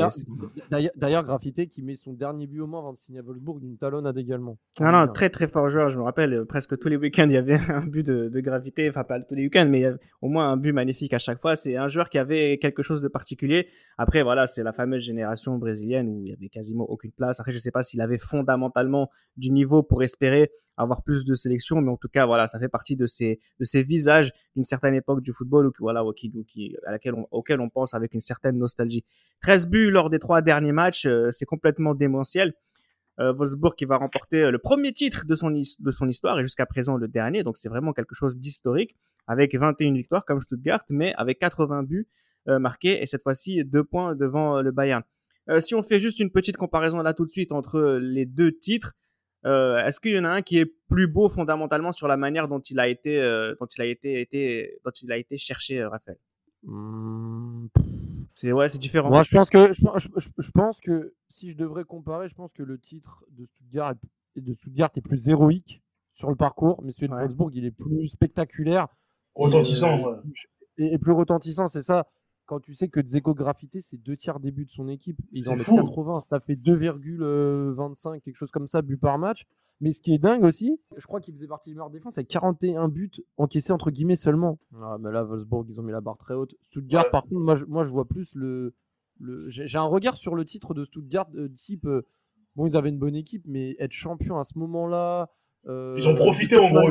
D'ailleurs, 0.69 1.23
Gravité 1.23 1.67
qui 1.67 1.83
met 1.83 1.95
son 1.95 2.13
dernier 2.13 2.47
but 2.47 2.61
au 2.61 2.67
moins 2.67 2.79
avant 2.79 2.93
de 2.93 2.97
signer 2.97 3.19
à 3.19 3.21
Wolfsburg, 3.21 3.63
une 3.63 3.77
talonnade 3.77 4.17
également. 4.17 4.57
Non, 4.79 4.91
non, 4.91 5.07
très 5.11 5.29
très 5.29 5.47
fort 5.47 5.69
joueur. 5.69 5.89
Je 5.89 5.97
me 5.97 6.03
rappelle, 6.03 6.33
euh, 6.33 6.45
presque 6.45 6.77
tous 6.77 6.87
les 6.87 6.97
week-ends, 6.97 7.27
il 7.27 7.33
y 7.33 7.37
avait 7.37 7.59
un 7.69 7.85
but 7.85 8.05
de, 8.05 8.29
de 8.29 8.39
Gravité. 8.39 8.89
Enfin, 8.89 9.03
pas 9.03 9.19
tous 9.19 9.35
les 9.35 9.43
week-ends, 9.43 9.67
mais 9.69 9.79
il 9.79 9.83
y 9.83 9.85
avait 9.85 9.99
au 10.21 10.29
moins 10.29 10.51
un 10.51 10.57
but 10.57 10.73
magnifique 10.73 11.13
à 11.13 11.19
chaque 11.19 11.39
fois. 11.39 11.55
C'est 11.55 11.75
un 11.75 11.87
joueur 11.87 12.09
qui 12.09 12.17
avait 12.17 12.57
quelque 12.59 12.83
chose 12.83 13.01
de 13.01 13.07
particulier. 13.07 13.67
Après, 13.97 14.23
voilà, 14.23 14.45
c'est 14.45 14.63
la 14.63 14.73
fameuse 14.73 15.03
génération 15.03 15.57
brésilienne 15.57 16.09
où 16.09 16.21
il 16.21 16.29
y 16.29 16.33
avait 16.33 16.49
quasiment 16.49 16.85
aucune 16.89 17.11
place. 17.11 17.39
Après, 17.39 17.51
je 17.51 17.57
sais 17.57 17.71
pas 17.71 17.83
s'il 17.83 18.01
avait 18.01 18.17
fondamentalement 18.17 19.09
du 19.35 19.51
niveau 19.51 19.83
pour 19.83 20.03
espérer 20.03 20.51
avoir 20.77 21.03
plus 21.03 21.25
de 21.25 21.33
sélection, 21.33 21.81
mais 21.81 21.91
en 21.91 21.97
tout 21.97 22.07
cas, 22.07 22.25
voilà, 22.25 22.47
ça 22.47 22.59
fait 22.59 22.69
partie 22.69 22.95
de 22.95 23.05
ces, 23.05 23.39
de 23.59 23.63
ces 23.65 23.83
visages 23.83 24.31
d'une 24.55 24.63
certaine 24.63 24.93
époque 24.93 25.21
du 25.21 25.33
football, 25.33 25.71
voilà, 25.79 26.03
qui, 26.15 26.31
qui, 26.47 26.75
à 26.85 26.91
laquelle 26.91 27.15
on, 27.15 27.27
auquel 27.31 27.59
on 27.59 27.69
pense 27.69 27.93
avec 27.93 28.13
une 28.13 28.19
certaine 28.19 28.57
nostalgie. 28.57 29.03
13 29.41 29.67
buts 29.69 29.89
lors 29.89 30.09
des 30.09 30.19
trois 30.19 30.41
derniers 30.41 30.71
matchs, 30.71 31.05
euh, 31.05 31.29
c'est 31.31 31.45
complètement 31.45 31.95
démentiel. 31.95 32.53
Euh, 33.19 33.33
Wolfsburg 33.33 33.73
qui 33.75 33.85
va 33.85 33.97
remporter 33.97 34.43
euh, 34.43 34.51
le 34.51 34.59
premier 34.59 34.93
titre 34.93 35.25
de 35.25 35.33
son, 35.33 35.49
de 35.49 35.91
son 35.91 36.07
histoire 36.07 36.39
et 36.39 36.43
jusqu'à 36.43 36.67
présent 36.67 36.97
le 36.97 37.07
dernier, 37.07 37.41
donc 37.41 37.57
c'est 37.57 37.69
vraiment 37.69 37.91
quelque 37.91 38.13
chose 38.13 38.37
d'historique 38.37 38.95
avec 39.25 39.55
21 39.55 39.93
victoires 39.93 40.23
comme 40.23 40.39
Stuttgart, 40.39 40.83
mais 40.89 41.15
avec 41.15 41.39
80 41.39 41.83
buts 41.83 42.07
euh, 42.47 42.59
marqués 42.59 43.01
et 43.01 43.07
cette 43.07 43.23
fois-ci 43.23 43.63
deux 43.65 43.83
points 43.83 44.13
devant 44.15 44.61
le 44.61 44.71
Bayern. 44.71 45.01
si 45.57 45.73
on 45.73 45.81
fait 45.81 45.99
juste 45.99 46.19
une 46.19 46.29
petite 46.29 46.57
comparaison 46.57 47.01
là 47.01 47.13
tout 47.13 47.25
de 47.25 47.31
suite 47.31 47.51
entre 47.51 47.97
les 47.99 48.25
deux 48.27 48.51
titres, 48.51 48.93
euh, 49.45 49.77
est-ce 49.85 49.99
qu'il 49.99 50.11
y 50.13 50.19
en 50.19 50.23
a 50.25 50.29
un 50.29 50.41
qui 50.41 50.57
est 50.59 50.65
plus 50.89 51.07
beau 51.07 51.29
fondamentalement 51.29 51.91
sur 51.91 52.07
la 52.07 52.17
manière 52.17 52.47
dont 52.47 52.59
il 52.59 52.79
a 52.79 52.87
été, 52.87 53.19
euh, 53.21 53.55
dont 53.59 53.67
il 53.67 53.81
a 53.81 53.85
été, 53.85 54.19
été, 54.21 54.79
dont 54.83 54.91
il 54.91 55.11
a 55.11 55.17
été 55.17 55.37
cherché, 55.37 55.79
euh, 55.79 55.89
Raphaël? 55.89 56.17
Mmh. 56.63 57.67
C'est 58.35 58.51
ouais, 58.51 58.69
c'est 58.69 58.77
différent. 58.77 59.09
Moi, 59.09 59.21
je 59.23 59.31
pense 59.35 59.49
que 59.49 59.73
je, 59.73 59.81
je- 60.17 60.29
je 60.37 60.51
pense 60.51 60.79
que 60.79 61.13
si 61.29 61.51
je 61.51 61.57
devrais 61.57 61.83
comparer, 61.85 62.27
je 62.29 62.35
pense 62.35 62.51
que 62.53 62.63
le 62.63 62.77
titre 62.77 63.23
de 63.31 63.45
Stuttgart 63.45 63.93
est, 64.35 64.41
de 64.41 64.53
Stuttgart 64.53 64.89
est 64.95 65.01
plus 65.01 65.27
héroïque 65.29 65.81
sur 66.13 66.29
le 66.29 66.35
parcours, 66.35 66.81
mais 66.83 66.91
celui 66.91 67.07
de 67.09 67.13
Ouais. 67.13 67.21
Wolfsburg, 67.21 67.51
il 67.55 67.65
est 67.65 67.71
plus 67.71 68.07
spectaculaire 68.09 68.87
Retentissant. 69.35 69.97
et, 69.99 70.03
ouais. 70.05 70.15
et, 70.79 70.93
et 70.93 70.97
plus 70.97 71.11
retentissant, 71.13 71.67
c'est 71.67 71.81
ça. 71.83 72.07
Quand 72.47 72.59
tu 72.59 72.73
sais 72.73 72.87
que 72.87 72.99
Dzeko 73.01 73.33
Graffité, 73.35 73.79
c'est 73.81 73.97
deux 73.97 74.17
tiers 74.17 74.39
des 74.39 74.51
buts 74.51 74.65
de 74.65 74.71
son 74.71 74.87
équipe, 74.87 75.19
ils 75.31 75.47
en 75.49 75.53
mettent 75.55 75.63
fou. 75.63 75.75
80, 75.75 76.23
ça 76.29 76.39
fait 76.39 76.55
2,25, 76.55 78.21
quelque 78.21 78.35
chose 78.35 78.51
comme 78.51 78.67
ça, 78.67 78.81
buts 78.81 78.97
par 78.97 79.17
match. 79.19 79.45
Mais 79.79 79.91
ce 79.91 80.01
qui 80.01 80.13
est 80.13 80.17
dingue 80.17 80.43
aussi, 80.43 80.79
je 80.95 81.05
crois 81.05 81.21
qu'il 81.21 81.35
faisait 81.35 81.45
partie 81.47 81.69
des 81.69 81.75
meilleures 81.75 81.91
défenses 81.91 82.17
avec 82.17 82.29
41 82.29 82.87
buts 82.87 83.11
encaissés 83.37 83.71
entre 83.73 83.91
guillemets 83.91 84.15
seulement. 84.15 84.57
Ah, 84.81 84.97
mais 84.99 85.11
là, 85.11 85.23
Wolfsburg, 85.23 85.65
ils 85.69 85.79
ont 85.79 85.83
mis 85.83 85.91
la 85.91 86.01
barre 86.01 86.17
très 86.17 86.33
haute. 86.33 86.55
Stuttgart, 86.63 87.03
Ouais. 87.05 87.11
par 87.11 87.23
contre, 87.23 87.35
moi 87.41 87.55
je, 87.55 87.65
moi, 87.65 87.83
je 87.83 87.89
vois 87.91 88.05
plus 88.07 88.33
le. 88.33 88.73
le... 89.19 89.49
J'ai 89.49 89.77
un 89.77 89.83
regard 89.83 90.17
sur 90.17 90.33
le 90.33 90.45
titre 90.45 90.73
de 90.73 90.83
Stuttgart, 90.83 91.27
euh, 91.35 91.49
type. 91.49 91.85
euh, 91.85 92.01
bon, 92.55 92.65
ils 92.65 92.75
avaient 92.75 92.89
une 92.89 92.97
bonne 92.97 93.15
équipe, 93.15 93.43
mais 93.45 93.75
être 93.77 93.91
champion 93.91 94.39
à 94.39 94.43
ce 94.43 94.57
moment-là. 94.57 95.29
euh, 95.67 95.93
Ils 95.97 96.07
ont 96.07 96.15
profité 96.15 96.57
en 96.57 96.71
gros. 96.71 96.89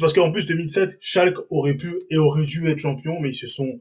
parce 0.00 0.12
qu'en 0.12 0.30
plus 0.32 0.46
2007, 0.46 0.98
Schalke 1.00 1.38
aurait 1.48 1.76
pu 1.76 1.94
et 2.10 2.18
aurait 2.18 2.44
dû 2.44 2.68
être 2.68 2.78
champion, 2.78 3.20
mais 3.20 3.30
ils 3.30 3.34
se 3.36 3.46
sont 3.46 3.80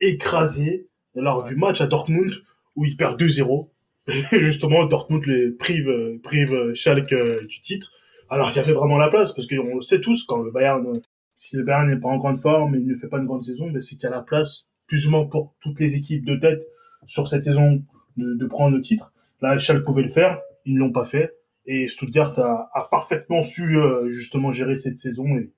écrasés 0.00 0.88
lors 1.14 1.44
Ouais. 1.44 1.50
du 1.50 1.56
match 1.56 1.80
à 1.80 1.86
Dortmund 1.86 2.32
où 2.74 2.84
ils 2.84 2.96
perdent 2.96 3.18
2-0. 3.20 3.70
Et 4.08 4.40
justement, 4.40 4.84
Dortmund 4.86 5.24
les 5.26 5.50
prive, 5.50 5.90
prive 6.22 6.72
Schalke 6.74 7.12
euh, 7.12 7.44
du 7.46 7.60
titre. 7.60 7.92
Alors 8.28 8.48
qu'il 8.48 8.56
y 8.56 8.64
avait 8.64 8.72
vraiment 8.72 8.98
la 8.98 9.08
place, 9.08 9.32
parce 9.32 9.46
qu'on 9.48 9.76
le 9.76 9.82
sait 9.82 10.00
tous, 10.00 10.24
quand 10.24 10.42
le 10.42 10.50
Bayern, 10.50 11.00
si 11.36 11.56
le 11.56 11.62
Bayern 11.64 11.88
n'est 11.88 11.98
pas 12.00 12.08
en 12.08 12.16
grande 12.18 12.38
forme 12.38 12.74
et 12.74 12.78
ne 12.80 12.94
fait 12.94 13.08
pas 13.08 13.18
une 13.18 13.26
grande 13.26 13.44
saison, 13.44 13.70
ben, 13.70 13.80
c'est 13.80 13.96
qu'il 13.96 14.04
y 14.04 14.12
a 14.12 14.14
la 14.16 14.22
place, 14.22 14.68
plus 14.86 15.06
ou 15.06 15.10
moins 15.10 15.24
pour 15.26 15.54
toutes 15.60 15.78
les 15.80 15.94
équipes 15.94 16.24
de 16.24 16.36
tête 16.36 16.66
sur 17.06 17.28
cette 17.28 17.44
saison 17.44 17.82
de, 18.16 18.34
de 18.34 18.46
prendre 18.46 18.76
le 18.76 18.82
titre. 18.82 19.12
Là, 19.42 19.58
Schalke 19.58 19.84
pouvait 19.84 20.02
le 20.02 20.08
faire, 20.08 20.40
ils 20.64 20.74
ne 20.74 20.80
l'ont 20.80 20.92
pas 20.92 21.04
fait. 21.04 21.34
Et 21.66 21.88
Stuttgart 21.88 22.38
a, 22.38 22.70
a 22.74 22.88
parfaitement 22.90 23.42
su 23.42 23.76
euh, 23.78 24.08
justement 24.08 24.52
gérer 24.52 24.76
cette 24.76 24.98
saison 24.98 25.26
et, 25.36 25.52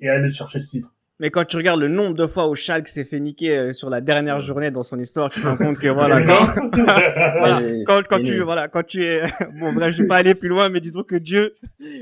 et 0.00 0.08
aller 0.08 0.32
chercher 0.32 0.58
ce 0.60 0.70
titre. 0.70 0.91
Mais 1.22 1.30
quand 1.30 1.44
tu 1.44 1.56
regardes 1.56 1.80
le 1.80 1.86
nombre 1.88 2.14
de 2.14 2.26
fois 2.26 2.48
où 2.48 2.54
Schalke 2.56 2.88
s'est 2.88 3.04
fait 3.04 3.20
niquer 3.20 3.56
euh, 3.56 3.72
sur 3.72 3.88
la 3.88 4.00
dernière 4.00 4.40
journée 4.40 4.72
dans 4.72 4.82
son 4.82 4.98
histoire, 4.98 5.30
tu 5.30 5.40
te 5.40 5.46
rends 5.46 5.56
compte 5.64 5.78
que 5.78 5.86
voilà, 5.86 6.20
quand, 6.20 6.68
voilà, 7.38 7.62
quand, 8.08 8.22
tu 8.22 8.40
voilà, 8.40 8.66
quand 8.68 8.82
tu 8.82 9.04
es 9.04 9.22
bon, 9.60 9.72
bref, 9.72 9.94
je 9.94 10.02
vais 10.02 10.08
pas 10.08 10.16
aller 10.16 10.34
plus 10.34 10.48
loin, 10.48 10.68
mais 10.68 10.80
disons 10.80 11.04
que 11.04 11.14
Dieu 11.14 11.54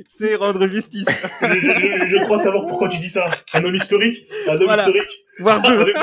sait 0.09 0.35
rendre 0.37 0.67
justice, 0.67 1.07
je, 1.43 1.47
je- 1.49 2.09
je 2.09 2.25
crois 2.25 2.39
savoir 2.39 2.65
pourquoi 2.67 2.89
tu 2.89 2.99
dis 2.99 3.11
ça. 3.11 3.31
Un 3.53 3.63
homme 3.63 3.75
historique, 3.75 4.27
un 4.49 4.55
homme 4.55 4.65
Voilà. 4.65 4.83
historique? 4.85 5.25
voire 5.39 5.61
deux. 5.63 5.79
Avec, 5.81 5.97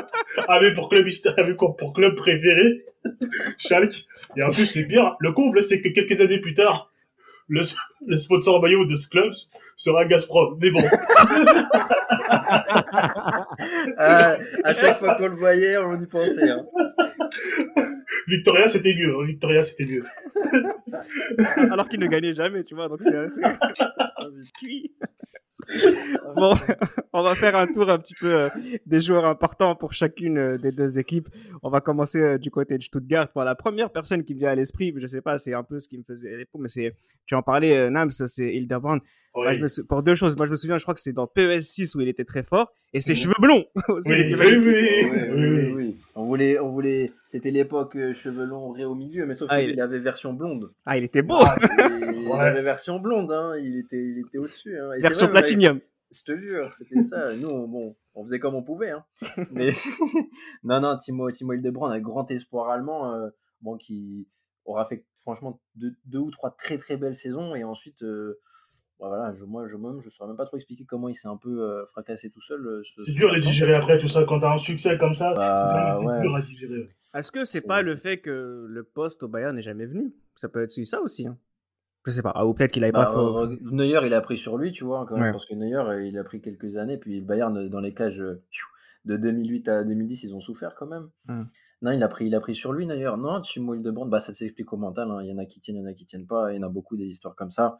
avec 0.47 0.73
pour 0.75 0.87
club 0.89 1.07
histo- 1.07 1.33
avec 1.37 1.55
quoi, 1.57 1.75
pour 1.75 1.93
club 1.93 2.13
préféré, 2.15 2.85
Schalke. 3.57 4.05
Et 4.35 4.43
en 4.43 4.49
plus, 4.49 4.75
le 4.75 4.87
pire, 4.87 5.15
le 5.19 5.31
comble, 5.31 5.63
c'est 5.63 5.81
que 5.81 5.89
quelques 5.89 6.21
années 6.21 6.39
plus 6.39 6.53
tard, 6.53 6.91
le, 7.49 7.61
le 8.05 8.17
sponsor 8.17 8.61
maillot 8.61 8.85
de 8.85 8.95
ce 8.95 9.07
club 9.09 9.31
sera 9.75 10.05
Gazprom. 10.05 10.57
Mais 10.61 10.69
bon, 10.71 10.81
Ah, 13.97 14.37
à 14.63 14.73
chaque 14.73 14.95
fois 14.97 15.15
qu'on 15.15 15.27
le 15.27 15.35
voyait, 15.35 15.77
on 15.77 15.99
y 15.99 16.05
pensait. 16.07 16.49
hein. 16.49 16.65
Victoria, 18.27 18.67
c'était 18.67 18.93
mieux. 18.93 19.13
hein. 19.15 19.25
Victoria, 19.25 19.61
c'était 19.63 19.85
mieux. 19.85 20.03
alors 21.71 21.87
qu'il 21.89 21.99
ne 21.99 22.07
gagnait 22.07 22.33
jamais, 22.33 22.63
tu 22.63 22.75
vois. 22.75 22.87
Donc 22.89 22.99
c'est 23.01 23.17
assez. 23.17 23.41
Puis- 24.59 24.91
bon, 26.35 26.55
on 27.13 27.23
va 27.23 27.35
faire 27.35 27.55
un 27.55 27.67
tour 27.67 27.89
un 27.89 27.97
petit 27.97 28.13
peu 28.15 28.33
euh, 28.33 28.49
des 28.85 28.99
joueurs 28.99 29.25
importants 29.25 29.75
pour 29.75 29.93
chacune 29.93 30.37
euh, 30.37 30.57
des 30.57 30.71
deux 30.71 30.99
équipes. 30.99 31.27
On 31.61 31.69
va 31.69 31.81
commencer 31.81 32.21
euh, 32.21 32.37
du 32.37 32.51
côté 32.51 32.77
de 32.77 32.83
Stuttgart. 32.83 33.27
Bon, 33.35 33.41
la 33.43 33.55
première 33.55 33.91
personne 33.91 34.23
qui 34.23 34.33
me 34.33 34.39
vient 34.39 34.49
à 34.49 34.55
l'esprit, 34.55 34.93
je 34.95 35.05
sais 35.05 35.21
pas, 35.21 35.37
c'est 35.37 35.53
un 35.53 35.63
peu 35.63 35.79
ce 35.79 35.87
qui 35.87 35.97
me 35.97 36.03
faisait 36.03 36.35
l'épaule, 36.37 36.61
mais 36.61 36.69
c'est, 36.69 36.95
tu 37.25 37.35
en 37.35 37.41
parlais, 37.41 37.89
Nams, 37.89 38.11
c'est 38.11 38.53
Hildebrand. 38.53 38.99
Moi, 39.37 39.47
Oui. 39.51 39.55
je 39.55 39.61
me 39.61 39.67
sou- 39.67 39.85
Pour 39.87 40.03
deux 40.03 40.15
choses. 40.15 40.35
Moi, 40.35 40.45
je 40.45 40.51
me 40.51 40.55
souviens, 40.55 40.77
je 40.77 40.83
crois 40.83 40.93
que 40.93 40.99
c'est 40.99 41.13
dans 41.13 41.27
PES 41.27 41.61
6 41.61 41.95
où 41.95 42.01
il 42.01 42.07
était 42.09 42.25
très 42.25 42.43
fort, 42.43 42.73
et 42.93 42.99
ses 43.01 43.15
cheveux 43.15 43.35
blonds 43.39 43.65
aussi. 43.89 44.11
Oui, 44.11 44.33
oui, 44.33 44.35
oui, 44.35 44.57
oui, 44.57 44.89
oui, 45.11 45.21
oui, 45.31 45.49
oui. 45.49 45.71
oui. 45.75 45.97
On 46.15 46.25
voulait, 46.25 46.59
on 46.59 46.69
voulait. 46.69 47.11
C'était 47.29 47.51
l'époque 47.51 47.95
euh, 47.95 48.13
cheveux 48.13 48.45
longs 48.45 48.71
raies 48.71 48.85
au 48.85 48.95
milieu, 48.95 49.25
mais 49.25 49.35
sauf 49.35 49.47
Ah, 49.51 49.61
qu'il 49.61 49.71
il- 49.71 49.81
avait 49.81 49.99
version 49.99 50.33
blonde. 50.33 50.71
Ah, 50.85 50.97
il 50.97 51.03
était 51.03 51.21
beau. 51.21 51.35
Et 51.35 51.41
Il 52.27 52.27
Ouais. 52.29 52.39
avait 52.39 52.61
version 52.61 52.99
blonde, 52.99 53.31
hein. 53.31 53.55
Il 53.59 53.77
était, 53.77 54.03
il 54.03 54.19
était 54.19 54.37
au-dessus. 54.37 54.77
Hein. 54.77 54.89
Version 54.99 55.27
vrai, 55.27 55.33
platinium. 55.41 55.79
Je 56.11 56.23
te 56.23 56.37
jure, 56.37 56.71
c'était 56.77 57.01
ça. 57.03 57.33
Nous, 57.37 57.47
on, 57.49 57.67
bon, 57.67 57.95
on 58.15 58.23
faisait 58.25 58.39
comme 58.39 58.55
on 58.55 58.63
pouvait. 58.63 58.91
Hein. 58.91 59.03
Mais 59.51 59.71
non, 60.63 60.79
non, 60.81 60.97
Timo, 60.97 61.29
Timo 61.31 61.53
Hildebrand, 61.53 61.87
un 61.89 61.99
grand 61.99 62.29
espoir 62.31 62.69
allemand, 62.69 63.13
euh, 63.13 63.29
bon, 63.61 63.77
qui 63.77 64.27
aura 64.65 64.85
fait 64.85 65.05
franchement 65.21 65.59
deux, 65.75 65.93
deux 66.05 66.19
ou 66.19 66.31
trois 66.31 66.51
très 66.51 66.77
très 66.77 66.97
belles 66.97 67.15
saisons. 67.15 67.55
Et 67.55 67.63
ensuite, 67.63 68.01
euh, 68.03 68.39
bah, 68.99 69.07
voilà, 69.09 69.33
je, 69.37 69.43
moi, 69.45 69.67
je, 69.69 69.75
moi, 69.75 69.95
je 70.03 70.09
saurais 70.09 70.27
même 70.29 70.37
pas 70.37 70.45
trop 70.45 70.57
expliquer 70.57 70.85
comment 70.85 71.07
il 71.09 71.15
s'est 71.15 71.27
un 71.27 71.37
peu 71.37 71.61
euh, 71.61 71.85
fracassé 71.87 72.29
tout 72.29 72.41
seul. 72.41 72.65
euh, 72.65 72.81
ce- 72.83 73.01
C'est 73.03 73.11
ce 73.11 73.15
dur 73.17 73.31
à 73.31 73.39
digérer 73.39 73.73
après 73.75 73.97
tout 73.99 74.07
ça. 74.07 74.23
Quand 74.25 74.39
t'as 74.39 74.53
un 74.53 74.57
succès 74.57 74.97
comme 74.97 75.13
ça, 75.13 75.33
Bah, 75.33 75.93
c'est 75.95 76.05
ouais. 76.05 76.21
dur 76.21 76.35
à 76.35 76.41
digérer. 76.41 76.89
Est-ce 77.13 77.31
que 77.31 77.45
c'est 77.45 77.61
pas 77.61 77.81
le 77.81 77.95
fait 77.95 78.17
que 78.19 78.65
le 78.67 78.83
poste 78.83 79.23
au 79.23 79.27
Bayern 79.27 79.55
n'est 79.55 79.61
jamais 79.61 79.85
venu? 79.85 80.13
Ça 80.35 80.49
peut 80.49 80.61
être 80.61 80.71
ça 80.71 81.01
aussi. 81.01 81.27
Hein. 81.27 81.37
Je 82.05 82.11
sais 82.11 82.21
pas. 82.21 82.31
Ah, 82.35 82.45
ou 82.45 82.53
peut-être 82.53 82.71
qu'il 82.71 82.83
avait 82.83 82.91
Bah, 82.93 83.05
pas 83.05 83.11
fort. 83.13 83.39
euh, 83.39 83.55
Neuer, 83.61 83.99
il 84.05 84.13
a 84.13 84.21
pris 84.21 84.37
sur 84.37 84.57
lui, 84.57 84.71
tu 84.71 84.83
vois, 84.85 85.05
quand 85.07 85.15
même, 85.15 85.23
Ouais. 85.25 85.31
parce 85.31 85.45
que 85.45 85.55
Neuer, 85.55 85.75
euh, 85.89 86.03
il 86.05 86.17
a 86.17 86.23
pris 86.23 86.41
quelques 86.41 86.77
années, 86.77 86.97
puis 86.97 87.19
le 87.19 87.25
Bayern, 87.25 87.67
dans 87.69 87.79
les 87.81 87.93
cages 87.93 88.17
de 89.05 89.17
2008 89.17 89.67
à 89.67 89.83
2010, 89.83 90.23
ils 90.23 90.33
ont 90.35 90.41
souffert 90.41 90.75
quand 90.75 90.85
même. 90.87 91.09
Hum. 91.29 91.47
Non, 91.81 91.91
il 91.91 92.01
a 92.01 92.07
pris, 92.07 92.25
il 92.27 92.33
a 92.33 92.39
pris 92.39 92.55
sur 92.55 92.73
lui, 92.73 92.87
Neuer. 92.87 93.11
Non, 93.17 93.39
Timo 93.41 93.75
Hildebrand, 93.75 94.05
bah, 94.07 94.19
ça 94.19 94.33
s'explique 94.33 94.71
au 94.73 94.77
mental. 94.77 95.11
hein. 95.11 95.19
Il 95.21 95.29
y 95.29 95.33
en 95.33 95.37
a 95.37 95.45
qui 95.45 95.59
tiennent, 95.59 95.77
il 95.77 95.81
y 95.81 95.83
en 95.83 95.87
a 95.89 95.93
qui 95.93 96.05
tiennent 96.05 96.25
pas. 96.27 96.51
Il 96.51 96.55
y 96.55 96.59
en 96.59 96.63
a 96.67 96.69
beaucoup 96.69 96.97
des 96.97 97.05
histoires 97.05 97.35
comme 97.35 97.51
ça. 97.51 97.77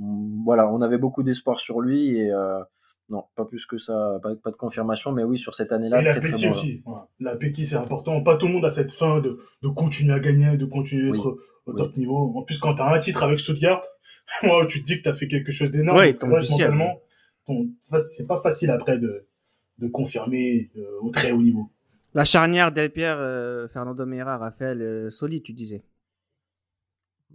Hum, 0.00 0.42
Voilà, 0.44 0.68
on 0.70 0.80
avait 0.82 0.98
beaucoup 0.98 1.22
d'espoir 1.22 1.60
sur 1.60 1.80
lui 1.80 2.16
et 2.18 2.30
euh, 2.30 2.60
non, 3.08 3.24
pas 3.36 3.44
plus 3.44 3.66
que 3.66 3.78
ça, 3.78 4.18
pas, 4.22 4.34
pas 4.36 4.50
de 4.50 4.56
confirmation, 4.56 5.12
mais 5.12 5.22
oui, 5.24 5.38
sur 5.38 5.54
cette 5.54 5.72
année-là, 5.72 6.02
l'appétit 6.02 6.44
bon, 6.46 6.50
aussi. 6.50 6.82
Voilà. 6.84 7.08
L'appétit, 7.20 7.66
c'est 7.66 7.76
important. 7.76 8.20
Pas 8.22 8.36
tout 8.36 8.46
le 8.46 8.52
monde 8.54 8.64
a 8.64 8.70
cette 8.70 8.92
faim 8.92 9.20
de, 9.20 9.38
de 9.62 9.68
continuer 9.68 10.12
à 10.14 10.18
gagner, 10.20 10.56
de 10.56 10.66
continuer 10.66 11.10
d'être 11.12 11.26
au 11.26 11.38
Oui. 11.72 11.76
top 11.76 11.96
niveau. 11.96 12.32
En 12.36 12.42
plus, 12.42 12.58
quand 12.58 12.74
t'as 12.74 12.92
un 12.94 12.98
titre 12.98 13.22
avec 13.22 13.38
Stuttgart, 13.40 13.82
moi, 14.42 14.66
tu 14.66 14.80
te 14.82 14.86
dis 14.86 14.98
que 14.98 15.02
t'as 15.04 15.12
fait 15.14 15.28
quelque 15.28 15.52
chose 15.52 15.70
d'énorme. 15.70 15.98
Ouais, 15.98 16.16
mentalement, 16.26 17.00
ton- 17.46 17.68
c'est 18.04 18.26
pas 18.26 18.40
facile 18.40 18.70
après 18.70 18.98
de, 18.98 19.26
de 19.78 19.86
confirmer 19.88 20.70
euh, 20.76 20.82
au 21.00 21.10
très 21.10 21.30
haut 21.32 21.42
niveau. 21.42 21.70
La 22.14 22.24
charnière 22.24 22.72
Del 22.72 22.90
Pierre, 22.90 23.18
euh, 23.20 23.68
Fernando 23.68 24.04
Meira, 24.06 24.36
Raphaël 24.38 24.80
euh, 24.82 25.10
Soli, 25.10 25.42
tu 25.42 25.52
disais. 25.52 25.84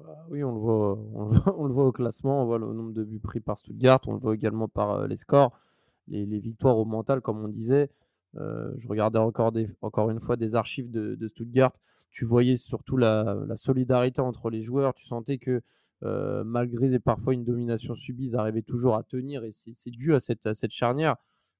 Bah 0.05 0.25
oui, 0.29 0.43
on 0.43 0.51
le, 0.51 0.55
le 0.55 0.59
voit, 1.39 1.55
on 1.57 1.65
le 1.65 1.73
voit 1.73 1.85
au 1.85 1.91
classement, 1.91 2.41
on 2.41 2.45
voit 2.45 2.57
le 2.59 2.71
nombre 2.73 2.93
de 2.93 3.03
buts 3.03 3.19
pris 3.19 3.39
par 3.39 3.57
Stuttgart, 3.57 3.99
on 4.07 4.13
le 4.13 4.19
voit 4.19 4.35
également 4.35 4.67
par 4.67 4.91
euh, 4.91 5.07
les 5.07 5.17
scores, 5.17 5.51
les, 6.07 6.25
victoires 6.39 6.77
au 6.77 6.85
mental, 6.85 7.21
comme 7.21 7.43
on 7.43 7.47
disait. 7.47 7.89
Euh, 8.37 8.71
je 8.77 8.87
regardais 8.87 9.19
encore, 9.19 9.51
des, 9.51 9.69
encore 9.81 10.09
une 10.09 10.19
fois 10.19 10.37
des 10.37 10.55
archives 10.55 10.89
de, 10.89 11.27
Stuttgart. 11.27 11.73
Tu 12.11 12.25
voyais 12.25 12.57
surtout 12.57 12.97
la, 12.97 13.45
solidarité 13.55 14.21
entre 14.21 14.49
les 14.49 14.63
joueurs. 14.63 14.93
Tu 14.93 15.05
sentais 15.05 15.37
que 15.37 15.61
euh, 16.03 16.43
malgré 16.43 16.97
parfois 16.99 17.33
une 17.33 17.43
domination 17.43 17.95
subie, 17.95 18.27
ils 18.27 18.35
arrivaient 18.35 18.63
toujours 18.63 18.95
à 18.95 19.03
tenir 19.03 19.43
et 19.43 19.51
c'est 19.51 19.91
dû 19.91 20.13
à 20.13 20.19
cette, 20.19 20.71
charnière. 20.71 21.15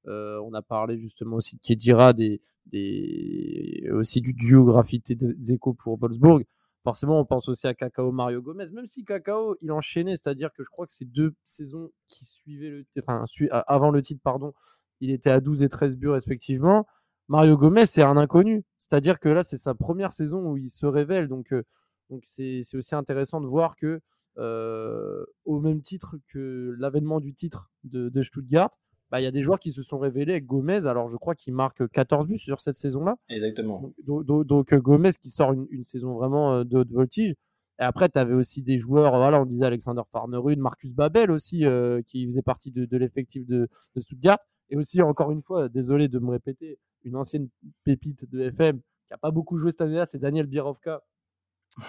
Euh, 0.07 0.41
on 0.43 0.53
a 0.53 0.61
parlé 0.61 0.97
justement 0.97 1.37
aussi 1.37 1.57
de 1.57 1.61
Kedira, 1.61 2.13
des, 2.13 2.41
des, 2.65 3.87
aussi 3.91 4.19
du 4.19 4.33
duo 4.33 4.65
graffité 4.65 5.15
Zeko 5.41 5.73
pour 5.73 5.97
Wolfsburg 5.99 6.43
forcément, 6.83 7.19
on 7.19 7.25
pense 7.25 7.47
aussi 7.49 7.67
à 7.67 7.73
Cacao 7.73 8.11
Mario 8.11 8.41
Gomez, 8.41 8.65
même 8.71 8.87
si 8.87 9.05
Cacao, 9.05 9.55
il 9.61 9.71
enchaînait, 9.71 10.15
c'est-à-dire 10.15 10.51
que 10.53 10.63
je 10.63 10.69
crois 10.69 10.85
que 10.85 10.91
ces 10.91 11.05
deux 11.05 11.33
saisons 11.43 11.91
qui 12.07 12.25
suivaient 12.25 12.69
le, 12.69 12.85
enfin, 12.99 13.25
avant 13.67 13.91
le 13.91 14.01
titre, 14.01 14.21
pardon, 14.23 14.53
il 14.99 15.11
était 15.11 15.29
à 15.29 15.41
12 15.41 15.63
et 15.63 15.69
13 15.69 15.97
buts 15.97 16.09
respectivement. 16.09 16.87
Mario 17.27 17.57
Gomez, 17.57 17.85
c'est 17.85 18.01
un 18.01 18.17
inconnu, 18.17 18.63
c'est-à-dire 18.77 19.19
que 19.19 19.29
là, 19.29 19.43
c'est 19.43 19.57
sa 19.57 19.73
première 19.73 20.11
saison 20.11 20.51
où 20.51 20.57
il 20.57 20.69
se 20.69 20.85
révèle, 20.85 21.27
donc 21.27 21.53
euh, 21.53 21.63
donc 22.09 22.21
c'est 22.25 22.61
aussi 22.73 22.95
intéressant 22.95 23.39
de 23.39 23.47
voir 23.47 23.75
que 23.77 24.01
euh, 24.37 25.25
au 25.45 25.59
même 25.59 25.81
titre 25.81 26.17
que 26.27 26.75
l'avènement 26.77 27.19
du 27.19 27.33
titre 27.33 27.71
de 27.83 28.23
Stuttgart, 28.23 28.69
bah, 29.11 29.19
il 29.21 29.25
y 29.25 29.27
a 29.27 29.31
des 29.31 29.41
joueurs 29.41 29.59
qui 29.59 29.71
se 29.71 29.83
sont 29.83 29.99
révélés 29.99 30.31
avec 30.33 30.45
Gomez. 30.45 30.85
Alors, 30.87 31.09
je 31.09 31.17
crois 31.17 31.35
qu'il 31.35 31.53
marque 31.53 31.87
14 31.89 32.27
buts 32.27 32.37
sur 32.37 32.61
cette 32.61 32.75
saison-là. 32.77 33.17
Exactement. 33.29 33.81
Donc, 33.81 33.93
do- 34.03 34.23
do- 34.23 34.43
donc, 34.45 34.73
euh, 34.73 34.79
Gomez 34.79 35.09
qui 35.21 35.29
sort 35.29 35.51
une, 35.53 35.67
une 35.69 35.83
saison 35.83 36.13
vraiment 36.15 36.53
euh, 36.55 36.63
de 36.63 36.77
haute 36.77 36.91
voltige. 36.91 37.35
Et 37.79 37.83
après, 37.83 38.09
tu 38.09 38.17
avais 38.19 38.33
aussi 38.35 38.61
des 38.61 38.77
joueurs, 38.77 39.15
voilà, 39.17 39.41
on 39.41 39.45
disait 39.45 39.65
Alexander 39.65 40.01
Farnerud, 40.11 40.57
Marcus 40.59 40.93
Babel 40.93 41.29
aussi, 41.31 41.65
euh, 41.65 42.01
qui 42.07 42.25
faisait 42.25 42.41
partie 42.43 42.71
de, 42.71 42.85
de 42.85 42.97
l'effectif 42.97 43.45
de, 43.47 43.67
de 43.95 44.01
Stuttgart. 44.01 44.37
Et 44.69 44.77
aussi, 44.77 45.01
encore 45.01 45.31
une 45.31 45.41
fois, 45.41 45.67
désolé 45.67 46.07
de 46.07 46.19
me 46.19 46.29
répéter, 46.29 46.79
une 47.03 47.15
ancienne 47.17 47.49
pépite 47.83 48.29
de 48.31 48.39
FM 48.43 48.77
qui 48.79 48.83
n'a 49.11 49.17
pas 49.17 49.31
beaucoup 49.31 49.57
joué 49.57 49.71
cette 49.71 49.81
année-là, 49.81 50.05
c'est 50.05 50.19
Daniel 50.19 50.45
Birovka, 50.45 51.01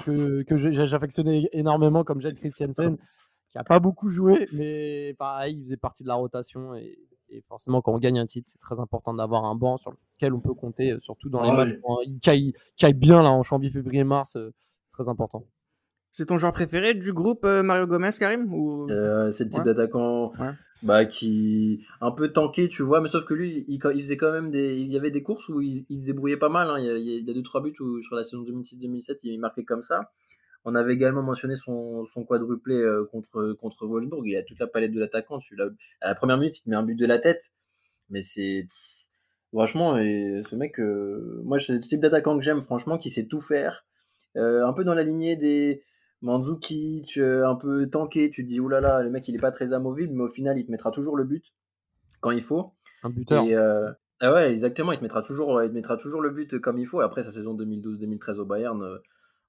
que, 0.05 0.43
que 0.43 0.57
j'affectionnais 0.87 1.49
énormément 1.53 2.05
comme 2.05 2.21
Jed 2.21 2.37
Christiansen, 2.37 2.97
qui 3.51 3.59
n'a 3.59 3.65
pas 3.65 3.81
beaucoup 3.81 4.09
joué, 4.11 4.49
mais 4.53 5.15
pareil, 5.19 5.57
il 5.59 5.63
faisait 5.65 5.77
partie 5.77 6.03
de 6.05 6.09
la 6.09 6.15
rotation 6.15 6.75
et, 6.75 6.99
Et 7.35 7.41
forcément, 7.49 7.81
quand 7.83 7.93
on 7.95 7.99
gagne 7.99 8.19
un 8.19 8.27
titre, 8.27 8.51
c'est 8.53 8.59
très 8.59 8.79
important 8.79 9.15
d'avoir 9.15 9.45
un 9.47 9.55
banc 9.55 9.79
sur 9.79 9.91
lequel 9.93 10.35
on 10.35 10.41
peut 10.41 10.55
compter, 10.55 10.95
surtout 11.01 11.29
dans 11.31 11.43
les 11.43 11.51
matchs 11.51 11.79
oui. 11.83 12.19
qui 12.21 12.31
aillent, 12.31 12.53
qui 12.77 12.85
aillent 12.87 12.93
bien 12.95 13.23
là 13.23 13.31
en 13.31 13.43
janvier, 13.43 13.71
février, 13.71 14.05
mars. 14.05 14.37
euh, 14.37 14.53
C'est 14.83 14.93
très 14.93 15.09
important. 15.09 15.45
C'est 16.11 16.27
ton 16.27 16.37
joueur 16.37 16.53
préféré 16.53 16.93
du 16.93 17.13
groupe 17.15 17.45
euh, 17.45 17.63
Mario 17.63 17.87
Gomez, 17.87 18.11
Karim 18.19 18.53
ou... 18.53 18.87
Euh, 18.91 19.31
c'est 19.31 19.45
le 19.45 19.51
type 19.51 19.61
Ouais. 19.61 19.65
d'attaquant 19.75 20.33
Ouais. 20.39 20.51
bah, 20.83 21.07
qui 21.07 21.87
un 22.03 22.11
peu 22.11 22.29
tanké, 22.33 22.69
tu 22.69 22.83
vois, 22.83 23.01
mais 23.01 23.09
sauf 23.09 23.25
que 23.25 23.33
lui, 23.33 23.65
il, 23.67 23.81
il 23.95 24.03
faisait 24.03 24.19
quand 24.19 24.31
même 24.31 24.51
des. 24.51 24.77
Il 24.79 24.89
y 24.93 24.97
avait 24.99 25.11
des 25.11 25.23
courses 25.23 25.49
où 25.49 25.63
il, 25.63 25.87
il 25.89 26.01
se 26.03 26.05
débrouillait 26.07 26.37
pas 26.37 26.51
mal. 26.51 26.69
hein. 26.69 26.79
Il, 26.79 26.85
y 26.85 26.91
a, 26.91 26.99
il 26.99 27.27
y 27.27 27.31
a 27.31 27.33
deux 27.35 27.43
trois 27.43 27.63
buts 27.63 27.75
où 27.81 28.03
sur 28.03 28.15
la 28.15 28.25
saison 28.25 28.43
2006-2007, 28.43 29.21
il 29.23 29.41
marquait 29.41 29.65
comme 29.65 29.81
ça. 29.83 30.11
On 30.65 30.75
avait 30.75 30.95
également 30.95 31.23
mentionné 31.23 31.57
son, 31.57 32.07
son 32.07 32.25
quadruplé 32.25 32.77
euh, 32.77 33.05
contre, 33.11 33.53
contre 33.55 33.87
Wolfsburg. 33.87 34.23
Il 34.27 34.37
a 34.37 34.43
toute 34.43 34.61
la 34.61 34.69
palette 34.69 34.93
de 34.93 35.01
l'attaquant. 35.01 35.39
À 36.01 36.09
la 36.09 36.15
première 36.15 36.39
minute, 36.39 36.59
il 36.59 36.63
te 36.63 36.71
met 36.71 36.77
un 36.77 36.85
but 36.85 36.95
de 36.95 37.07
la 37.07 37.19
tête. 37.19 37.53
Mais 38.11 38.23
c'est. 38.23 38.67
Franchement, 39.53 39.99
et 39.99 40.41
ce 40.49 40.57
mec, 40.57 40.81
euh, 40.81 41.43
moi, 41.45 41.59
c'est 41.59 41.75
le 41.75 41.81
type 41.81 42.01
d'attaquant 42.01 42.39
que 42.39 42.43
j'aime, 42.43 42.63
franchement, 42.63 42.97
qui 42.97 43.11
sait 43.11 43.27
tout 43.27 43.41
faire. 43.41 43.85
Euh, 44.37 44.67
un 44.67 44.73
peu 44.73 44.83
dans 44.83 44.95
la 44.95 45.03
lignée 45.03 45.37
des 45.37 45.83
Mandzukic, 46.23 47.19
un 47.19 47.57
peu 47.57 47.87
tanké. 47.89 48.31
Tu 48.31 48.45
te 48.45 48.49
dis, 48.49 48.61
oulala, 48.61 49.03
le 49.03 49.11
mec, 49.11 49.29
il 49.29 49.35
est 49.35 49.41
pas 49.41 49.53
très 49.53 49.73
amovible, 49.73 50.15
mais 50.15 50.23
au 50.23 50.29
final, 50.29 50.59
il 50.59 50.65
te 50.65 50.71
mettra 50.71 50.91
toujours 50.91 51.17
le 51.17 51.25
but 51.25 51.45
quand 52.21 52.31
il 52.31 52.43
faut. 52.43 52.73
Un 53.03 53.11
buteur. 53.11 53.45
Et, 53.45 53.57
ah 54.25 54.33
ouais, 54.33 54.53
exactement, 54.53 54.93
il 54.93 54.99
te, 54.99 55.03
mettra 55.03 55.21
toujours, 55.21 55.61
il 55.65 55.71
te 55.71 55.75
mettra 55.75 55.97
toujours 55.97 56.21
le 56.21 56.31
but 56.31 56.61
comme 56.61 56.79
il 56.79 56.87
faut. 56.87 57.03
Et 57.03 57.05
après 57.05 57.25
sa 57.25 57.33
saison 57.33 57.57
2012-2013 57.57 58.39
au 58.39 58.45
Bayern, 58.45 59.01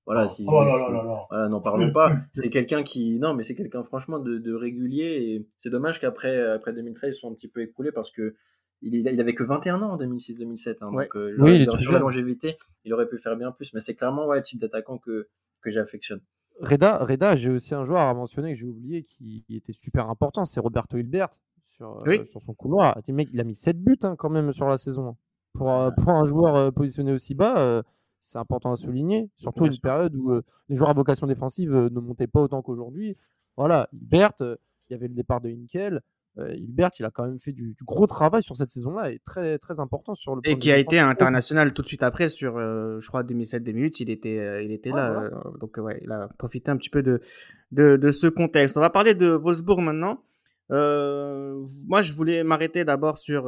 voilà, 0.06 0.28
si, 0.28 0.46
Oh 0.48 0.62
là 0.64 0.68
si- 0.70 0.84
là 0.84 0.90
là 0.92 1.04
là. 1.04 1.26
voilà, 1.30 1.48
n'en 1.50 1.62
parlons 1.62 1.92
pas. 1.92 2.12
C'est 2.34 2.50
quelqu'un 2.50 2.84
qui, 2.84 3.20
non, 3.20 3.34
mais 3.34 3.44
c'est 3.44 3.56
quelqu'un 3.56 3.84
franchement 3.84 4.20
de, 4.20 4.38
de 4.38 4.54
régulier. 4.54 5.06
Et 5.06 5.48
c'est 5.58 5.70
dommage 5.70 6.00
qu'après 6.00 6.40
après 6.52 6.74
2013, 6.74 7.16
ils 7.16 7.20
sont 7.20 7.32
un 7.32 7.34
petit 7.34 7.48
peu 7.48 7.62
écoulés 7.62 7.92
parce 7.92 8.12
que 8.12 8.36
il, 8.82 9.08
avait 9.20 9.34
que 9.34 9.44
21 9.44 9.82
ans 9.82 9.92
en 9.92 9.98
2006-2007. 9.98 10.78
Hein, 10.82 10.90
Ouais. 10.92 11.06
Donc, 11.06 11.16
euh, 11.16 11.36
Oui, 11.40 11.66
il 11.66 11.80
sur 11.80 11.94
la 11.94 12.00
longévité, 12.00 12.58
il 12.84 12.94
aurait 12.94 13.08
pu 13.08 13.18
faire 13.18 13.38
bien 13.38 13.52
plus. 13.52 13.74
Mais 13.74 13.80
c'est 13.80 13.96
clairement 13.96 14.28
ouais, 14.28 14.38
le 14.38 14.44
type 14.44 14.60
d'attaquant 14.60 14.98
que, 14.98 15.28
que 15.62 15.72
j'affectionne. 15.72 16.20
Reda, 16.60 16.98
Reda 16.98 17.36
j'ai 17.36 17.50
aussi 17.50 17.74
un 17.74 17.86
joueur 17.86 18.02
à 18.02 18.14
mentionner 18.14 18.54
que 18.54 18.60
j'ai 18.60 18.66
oublié 18.66 19.04
qui, 19.04 19.44
qui 19.48 19.56
était 19.56 19.74
super 19.74 20.10
important, 20.10 20.46
c'est 20.46 20.60
Roberto 20.60 20.98
Hilbert 20.98 21.30
sur, 21.72 22.06
euh, 22.06 22.26
sur 22.26 22.42
son 22.42 22.54
couloir. 22.54 23.00
Le 23.08 23.14
mec, 23.14 23.30
il 23.34 23.40
a 23.40 23.44
mis 23.44 23.56
7 23.56 23.82
buts 23.82 23.98
hein, 24.04 24.16
quand 24.18 24.30
même 24.30 24.52
sur 24.52 24.68
la 24.68 24.78
saison. 24.78 25.16
Pour, 25.54 25.72
euh, 25.72 25.90
pour 25.92 26.10
un 26.10 26.26
joueur 26.26 26.56
euh, 26.56 26.72
positionné 26.72 27.12
aussi 27.12 27.36
bas, 27.36 27.58
euh, 27.58 27.82
c'est 28.24 28.38
important 28.38 28.72
à 28.72 28.78
souligner. 28.78 29.30
Surtout 29.38 29.66
une 29.66 29.78
période 29.78 30.16
où 30.16 30.32
euh, 30.32 30.44
les 30.70 30.78
joueurs 30.78 30.90
à 30.90 30.94
vocation 30.94 31.28
défensive 31.28 31.76
euh, 31.76 31.90
ne 31.90 32.00
montaient 32.00 32.28
pas 32.28 32.40
autant 32.40 32.62
qu'aujourd'hui. 32.62 33.18
Voilà, 33.58 33.90
Hilbert, 33.92 34.32
euh, 34.42 34.56
il 34.90 34.94
y 34.94 34.96
avait 34.96 35.10
le 35.10 35.14
départ 35.14 35.42
de 35.42 35.50
Hinkel. 35.50 36.02
Hilbert, 36.36 36.90
il 36.98 37.06
a 37.06 37.12
quand 37.12 37.28
même 37.28 37.40
fait 37.40 37.52
du, 37.52 37.76
du 37.76 37.84
gros 37.84 38.08
travail 38.08 38.42
sur 38.42 38.58
cette 38.58 38.72
saison-là 38.72 39.12
et 39.12 39.20
très, 39.20 39.60
très 39.60 39.80
important 39.80 40.16
sur 40.16 40.36
le 40.36 40.42
plan 40.42 40.52
Et 40.52 40.58
qui 40.58 40.72
a 40.72 40.80
été 40.80 40.98
international 40.98 41.74
tout 41.74 41.84
de 41.84 41.88
suite 41.88 42.02
après 42.02 42.28
sur, 42.28 42.58
je 42.58 43.08
crois, 43.08 43.22
2007-2008, 43.22 43.98
il 44.00 44.10
était, 44.10 44.66
il 44.66 44.72
était 44.72 44.90
là. 44.90 45.12
voilà. 45.12 45.30
donc, 45.60 45.78
ouais, 45.78 46.00
il 46.02 46.12
a 46.12 46.28
profité 46.40 46.72
un 46.72 46.78
petit 46.78 46.90
peu 46.90 47.04
de, 47.04 47.22
de, 47.72 47.98
de 47.98 48.10
ce 48.10 48.26
contexte. 48.26 48.78
On 48.78 48.82
va 48.82 48.90
parler 48.90 49.14
de 49.14 49.28
Wolfsburg 49.28 49.80
maintenant. 49.80 50.24
Moi, 50.72 52.02
je 52.02 52.14
voulais 52.14 52.44
m'arrêter 52.44 52.84
d'abord 52.84 53.20
sur 53.20 53.44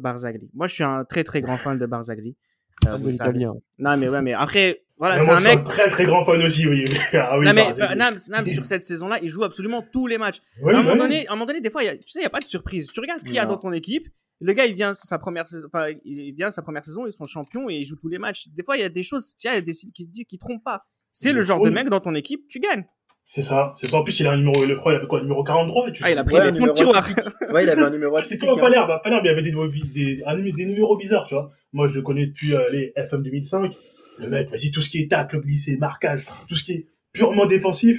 Barzagli. 0.00 0.48
Moi, 0.54 0.66
je 0.66 0.76
suis 0.76 0.84
un 0.84 1.04
très, 1.04 1.24
très 1.24 1.42
grand 1.42 1.58
fan 1.58 1.78
de 1.78 1.84
Barzagli. 1.84 2.38
Euh, 2.86 2.92
Fan 2.92 3.02
vous 3.02 3.10
savez. 3.10 3.46
Non, 3.78 3.96
mais 3.96 4.08
ouais, 4.08 4.22
mais 4.22 4.32
après, 4.32 4.84
voilà, 4.96 5.18
c'est 5.18 5.30
un 5.30 5.40
mec. 5.40 5.58
un 5.58 5.62
très 5.62 5.88
très 5.88 6.04
grand 6.04 6.24
fan 6.24 6.40
aussi, 6.42 6.68
oui. 6.68 6.84
ah 7.14 7.38
oui, 7.38 7.46
non, 7.46 7.52
mais, 7.52 7.64
Barzagli. 7.64 7.92
euh, 7.92 7.96
Nams, 7.96 8.18
Nams, 8.28 8.46
sur 8.46 8.64
cette 8.64 8.84
saison-là, 8.84 9.18
il 9.22 9.28
joue 9.28 9.44
absolument 9.44 9.82
tous 9.92 10.06
les 10.06 10.18
matchs. 10.18 10.40
Oui, 10.62 10.74
à, 10.74 10.78
un 10.78 10.82
moment 10.82 10.96
donné, 10.96 11.26
à 11.26 11.32
un 11.32 11.34
moment 11.34 11.46
donné, 11.46 11.60
des 11.60 11.70
fois, 11.70 11.82
il 11.82 11.86
y 11.86 11.88
a, 11.88 11.96
tu 11.96 12.02
sais, 12.06 12.20
il 12.20 12.22
n'y 12.22 12.26
a 12.26 12.30
pas 12.30 12.40
de 12.40 12.46
surprise. 12.46 12.90
Tu 12.92 13.00
regardes 13.00 13.22
qui 13.22 13.30
il 13.30 13.34
y 13.34 13.38
a 13.38 13.46
dans 13.46 13.58
ton 13.58 13.72
équipe. 13.72 14.08
Le 14.40 14.52
gars, 14.52 14.66
il 14.66 14.74
vient 14.74 14.94
sa 14.94 15.18
première 15.18 15.48
saison, 15.48 15.68
enfin, 15.72 15.92
il 16.04 16.32
vient 16.34 16.50
sa 16.50 16.62
première 16.62 16.84
saison, 16.84 17.06
ils 17.06 17.12
sont 17.12 17.26
champions 17.26 17.70
et 17.70 17.76
il 17.76 17.86
joue 17.86 17.96
tous 17.96 18.08
les 18.08 18.18
matchs. 18.18 18.48
Des 18.48 18.62
fois, 18.62 18.76
il 18.76 18.80
y 18.80 18.84
a 18.84 18.88
des 18.88 19.02
choses, 19.02 19.34
tiens, 19.36 19.52
il 19.52 19.56
y 19.56 19.58
a 19.58 19.62
des 19.62 19.72
signes 19.72 19.92
qui 19.92 20.06
te 20.06 20.12
disent 20.12 20.26
qu'ils 20.26 20.38
trompent 20.38 20.64
pas. 20.64 20.84
C'est 21.12 21.32
le 21.32 21.42
genre 21.42 21.62
de 21.62 21.70
mec 21.70 21.88
dans 21.88 22.00
ton 22.00 22.14
équipe, 22.14 22.46
tu 22.48 22.58
gagnes. 22.58 22.84
C'est 23.26 23.42
ça, 23.42 23.74
c'est 23.78 23.88
ça. 23.88 23.96
En 23.96 24.04
plus, 24.04 24.20
il 24.20 24.26
a 24.26 24.32
un 24.32 24.36
numéro, 24.36 24.64
le 24.64 24.76
pro, 24.76 24.90
il 24.90 24.96
avait 24.96 25.06
quoi, 25.06 25.18
le 25.18 25.24
numéro 25.24 25.42
43 25.42 25.88
et 25.88 25.92
tu 25.92 26.02
Ah, 26.04 26.10
il 26.10 26.18
a 26.18 26.24
pris 26.24 26.34
Ouais, 26.34 26.42
les 26.42 26.48
un 26.50 26.52
fonds 26.52 26.66
de 26.66 26.72
tiroir. 26.72 27.08
Ouais, 27.52 27.64
il 27.64 27.70
avait 27.70 27.82
un 27.82 27.90
numéro 27.90 28.14
Ouais, 28.14 28.22
c'est 28.24 28.36
comme 28.38 28.50
hein. 28.50 28.56
Palerme. 28.60 28.90
À 28.90 28.98
Palerme, 28.98 29.22
il 29.24 29.28
y 29.28 29.30
avait 29.30 29.42
des, 29.42 29.52
des, 29.52 30.52
des 30.52 30.66
numéros 30.66 30.96
bizarres, 30.98 31.26
tu 31.26 31.34
vois. 31.34 31.50
Moi, 31.72 31.86
je 31.86 31.94
le 31.94 32.02
connais 32.02 32.26
depuis 32.26 32.54
euh, 32.54 32.60
les 32.70 32.92
FM 32.96 33.22
2005. 33.22 33.72
Le 34.18 34.28
mec, 34.28 34.50
vas-y, 34.50 34.70
tout 34.70 34.80
ce 34.82 34.90
qui 34.90 34.98
est 35.00 35.10
tacle, 35.10 35.40
glissé, 35.40 35.76
marquage, 35.78 36.26
tout 36.48 36.54
ce 36.54 36.64
qui 36.64 36.72
est 36.72 36.86
purement 37.12 37.46
défensif, 37.46 37.98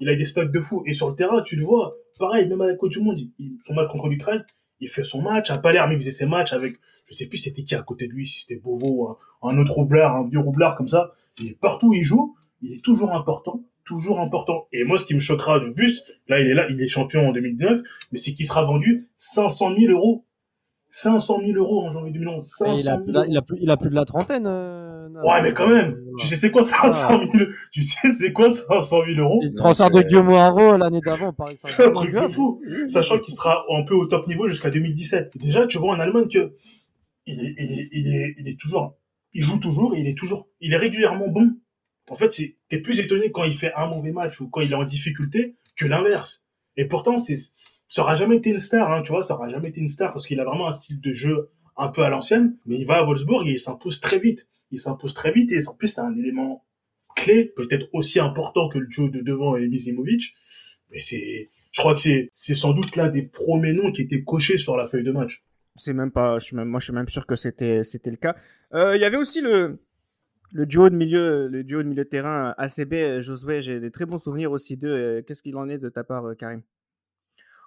il 0.00 0.08
a 0.08 0.16
des 0.16 0.24
stocks 0.24 0.50
de 0.50 0.60
fou. 0.60 0.82
Et 0.86 0.92
sur 0.94 1.08
le 1.08 1.14
terrain, 1.14 1.40
tu 1.42 1.54
le 1.56 1.64
vois, 1.64 1.94
pareil, 2.18 2.48
même 2.48 2.60
à 2.60 2.66
la 2.66 2.74
Coupe 2.74 2.90
du 2.90 3.00
Monde, 3.00 3.18
il- 3.38 3.56
son 3.64 3.74
match 3.74 3.88
contre 3.90 4.08
l'Ukraine, 4.08 4.44
il 4.80 4.88
fait 4.88 5.04
son 5.04 5.22
match. 5.22 5.50
À 5.50 5.58
Palerme, 5.58 5.92
il 5.92 5.98
faisait 6.00 6.10
ses 6.10 6.26
matchs 6.26 6.52
avec, 6.52 6.74
je 7.06 7.14
sais 7.14 7.28
plus 7.28 7.38
c'était 7.38 7.62
qui 7.62 7.74
à 7.76 7.82
côté 7.82 8.08
de 8.08 8.12
lui, 8.12 8.26
si 8.26 8.40
c'était 8.40 8.60
Bovo, 8.60 9.16
un, 9.42 9.48
un 9.50 9.58
autre 9.58 9.72
roublard, 9.72 10.16
un 10.16 10.24
vieux 10.28 10.40
roublard 10.40 10.76
comme 10.76 10.88
ça. 10.88 11.12
Et 11.42 11.52
partout 11.60 11.90
où 11.90 11.94
il 11.94 12.02
joue, 12.02 12.34
il 12.60 12.72
est 12.74 12.82
toujours 12.84 13.12
important, 13.12 13.62
toujours 13.84 14.20
important. 14.20 14.66
Et 14.72 14.84
moi, 14.84 14.98
ce 14.98 15.04
qui 15.04 15.14
me 15.14 15.20
choquera 15.20 15.58
le 15.58 15.72
plus, 15.72 16.02
là, 16.28 16.40
il 16.40 16.48
est 16.48 16.54
là, 16.54 16.64
il 16.70 16.80
est 16.80 16.88
champion 16.88 17.28
en 17.28 17.32
2009, 17.32 17.80
mais 18.12 18.18
c'est 18.18 18.32
qu'il 18.34 18.46
sera 18.46 18.64
vendu 18.64 19.08
500 19.16 19.74
000 19.78 19.92
euros. 19.92 20.24
500 20.90 21.40
000 21.44 21.58
euros 21.58 21.82
en 21.84 21.90
janvier 21.90 22.12
2011. 22.12 22.44
Et 22.44 22.48
500 22.48 22.72
il, 22.80 22.88
a, 22.88 22.96
000 22.96 23.02
il, 23.08 23.16
a, 23.16 23.18
euros. 23.18 23.26
il 23.28 23.36
a 23.36 23.42
plus, 23.42 23.56
il 23.60 23.70
a 23.70 23.76
plus 23.76 23.90
de 23.90 23.94
la 23.96 24.04
trentaine. 24.04 24.44
euh. 24.46 25.08
Ouais, 25.24 25.42
mais 25.42 25.52
quand 25.52 25.66
même, 25.66 25.96
tu 26.20 26.26
sais 26.26 26.36
c'est 26.36 26.52
quoi 26.52 26.62
500 26.62 27.20
000 27.32 27.44
Tu 27.72 27.82
sais 27.82 28.12
c'est 28.12 28.32
quoi 28.32 28.48
500 28.48 28.98
000 29.14 29.20
euros? 29.20 29.36
C'est 29.42 29.48
le 29.48 29.54
transfert 29.56 29.90
de 29.90 30.02
Guillaume 30.02 30.30
Haro 30.30 30.76
l'année 30.76 31.00
d'avant, 31.00 31.32
par 31.32 31.48
C'est 31.56 31.82
un 31.82 31.88
exemple. 31.88 31.94
truc 32.10 32.14
de 32.22 32.28
fou. 32.28 32.60
Sachant 32.86 33.18
qu'il 33.18 33.34
sera 33.34 33.64
un 33.76 33.82
peu 33.82 33.94
au 33.94 34.06
top 34.06 34.26
niveau 34.28 34.46
jusqu'à 34.48 34.70
2017. 34.70 35.32
Déjà, 35.36 35.66
tu 35.66 35.78
vois 35.78 35.94
en 35.96 35.98
Allemagne 36.00 36.28
que 36.28 36.52
il 37.26 37.40
est, 37.40 37.54
il 37.58 37.72
est, 37.72 37.88
il 37.92 38.14
est, 38.14 38.34
il 38.38 38.48
est 38.48 38.60
toujours, 38.60 38.94
il 39.32 39.42
joue 39.42 39.58
toujours 39.58 39.96
et 39.96 40.00
il 40.00 40.06
est 40.06 40.16
toujours, 40.16 40.46
il 40.60 40.72
est 40.74 40.76
régulièrement 40.76 41.26
bon. 41.28 41.50
En 42.10 42.14
fait, 42.14 42.32
c'est, 42.32 42.56
t'es 42.68 42.78
plus 42.78 43.00
étonné 43.00 43.30
quand 43.30 43.44
il 43.44 43.56
fait 43.56 43.72
un 43.74 43.86
mauvais 43.86 44.12
match 44.12 44.40
ou 44.40 44.48
quand 44.50 44.60
il 44.60 44.72
est 44.72 44.76
en 44.76 44.84
difficulté 44.84 45.56
que 45.76 45.86
l'inverse. 45.86 46.46
Et 46.76 46.84
pourtant, 46.86 47.16
ça 47.16 48.02
aura 48.02 48.16
jamais 48.16 48.36
été 48.36 48.50
une 48.50 48.58
star, 48.58 48.92
hein, 48.92 49.02
tu 49.02 49.12
vois, 49.12 49.22
ça 49.22 49.34
aura 49.34 49.48
jamais 49.48 49.68
été 49.68 49.80
une 49.80 49.88
star 49.88 50.12
parce 50.12 50.26
qu'il 50.26 50.40
a 50.40 50.44
vraiment 50.44 50.68
un 50.68 50.72
style 50.72 51.00
de 51.00 51.12
jeu 51.12 51.50
un 51.76 51.88
peu 51.88 52.02
à 52.02 52.08
l'ancienne, 52.08 52.56
mais 52.66 52.76
il 52.76 52.86
va 52.86 52.96
à 52.96 53.04
Wolfsburg 53.04 53.46
et 53.48 53.52
il 53.52 53.58
s'impose 53.58 54.00
très 54.00 54.18
vite. 54.18 54.46
Il 54.70 54.78
s'impose 54.78 55.14
très 55.14 55.32
vite 55.32 55.50
et 55.52 55.66
en 55.66 55.74
plus, 55.74 55.88
c'est 55.88 56.00
un 56.00 56.16
élément 56.16 56.64
clé, 57.16 57.44
peut-être 57.44 57.86
aussi 57.92 58.20
important 58.20 58.68
que 58.68 58.78
le 58.78 58.86
duo 58.86 59.08
de 59.08 59.20
devant 59.20 59.56
et 59.56 59.66
Misimovic. 59.66 60.34
Mais 60.90 61.00
c'est, 61.00 61.50
je 61.72 61.80
crois 61.80 61.94
que 61.94 62.00
c'est, 62.00 62.30
sans 62.32 62.72
doute 62.72 62.96
l'un 62.96 63.08
des 63.08 63.22
premiers 63.22 63.72
noms 63.72 63.92
qui 63.92 64.02
était 64.02 64.22
coché 64.22 64.58
sur 64.58 64.76
la 64.76 64.86
feuille 64.86 65.04
de 65.04 65.12
match. 65.12 65.44
C'est 65.76 65.92
même 65.92 66.12
pas, 66.12 66.38
moi, 66.52 66.78
je 66.78 66.84
suis 66.84 66.92
même 66.92 67.08
sûr 67.08 67.26
que 67.26 67.34
c'était, 67.34 67.82
c'était 67.82 68.10
le 68.10 68.16
cas. 68.16 68.36
Euh, 68.74 68.96
Il 68.96 69.00
y 69.00 69.04
avait 69.04 69.16
aussi 69.16 69.40
le, 69.40 69.80
le 70.54 70.66
duo 70.66 70.88
de 70.88 70.94
milieu, 70.94 71.48
le 71.48 71.64
duo 71.64 71.82
de 71.82 71.88
milieu 71.88 72.04
de 72.04 72.08
terrain 72.08 72.54
ACB 72.58 73.20
Josué. 73.20 73.60
J'ai 73.60 73.80
des 73.80 73.90
très 73.90 74.06
bons 74.06 74.18
souvenirs 74.18 74.52
aussi 74.52 74.76
d'eux. 74.76 74.88
Euh, 74.88 75.22
Qu'est-ce 75.22 75.42
qu'il 75.42 75.56
en 75.56 75.68
est 75.68 75.78
de 75.78 75.88
ta 75.88 76.04
part, 76.04 76.24
euh, 76.26 76.34
Karim? 76.34 76.62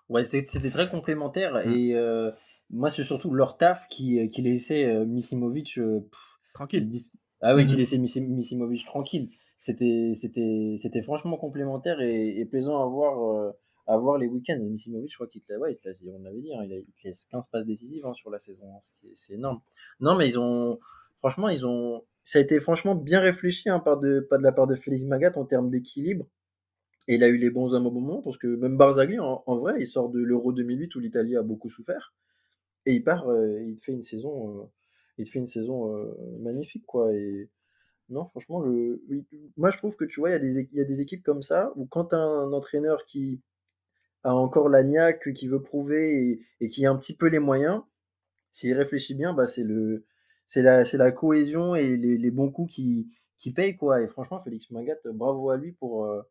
Ouais, 0.10 0.24
c'était 0.24 0.70
très 0.70 0.90
complémentaire. 0.90 1.56
Mm. 1.66 1.70
Et 1.72 1.96
euh, 1.96 2.32
moi, 2.70 2.90
c'est 2.90 3.04
surtout 3.04 3.32
leur 3.34 3.58
taf 3.58 3.88
qui, 3.90 4.30
qui 4.30 4.42
laissait 4.42 4.86
euh, 4.86 5.06
Misimovic. 5.06 5.78
euh, 5.78 6.00
pff, 6.00 6.40
Tranquille. 6.54 6.88
dis- 6.88 7.12
Ah 7.42 7.56
oui, 7.56 7.66
qui 7.66 7.74
Mhm. 7.74 7.80
laissait 7.80 7.98
Misimovic 7.98 8.86
tranquille. 8.86 9.30
C'était, 9.60 10.14
c'était, 10.16 10.78
c'était 10.82 11.02
franchement 11.02 11.36
complémentaire 11.38 12.00
et, 12.00 12.40
et 12.40 12.46
plaisant 12.46 12.82
à 12.82 12.86
voir, 12.88 13.22
euh, 13.36 13.52
à 13.86 13.98
voir 13.98 14.18
les 14.18 14.28
week-ends. 14.28 14.60
Misimovic, 14.62 15.12
je 15.12 15.16
crois 15.16 15.28
qu'il 15.28 15.42
te, 15.42 15.54
ouais, 15.54 15.74
il 15.74 15.78
te 15.78 15.90
laisse, 15.90 16.02
on 16.08 16.24
l'avait 16.24 16.40
dit, 16.42 16.54
hein, 16.56 16.64
il, 16.64 16.72
a- 16.74 16.78
il 16.78 16.86
te 16.86 17.08
laisse 17.08 17.26
15 17.30 17.48
passes 17.52 17.66
décisives 17.66 18.06
hein, 18.06 18.14
sur 18.14 18.30
la 18.32 18.40
saison. 18.40 18.66
hein, 18.74 18.80
C'est 19.14 19.34
énorme. 19.34 19.60
Non, 20.00 20.16
mais 20.16 20.28
ils 20.30 20.40
ont, 20.40 20.80
franchement, 21.20 21.50
ils 21.50 21.66
ont, 21.66 22.04
ça 22.28 22.40
a 22.40 22.42
été 22.42 22.60
franchement 22.60 22.94
bien 22.94 23.22
réfléchi, 23.22 23.70
hein, 23.70 23.80
par 23.80 24.02
de, 24.02 24.20
pas 24.20 24.38
de 24.38 24.44
la 24.44 24.52
part 24.52 24.68
de 24.68 24.76
Félix 24.76 25.06
Magat 25.06 25.32
en 25.38 25.46
termes 25.46 25.70
d'équilibre. 25.70 26.28
Et 27.08 27.16
il 27.16 27.24
a 27.24 27.30
eu 27.30 27.38
les 27.38 27.50
bons 27.50 27.74
hommes 27.74 27.88
au 27.88 27.92
bon 27.92 28.02
moment, 28.02 28.22
parce 28.22 28.38
que 28.38 28.48
même 28.48 28.76
Barzagli, 28.76 29.18
en, 29.18 29.58
vrai, 29.60 29.76
il 29.80 29.88
sort 29.88 30.10
de 30.10 30.20
l'Euro 30.20 30.52
2008 30.52 30.94
où 30.96 31.00
l'Italie 31.00 31.38
a 31.38 31.42
beaucoup 31.42 31.70
souffert. 31.70 32.14
Et 32.86 32.96
il 32.96 33.04
part, 33.06 33.30
euh, 33.30 33.62
il 33.64 33.80
fait 33.80 33.94
une 33.94 34.04
saison, 34.04 34.60
euh, 34.60 34.66
il 35.18 35.26
fait 35.26 35.40
une 35.40 35.48
saison 35.48 35.96
euh, 35.96 36.14
magnifique, 36.42 36.86
quoi. 36.86 37.14
Et 37.14 37.50
non, 38.10 38.26
franchement, 38.26 38.62
moi 39.56 39.70
je 39.70 39.78
trouve 39.78 39.96
que 39.96 40.04
tu 40.04 40.20
vois, 40.20 40.32
il 40.32 40.34
y, 40.34 40.36
a 40.36 40.40
des, 40.40 40.70
y 40.74 40.82
a 40.82 40.86
des 40.86 41.00
équipes 41.00 41.24
comme 41.24 41.42
ça 41.42 41.72
où 41.78 41.86
quand 41.86 42.14
un 42.14 42.52
entraîneur 42.52 43.06
qui 43.06 43.42
a 44.24 44.36
encore 44.36 44.68
la 44.68 44.84
niaque, 44.84 45.32
qui 45.32 45.48
veut 45.48 45.62
prouver 45.62 46.12
et, 46.12 46.42
et 46.60 46.68
qui 46.68 46.86
a 46.86 46.92
un 46.92 46.98
petit 46.98 47.16
peu 47.16 47.28
les 47.28 47.40
moyens, 47.40 47.84
s'il 48.52 48.74
réfléchit 48.74 49.16
bien, 49.16 49.34
bah, 49.34 49.46
c'est 49.46 49.64
le, 49.64 50.06
c'est 50.48 50.62
la, 50.62 50.86
c'est 50.86 50.98
la 50.98 51.12
cohésion 51.12 51.76
et 51.76 51.96
les, 51.96 52.18
les 52.18 52.32
bons 52.32 52.50
coups 52.50 52.74
qui, 52.74 53.10
qui 53.38 53.52
payent, 53.52 53.76
quoi. 53.76 54.02
Et 54.02 54.08
franchement, 54.08 54.42
Félix 54.44 54.72
Magat, 54.72 54.96
bravo 55.14 55.50
à 55.50 55.58
lui 55.58 55.74
pour, 55.74 56.06
euh, 56.06 56.22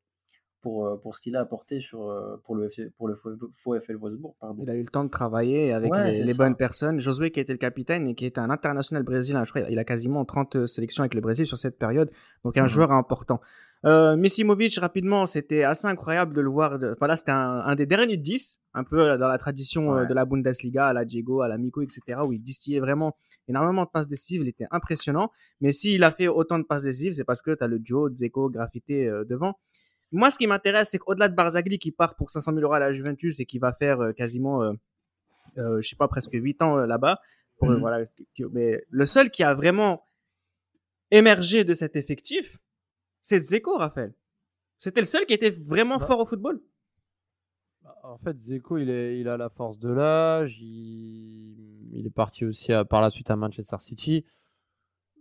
pour, 0.63 0.87
euh, 0.87 0.97
pour 0.97 1.15
ce 1.15 1.21
qu'il 1.21 1.37
a 1.37 1.41
apporté 1.41 1.81
sur, 1.81 2.09
euh, 2.09 2.37
pour, 2.45 2.57
le, 2.57 2.71
pour 2.97 3.09
le 3.09 3.21
faux 3.53 3.79
FL 3.79 3.97
Wolfsburg. 3.97 4.35
Pardon. 4.41 4.63
Il 4.63 4.71
a 4.71 4.75
eu 4.75 4.83
le 4.83 4.89
temps 4.89 5.05
de 5.05 5.11
travailler 5.11 5.73
avec 5.73 5.93
les, 5.95 6.35
bonnes 6.35 6.57
personnes. 6.57 6.99
Josué 6.99 7.31
qui 7.31 7.41
était 7.41 7.53
le 7.53 7.59
capitaine 7.59 8.09
et 8.09 8.15
qui 8.15 8.25
était 8.25 8.41
un 8.41 8.49
international 8.49 9.03
brésilien. 9.03 9.45
Je 9.45 9.51
crois 9.53 9.69
il 9.69 9.79
a 9.79 9.85
quasiment 9.85 10.25
30 10.25 10.67
sélections 10.67 11.03
avec 11.03 11.15
le 11.15 11.21
Brésil 11.21 11.47
sur 11.47 11.59
cette 11.59 11.79
période. 11.79 12.11
Donc 12.43 12.57
un 12.57 12.63
mhm. 12.63 12.69
joueur 12.69 12.93
important. 12.93 13.41
Euh, 13.85 14.17
Misimovic, 14.17 14.79
rapidement, 14.79 15.27
c'était 15.27 15.63
assez 15.63 15.87
incroyable 15.87 16.35
de 16.35 16.41
le 16.41 16.49
voir. 16.49 16.79
De... 16.79 16.93
Enfin 16.93 17.07
là, 17.07 17.17
c'était 17.17 17.33
un, 17.33 17.75
des 17.77 17.87
derniers 17.87 18.17
10, 18.17 18.63
un 18.73 18.83
peu 18.83 19.19
dans 19.19 19.29
la 19.29 19.37
tradition 19.37 20.07
de 20.07 20.15
la 20.15 20.25
Bundesliga, 20.25 20.87
à 20.87 20.93
la 20.95 21.05
Diego, 21.05 21.43
à 21.43 21.49
la 21.49 21.59
Mico, 21.59 21.83
etc., 21.83 22.21
où 22.25 22.33
il 22.33 22.43
distillait 22.43 22.81
vraiment 22.81 23.15
énormément 23.49 23.85
de 23.85 23.91
passes 23.91 24.09
décisives. 24.09 24.43
Il 24.43 24.49
était 24.49 24.67
impressionnant. 24.71 25.31
Mais 25.61 25.73
s'il 25.73 26.03
a 26.05 26.13
fait 26.13 26.29
autant 26.29 26.59
de 26.59 26.65
passes 26.65 26.83
décisives, 26.83 27.13
c'est 27.13 27.25
parce 27.25 27.43
que 27.43 27.55
tu 27.55 27.63
as 27.63 27.69
le 27.69 27.79
duo 27.79 28.09
Dzeko, 28.09 28.51
Graffité 28.51 29.11
devant. 29.29 29.57
Moi, 30.13 30.31
ce 30.31 30.39
qui 30.39 30.47
m'intéresse, 30.47 30.91
c'est 30.91 30.99
qu'au-delà 30.99 31.29
de 31.29 31.35
Barzagli 31.35 31.79
qui 31.79 31.91
part 31.91 32.15
pour 32.15 32.31
500 32.31 32.53
000 32.53 32.63
euros 32.63 32.75
à 32.75 32.79
la 32.79 32.93
Juventus 32.93 33.41
et 33.41 33.45
qui 33.45 33.59
va 33.59 33.73
faire 33.73 34.01
euh, 34.01 34.13
quasiment, 34.13 34.63
euh, 34.63 34.73
euh, 35.59 35.81
je 35.81 35.89
sais 35.89 35.97
pas, 35.97 36.09
presque 36.09 36.33
8 36.33 36.63
ans 36.63 36.77
là-bas, 36.77 37.21
mhm. 37.61 37.81
voilà, 37.81 38.07
mais 38.53 38.85
le 38.89 39.07
seul 39.07 39.31
qui 39.31 39.43
a 39.43 39.55
vraiment 39.55 40.07
émergé 41.11 41.65
de 41.65 41.73
cet 41.73 41.97
effectif, 41.97 42.59
c'est 43.21 43.45
Zeko, 43.45 43.77
Raphaël. 43.77 44.15
C'était 44.79 45.01
le 45.01 45.07
seul 45.07 45.27
qui 45.27 45.35
était 45.35 45.51
vraiment 45.51 45.99
bah. 45.99 46.07
fort 46.07 46.21
au 46.21 46.27
football. 46.27 46.61
En 48.09 48.19
fait, 48.19 48.41
Zeko, 48.41 48.79
il, 48.79 48.89
est, 48.89 49.21
il 49.21 49.29
a 49.29 49.37
la 49.37 49.49
force 49.51 49.79
de 49.79 49.91
l'âge. 49.91 50.59
Il, 50.61 51.91
il, 51.93 52.07
est 52.07 52.15
parti 52.15 52.45
aussi 52.45 52.73
par 52.89 53.01
la 53.01 53.11
suite 53.11 53.31
à 53.31 53.37
Manchester 53.37 53.77
City 53.81 54.25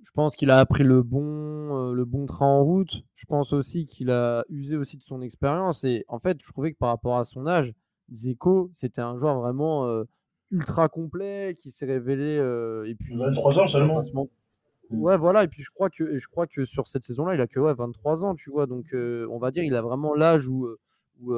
je 0.06 0.12
pense 0.12 0.36
qu'il 0.36 0.52
a 0.52 0.60
appris 0.60 0.84
le 0.84 1.02
bon, 1.02 1.24
euh, 1.24 1.94
le 1.94 2.06
bon 2.06 2.26
train 2.26 2.46
en 2.46 2.64
route. 2.64 3.04
Je 3.16 3.26
pense 3.26 3.54
aussi 3.54 3.86
qu'il 3.86 4.12
a 4.12 4.46
usé 4.50 4.78
aussi 4.78 4.98
de 4.98 5.04
son 5.04 5.22
expérience. 5.22 5.84
Et 5.84 6.06
en 6.08 6.20
fait, 6.20 6.38
je 6.42 6.48
trouvais 6.48 6.74
que 6.74 6.78
par 6.78 6.90
rapport 6.90 7.18
à 7.18 7.26
son 7.26 7.48
âge, 7.48 7.74
Zeko, 8.14 8.70
c'était 8.72 9.02
un 9.02 9.18
joueur 9.18 9.40
vraiment 9.40 9.88
euh, 9.88 10.04
ultra 10.52 10.90
complet 10.90 11.56
qui 11.58 11.72
s'est 11.72 11.88
révélé. 11.88 12.38
Euh, 12.38 12.88
et 12.88 12.94
puis, 12.94 13.16
23 13.16 13.60
ans 13.60 13.68
seulement. 13.68 14.02
Ouais, 14.92 15.18
voilà. 15.18 15.44
Et 15.44 15.48
puis 15.48 15.64
je 15.64 15.72
crois 15.72 15.90
que, 15.90 16.18
je 16.20 16.28
crois 16.28 16.46
que 16.46 16.66
sur 16.66 16.88
cette 16.88 17.04
saison-là, 17.04 17.34
il 17.34 17.42
a 17.42 17.48
que 17.48 17.60
ouais, 17.60 17.74
23 17.74 18.24
ans, 18.24 18.36
tu 18.36 18.52
vois. 18.52 18.68
Donc, 18.68 18.86
on 18.94 19.40
va 19.40 19.50
dire, 19.50 19.64
il 19.64 19.76
a 19.76 19.82
vraiment 19.82 20.14
l'âge 20.14 20.48
où, 20.48 20.68
où, 21.22 21.34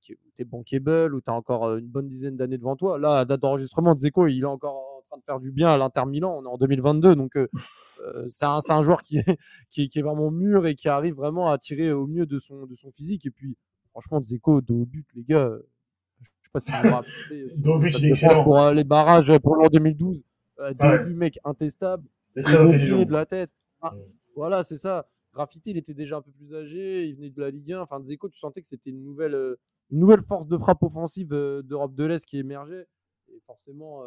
tu 0.00 0.18
es 0.38 0.44
bankable, 0.44 1.14
où 1.14 1.20
tu 1.20 1.30
as 1.30 1.34
encore 1.34 1.76
une 1.76 1.86
bonne 1.86 2.08
dizaine 2.08 2.36
d'années 2.36 2.58
devant 2.58 2.76
toi. 2.76 2.98
Là, 2.98 3.20
à 3.20 3.24
date 3.24 3.40
d'enregistrement, 3.40 3.96
Zeko, 3.96 4.26
il 4.26 4.42
est 4.42 4.44
encore 4.44 4.74
en 4.74 5.02
train 5.08 5.18
de 5.18 5.24
faire 5.24 5.40
du 5.40 5.50
bien 5.50 5.68
à 5.68 5.76
l'Inter 5.76 6.04
Milan. 6.06 6.38
On 6.38 6.44
est 6.44 6.48
en 6.48 6.58
2022. 6.58 7.14
Donc, 7.16 7.36
euh, 8.02 8.26
c'est 8.30 8.44
un, 8.44 8.82
joueur 8.82 9.02
qui 9.02 9.18
est, 9.18 9.38
qui, 9.70 9.90
est, 9.94 10.02
vraiment 10.02 10.30
mûr 10.30 10.66
et 10.66 10.74
qui 10.74 10.88
arrive 10.88 11.14
vraiment 11.14 11.50
à 11.50 11.58
tirer 11.58 11.92
au 11.92 12.06
mieux 12.06 12.26
de 12.26 12.38
son, 12.38 12.66
de 12.66 12.74
son 12.74 12.90
physique. 12.92 13.26
Et 13.26 13.30
puis, 13.30 13.56
franchement, 13.90 14.20
Zeko, 14.22 14.60
dos 14.60 14.82
au 14.82 14.86
but, 14.86 15.06
les 15.14 15.22
gars, 15.22 15.46
euh, 15.46 15.68
je 16.20 16.26
sais 16.26 16.50
pas 16.52 16.60
si 16.60 16.70
vous 16.70 16.88
vous 16.88 16.94
rappelez. 16.94 17.52
dos 17.56 17.74
au 17.74 17.78
but, 17.78 17.98
il 17.98 18.06
est 18.06 18.08
excellent. 18.10 18.44
Pour 18.44 18.60
euh, 18.60 18.74
les 18.74 18.84
barrages 18.84 19.36
pour 19.38 19.56
l'an 19.56 19.68
2012. 19.68 20.22
dos 20.58 20.64
au 20.64 20.74
but, 20.74 21.14
mec, 21.14 21.38
intestable. 21.44 22.04
Très 22.42 22.56
intelligent. 22.56 23.04
de 23.04 23.12
la 23.12 23.26
tête. 23.26 23.50
Ah, 23.80 23.94
voilà, 24.34 24.62
c'est 24.62 24.76
ça. 24.76 25.06
Graffiti, 25.32 25.70
il 25.70 25.76
était 25.76 25.94
déjà 25.94 26.18
un 26.18 26.22
peu 26.22 26.30
plus 26.32 26.54
âgé, 26.54 27.06
il 27.06 27.16
venait 27.16 27.30
de 27.30 27.40
la 27.40 27.50
Ligue 27.50 27.72
1. 27.72 27.80
Enfin, 27.80 28.00
Zeko, 28.02 28.28
tu 28.28 28.38
sentais 28.38 28.60
que 28.60 28.66
c'était 28.66 28.90
une 28.90 29.02
nouvelle, 29.02 29.56
une 29.90 29.98
nouvelle 29.98 30.22
force 30.22 30.46
de 30.46 30.58
frappe 30.58 30.82
offensive 30.82 31.28
d'Europe 31.28 31.94
de 31.94 32.04
l'Est 32.04 32.24
qui 32.26 32.38
émergeait. 32.38 32.86
Et 33.28 33.40
forcément, 33.46 34.02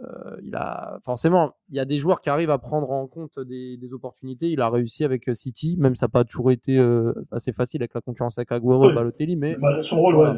euh, 0.00 0.36
il 0.42 0.54
a 0.56 0.98
forcément, 1.04 1.54
il 1.68 1.76
y 1.76 1.80
a 1.80 1.84
des 1.84 1.98
joueurs 1.98 2.20
qui 2.20 2.28
arrivent 2.28 2.50
à 2.50 2.58
prendre 2.58 2.90
en 2.90 3.06
compte 3.06 3.38
des, 3.38 3.78
opportunités. 3.92 4.50
Il 4.50 4.60
a 4.60 4.68
réussi 4.68 5.04
avec 5.04 5.28
euh, 5.28 5.34
City, 5.34 5.76
même 5.78 5.94
ça 5.94 6.06
n'a 6.06 6.10
pas 6.10 6.24
toujours 6.24 6.50
été 6.50 6.76
euh, 6.78 7.12
assez 7.30 7.52
facile 7.52 7.82
avec 7.82 7.94
la 7.94 8.00
concurrence 8.00 8.38
avec 8.38 8.50
Aguero, 8.50 8.90
et 8.90 8.94
Balotelli, 8.94 9.36
mais 9.36 9.56
bah, 9.56 9.82
son 9.82 10.00
rôle, 10.00 10.16
ouais. 10.16 10.32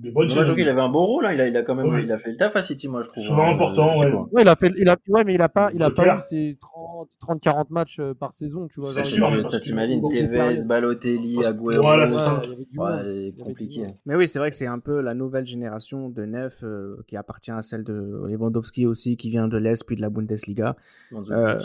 Il 0.00 0.68
avait 0.68 0.80
un 0.80 0.88
bon 0.88 1.04
rôle, 1.04 1.26
hein. 1.26 1.32
il, 1.34 1.40
a, 1.42 1.48
il 1.48 1.56
a 1.56 1.62
quand 1.62 1.74
même 1.74 2.00
il 2.00 2.10
a 2.10 2.18
fait 2.18 2.30
le 2.30 2.38
taf 2.38 2.56
à 2.56 2.62
City, 2.62 2.88
moi 2.88 3.02
je 3.02 3.08
trouve. 3.08 3.22
Souvent 3.22 3.44
hein, 3.44 3.54
important, 3.54 3.98
ouais. 3.98 4.10
ouais. 4.10 4.42
il 4.42 4.48
a 4.48 4.56
fait, 4.56 4.72
il 4.78 4.88
a, 4.88 4.96
ouais, 5.08 5.24
mais 5.24 5.34
il 5.34 5.42
a 5.42 5.50
pas, 5.50 5.70
il 5.74 5.82
a 5.82 5.90
pas 5.90 6.16
eu 6.16 6.20
ses 6.22 6.58
30, 7.20 7.40
40 7.42 7.70
matchs 7.70 7.98
euh, 8.00 8.14
par 8.14 8.32
saison, 8.32 8.68
tu 8.68 8.80
vois. 8.80 8.90
C'est 8.90 9.02
sûr, 9.02 9.30
t'imagines 9.62 10.00
Tevez, 10.00 10.64
Balotelli, 10.64 11.44
Agüero. 11.44 11.82
Voilà, 11.82 12.06
c'est 12.06 12.16
ça. 12.16 12.40
Ouais, 12.78 13.34
compliqué. 13.38 13.86
Mais 14.06 14.14
oui, 14.14 14.26
c'est 14.26 14.38
vrai 14.38 14.48
que 14.48 14.56
c'est 14.56 14.66
un 14.66 14.78
peu 14.78 15.02
la 15.02 15.12
nouvelle 15.12 15.44
génération 15.44 16.08
de 16.08 16.24
neuf 16.24 16.60
euh, 16.62 16.96
qui 17.06 17.18
appartient 17.18 17.50
à 17.50 17.60
celle 17.60 17.84
de 17.84 18.24
Lewandowski 18.26 18.86
aussi, 18.86 19.18
qui 19.18 19.28
vient 19.28 19.46
de 19.46 19.58
l'Est 19.58 19.86
puis 19.86 19.96
de 19.96 20.00
la 20.00 20.08
Bundesliga. 20.08 20.74
Euh, 21.12 21.60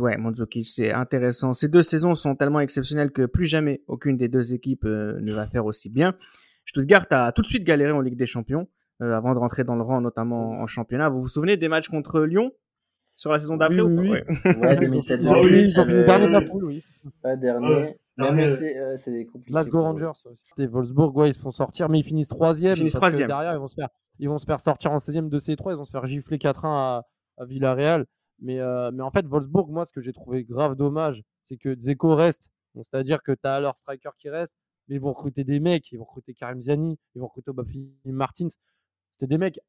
ouais, 0.00 0.16
Mandzukic, 0.16 0.66
c'est 0.66 0.92
intéressant. 0.92 1.54
Ces 1.54 1.68
deux 1.68 1.82
saisons 1.82 2.14
sont 2.14 2.34
tellement 2.34 2.60
exceptionnelles 2.60 3.12
que 3.12 3.24
plus 3.24 3.46
jamais 3.46 3.82
aucune 3.86 4.16
des 4.16 4.28
deux 4.28 4.52
équipes 4.52 4.84
ne 4.84 5.32
va 5.32 5.46
faire 5.46 5.64
aussi 5.64 5.90
bien. 5.90 6.16
Stuttgart 6.64 7.06
a 7.10 7.32
tout 7.32 7.42
de 7.42 7.46
suite 7.46 7.64
galéré 7.64 7.92
en 7.92 8.00
Ligue 8.00 8.16
des 8.16 8.26
Champions 8.26 8.68
euh, 9.00 9.16
avant 9.16 9.34
de 9.34 9.38
rentrer 9.38 9.64
dans 9.64 9.76
le 9.76 9.82
rang, 9.82 10.00
notamment 10.00 10.60
en 10.60 10.66
championnat. 10.66 11.08
Vous 11.08 11.20
vous 11.20 11.28
souvenez 11.28 11.56
des 11.56 11.68
matchs 11.68 11.88
contre 11.88 12.20
Lyon 12.20 12.52
sur 13.14 13.30
la 13.30 13.38
saison 13.38 13.56
d'après 13.56 13.80
oui, 13.80 14.10
oui. 14.10 14.54
Ouais, 14.60 14.76
2007 14.76 15.20
oui, 15.20 15.72
dernier 15.74 16.26
de 16.26 16.32
la 16.32 16.40
poule, 16.40 16.64
oui. 16.64 16.84
Pas 17.22 17.36
dernier. 17.36 17.96
mais 18.16 18.48
c'est 18.96 19.26
compliqué. 19.26 19.50
Glasgow 19.50 19.82
Rangers, 19.82 20.12
c'était 20.48 20.66
Wolfsburg, 20.66 21.16
ouais, 21.16 21.30
ils 21.30 21.34
se 21.34 21.40
font 21.40 21.50
sortir, 21.50 21.88
mais 21.88 21.98
ils 21.98 22.04
finissent 22.04 22.28
troisième. 22.28 22.72
Ils 22.72 22.78
finissent 22.78 22.94
troisième. 22.94 23.28
Derrière, 23.28 23.52
ils 23.52 23.58
vont 23.58 23.68
se 23.68 23.74
faire, 23.74 23.88
ils 24.18 24.28
vont 24.28 24.38
se 24.38 24.46
faire 24.46 24.60
sortir 24.60 24.92
en 24.92 24.96
16e 24.96 25.28
de 25.28 25.38
C3, 25.38 25.72
ils 25.72 25.76
vont 25.76 25.84
se 25.84 25.90
faire 25.90 26.06
gifler 26.06 26.38
4-1 26.38 26.60
à, 26.64 27.06
à 27.38 27.44
Villarreal. 27.44 28.06
Mais, 28.40 28.60
euh, 28.60 28.90
mais 28.92 29.02
en 29.02 29.10
fait, 29.10 29.26
Wolfsburg, 29.26 29.70
moi, 29.70 29.84
ce 29.84 29.92
que 29.92 30.00
j'ai 30.00 30.12
trouvé 30.12 30.44
grave 30.44 30.74
dommage, 30.74 31.22
c'est 31.44 31.56
que 31.56 31.76
Zeko 31.78 32.14
reste. 32.14 32.48
C'est-à-dire 32.74 33.22
que 33.22 33.32
tu 33.32 33.46
as 33.46 33.60
leur 33.60 33.76
striker 33.76 34.10
qui 34.18 34.30
reste, 34.30 34.54
mais 34.88 34.96
ils 34.96 35.00
vont 35.00 35.12
recruter 35.12 35.44
des 35.44 35.60
mecs, 35.60 35.90
ils 35.92 35.98
vont 35.98 36.04
recruter 36.04 36.34
Karim 36.34 36.60
Ziani, 36.60 36.98
ils 37.14 37.20
vont 37.20 37.26
recruter 37.26 37.50
Obafemi 37.50 37.92
Martins. 38.06 38.48
C'était 39.12 39.26
des 39.26 39.38
mecs 39.38 39.60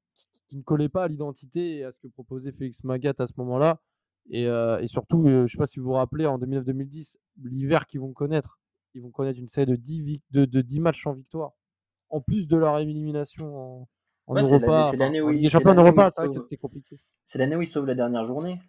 qui, 0.47 0.57
ne 0.57 0.61
collaient 0.61 0.89
pas 0.89 1.05
à 1.05 1.07
l'identité 1.07 1.77
et 1.77 1.83
à 1.83 1.91
ce 1.91 1.99
que 1.99 2.07
proposait 2.07 2.51
Félix 2.51 2.83
Magat 2.83 3.13
à 3.17 3.25
ce 3.25 3.33
moment-là. 3.37 3.79
Et, 4.29 4.45
euh, 4.47 4.85
surtout, 4.87 5.27
euh, 5.27 5.39
je 5.39 5.41
ne 5.41 5.47
sais 5.47 5.57
pas 5.57 5.65
si 5.65 5.79
vous 5.79 5.87
vous 5.87 5.93
rappelez, 5.93 6.25
en 6.25 6.37
2009-2010, 6.37 7.17
l'hiver 7.43 7.87
qu'ils 7.87 8.01
vont 8.01 8.13
connaître, 8.13 8.59
ils 8.93 9.01
vont 9.01 9.09
connaître 9.09 9.39
une 9.39 9.47
série 9.47 9.71
de 9.71 9.75
10, 9.75 10.21
de, 10.31 10.45
de 10.45 10.61
10 10.61 10.79
matchs 10.79 11.07
en 11.07 11.13
victoire, 11.13 11.53
en 12.09 12.21
plus 12.21 12.47
de 12.47 12.55
leur 12.55 12.77
élimination 12.77 13.57
en, 13.57 13.89
en 14.27 14.35
Europa. 14.35 14.89
C'est 14.91 14.97
l'année 14.97 15.21
où 15.21 15.31
ils 15.31 15.49
c'est 15.49 15.63
vrai 15.63 16.33
que 16.33 16.41
c'était 16.41 16.57
compliqué. 16.57 16.99
C'est 17.25 17.39
l'année 17.39 17.55
où 17.55 17.61
ils 17.61 17.67
sauvent 17.67 17.87
la 17.87 17.95
dernière 17.95 18.25
journée. 18.25 18.59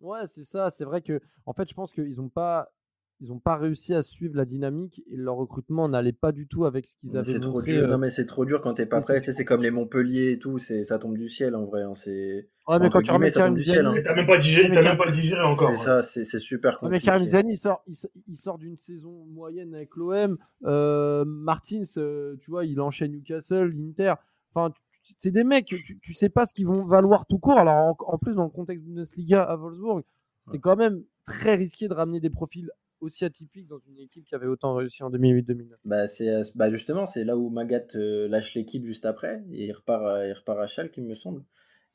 Ouais, 0.00 0.26
c'est 0.26 0.44
ça. 0.44 0.70
C'est 0.70 0.84
vrai 0.84 1.02
que, 1.02 1.20
en 1.46 1.52
fait, 1.52 1.68
je 1.68 1.74
pense 1.74 1.92
qu'ils 1.92 2.16
n'ont 2.16 2.28
pas 2.28 2.68
ils 3.22 3.28
n'ont 3.28 3.38
pas 3.38 3.56
réussi 3.56 3.94
à 3.94 4.02
suivre 4.02 4.36
la 4.36 4.44
dynamique 4.44 5.00
et 5.08 5.16
leur 5.16 5.36
recrutement 5.36 5.88
n'allait 5.88 6.12
pas 6.12 6.32
du 6.32 6.48
tout 6.48 6.64
avec 6.64 6.88
ce 6.88 6.96
qu'ils 6.96 7.16
avaient 7.16 7.38
montré. 7.38 7.40
Trop 7.40 7.62
dur. 7.62 7.84
Euh, 7.84 7.86
non 7.86 7.98
mais 7.98 8.10
c'est 8.10 8.26
trop 8.26 8.44
dur 8.44 8.60
quand 8.60 8.72
t'es 8.72 8.84
pas 8.84 8.98
prêt. 8.98 9.20
C'est 9.20 9.44
comme 9.44 9.62
les 9.62 9.70
Montpellier 9.70 10.32
et 10.32 10.38
tout, 10.40 10.58
ça 10.58 10.98
tombe 10.98 11.16
du 11.16 11.28
ciel 11.28 11.54
en 11.54 11.64
vrai. 11.64 11.82
Hein. 11.82 11.94
C'est. 11.94 12.48
Ouais 12.66 12.80
mais 12.80 12.90
quand 12.90 13.00
tu 13.00 13.12
remets 13.12 13.30
Karim 13.30 13.56
Zani, 13.56 13.86
hein. 13.86 14.02
t'as 14.02 14.14
même 14.14 14.26
pas 14.26 14.38
digéré, 14.38 14.68
même 14.68 14.96
pas 14.96 15.10
digéré 15.12 15.40
encore. 15.40 15.70
C'est 15.76 15.84
ça, 15.84 16.02
c'est 16.02 16.38
super 16.40 16.80
compliqué. 16.80 16.96
mais 16.96 17.00
Karim 17.00 17.24
Zani, 17.24 17.52
il 17.52 17.56
sort, 17.56 17.84
il, 17.86 18.36
sort 18.36 18.58
d'une 18.58 18.76
saison 18.76 19.24
moyenne 19.26 19.72
avec 19.72 19.94
l'OM. 19.94 20.36
Euh, 20.64 21.24
Martins, 21.24 21.82
euh, 21.98 22.34
tu 22.40 22.50
vois, 22.50 22.64
il 22.64 22.80
enchaîne 22.80 23.12
Newcastle, 23.12 23.72
l'Inter. 23.72 24.14
Enfin, 24.52 24.74
c'est 25.18 25.30
des 25.30 25.44
mecs, 25.44 25.66
tu, 25.66 26.00
tu 26.00 26.12
sais 26.12 26.28
pas 26.28 26.44
ce 26.44 26.52
qu'ils 26.52 26.66
vont 26.66 26.84
valoir 26.84 27.26
tout 27.26 27.38
court. 27.38 27.58
Alors 27.58 27.76
en, 27.76 27.96
en 28.04 28.18
plus 28.18 28.34
dans 28.34 28.44
le 28.44 28.50
contexte 28.50 28.84
Bundesliga 28.84 29.44
à 29.44 29.54
Wolfsburg, 29.54 30.02
c'était 30.40 30.58
quand 30.58 30.76
même 30.76 31.04
très 31.24 31.54
risqué 31.54 31.86
de 31.86 31.94
ramener 31.94 32.18
des 32.18 32.30
profils 32.30 32.68
aussi 33.02 33.24
atypique 33.24 33.66
dans 33.66 33.78
une 33.78 33.98
équipe 33.98 34.24
qui 34.24 34.34
avait 34.34 34.46
autant 34.46 34.74
réussi 34.74 35.02
en 35.02 35.10
2008-2009 35.10 35.72
bah, 35.84 36.08
c'est, 36.08 36.28
euh, 36.28 36.42
bah 36.54 36.70
justement, 36.70 37.06
c'est 37.06 37.24
là 37.24 37.36
où 37.36 37.50
Magat 37.50 37.82
euh, 37.96 38.28
lâche 38.28 38.54
l'équipe 38.54 38.84
juste 38.84 39.04
après 39.04 39.42
et 39.50 39.66
il 39.66 39.72
repart, 39.72 40.04
à, 40.04 40.26
il 40.26 40.32
repart 40.32 40.60
à 40.60 40.66
Schalke, 40.66 40.96
il 40.96 41.04
me 41.04 41.14
semble. 41.14 41.42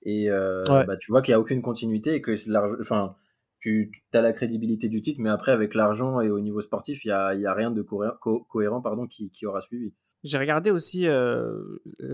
Et 0.03 0.29
euh, 0.29 0.63
bah, 0.67 0.97
tu 0.97 1.11
vois 1.11 1.21
qu'il 1.21 1.31
n'y 1.31 1.37
a 1.37 1.39
aucune 1.39 1.61
continuité 1.61 2.13
et 2.13 2.21
que 2.21 2.33
enfin, 2.81 3.15
tu 3.59 3.91
as 4.13 4.21
la 4.21 4.33
crédibilité 4.33 4.89
du 4.89 5.01
titre, 5.01 5.19
mais 5.21 5.29
après, 5.29 5.51
avec 5.51 5.73
l'argent 5.73 6.21
et 6.21 6.29
au 6.29 6.39
niveau 6.39 6.61
sportif, 6.61 7.03
il 7.03 7.07
n'y 7.07 7.13
a, 7.13 7.33
y 7.33 7.45
a, 7.45 7.53
rien 7.53 7.71
de 7.71 7.81
cohérent, 7.81 8.81
pardon, 8.81 9.07
qui, 9.07 9.31
qui, 9.31 9.45
aura 9.45 9.61
suivi. 9.61 9.93
J'ai 10.23 10.37
regardé 10.37 10.71
aussi, 10.71 11.07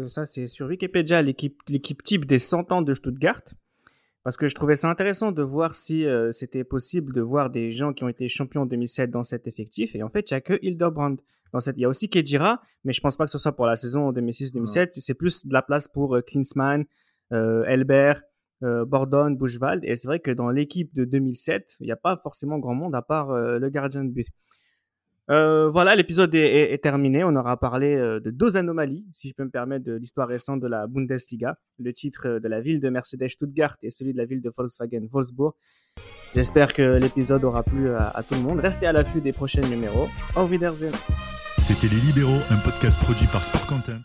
ça 0.08 0.26
c'est 0.26 0.48
sur 0.48 0.68
Wikipédia, 0.68 1.22
l'équipe, 1.22 1.62
l'équipe 1.68 2.02
type 2.04 2.26
des 2.26 2.40
100 2.40 2.72
ans 2.72 2.82
de 2.82 2.94
Stuttgart 2.94 3.44
parce 4.24 4.38
que 4.38 4.48
je 4.48 4.56
trouvais 4.56 4.76
ça 4.76 4.90
intéressant 4.90 5.32
de 5.32 5.44
voir 5.44 5.76
si 5.76 6.06
euh, 6.06 6.32
c'était 6.32 6.64
possible 6.64 7.14
de 7.14 7.22
voir 7.22 7.50
des 7.50 7.72
gens 7.72 7.94
qui 7.94 8.04
ont 8.04 8.10
été 8.10 8.28
champions 8.28 8.62
en 8.62 8.66
2007 8.66 9.12
dans 9.12 9.24
cet 9.24 9.48
effectif. 9.48 9.96
Et 9.96 10.04
en 10.04 10.10
fait, 10.10 10.32
il 10.32 10.34
n'y 10.34 10.38
a 10.38 10.42
que 10.42 10.58
Hildebrand. 10.62 11.18
Dans 11.52 11.60
cette... 11.60 11.78
Il 11.78 11.82
y 11.82 11.86
a 11.86 11.90
aussi 11.90 12.10
Kedira, 12.10 12.62
mais 12.84 12.94
je 12.94 13.02
pense 13.02 13.16
pas 13.16 13.26
que 13.26 13.32
ce 13.32 13.38
soit 13.38 13.52
pour 13.52 13.68
la 13.68 13.76
saison 13.76 14.12
2006-2007. 14.12 14.90
C'est 14.94 15.14
plus 15.14 15.46
de 15.46 15.54
la 15.54 15.62
place 15.62 15.88
pour 15.88 16.16
euh, 16.16 16.22
Klinsmann, 16.22 16.86
euh, 17.32 17.64
Elbert, 17.66 18.24
euh, 18.64 18.86
Bordon, 18.86 19.32
Buchwald. 19.32 19.84
Et 19.84 19.96
c'est 19.96 20.08
vrai 20.08 20.20
que 20.20 20.32
dans 20.32 20.50
l'équipe 20.50 20.94
de 20.96 21.06
2007, 21.06 21.76
il 21.80 21.86
n'y 21.86 21.92
a 21.92 21.98
pas 21.98 22.18
forcément 22.18 22.58
grand 22.58 22.74
monde 22.74 22.96
à 22.96 23.02
part 23.02 23.34
le 23.34 23.70
gardien 23.70 24.04
de 24.04 24.10
but. 24.10 24.28
Euh, 25.30 25.70
voilà, 25.70 25.96
l'épisode 25.96 26.34
est, 26.36 26.82
terminé. 26.84 27.24
On 27.24 27.36
aura 27.36 27.58
parlé 27.58 27.96
euh, 27.96 28.20
de 28.20 28.30
deux 28.30 28.58
anomalies, 28.58 29.06
si 29.14 29.30
je 29.30 29.34
peux 29.34 29.44
me 29.44 29.50
permettre, 29.50 29.86
de 29.86 29.94
l'histoire 29.94 30.28
récente 30.28 30.60
de 30.60 30.68
la 30.68 30.88
Bundesliga. 30.88 31.58
Le 31.80 31.94
titre 31.94 32.40
de 32.40 32.48
la 32.48 32.62
ville 32.62 32.80
de 32.80 32.90
Mercedes 32.90 33.30
Stuttgart 33.30 33.78
et 33.82 33.90
celui 33.90 34.14
de 34.14 34.18
la 34.18 34.26
ville 34.26 34.42
de 34.42 34.52
Volkswagen 34.56 35.08
Wolfsburg. 35.10 35.54
J'espère 36.36 36.74
que 36.74 37.00
l'épisode 37.00 37.44
aura 37.44 37.64
plu 37.64 37.90
à, 37.90 38.10
à, 38.10 38.24
tout 38.24 38.34
le 38.36 38.42
monde. 38.42 38.60
Restez 38.60 38.86
à 38.86 38.92
l'affût 38.92 39.22
des 39.22 39.32
prochains 39.32 39.68
numéros. 39.70 40.08
Au 40.36 40.46
Wiedersehen. 40.46 40.92
C'était 41.60 41.88
Les 41.88 42.02
Libéraux, 42.02 42.42
un 42.50 42.58
podcast 42.58 43.00
produit 43.00 43.28
par 43.28 43.44
Sport 43.44 43.68
Content. 43.68 44.04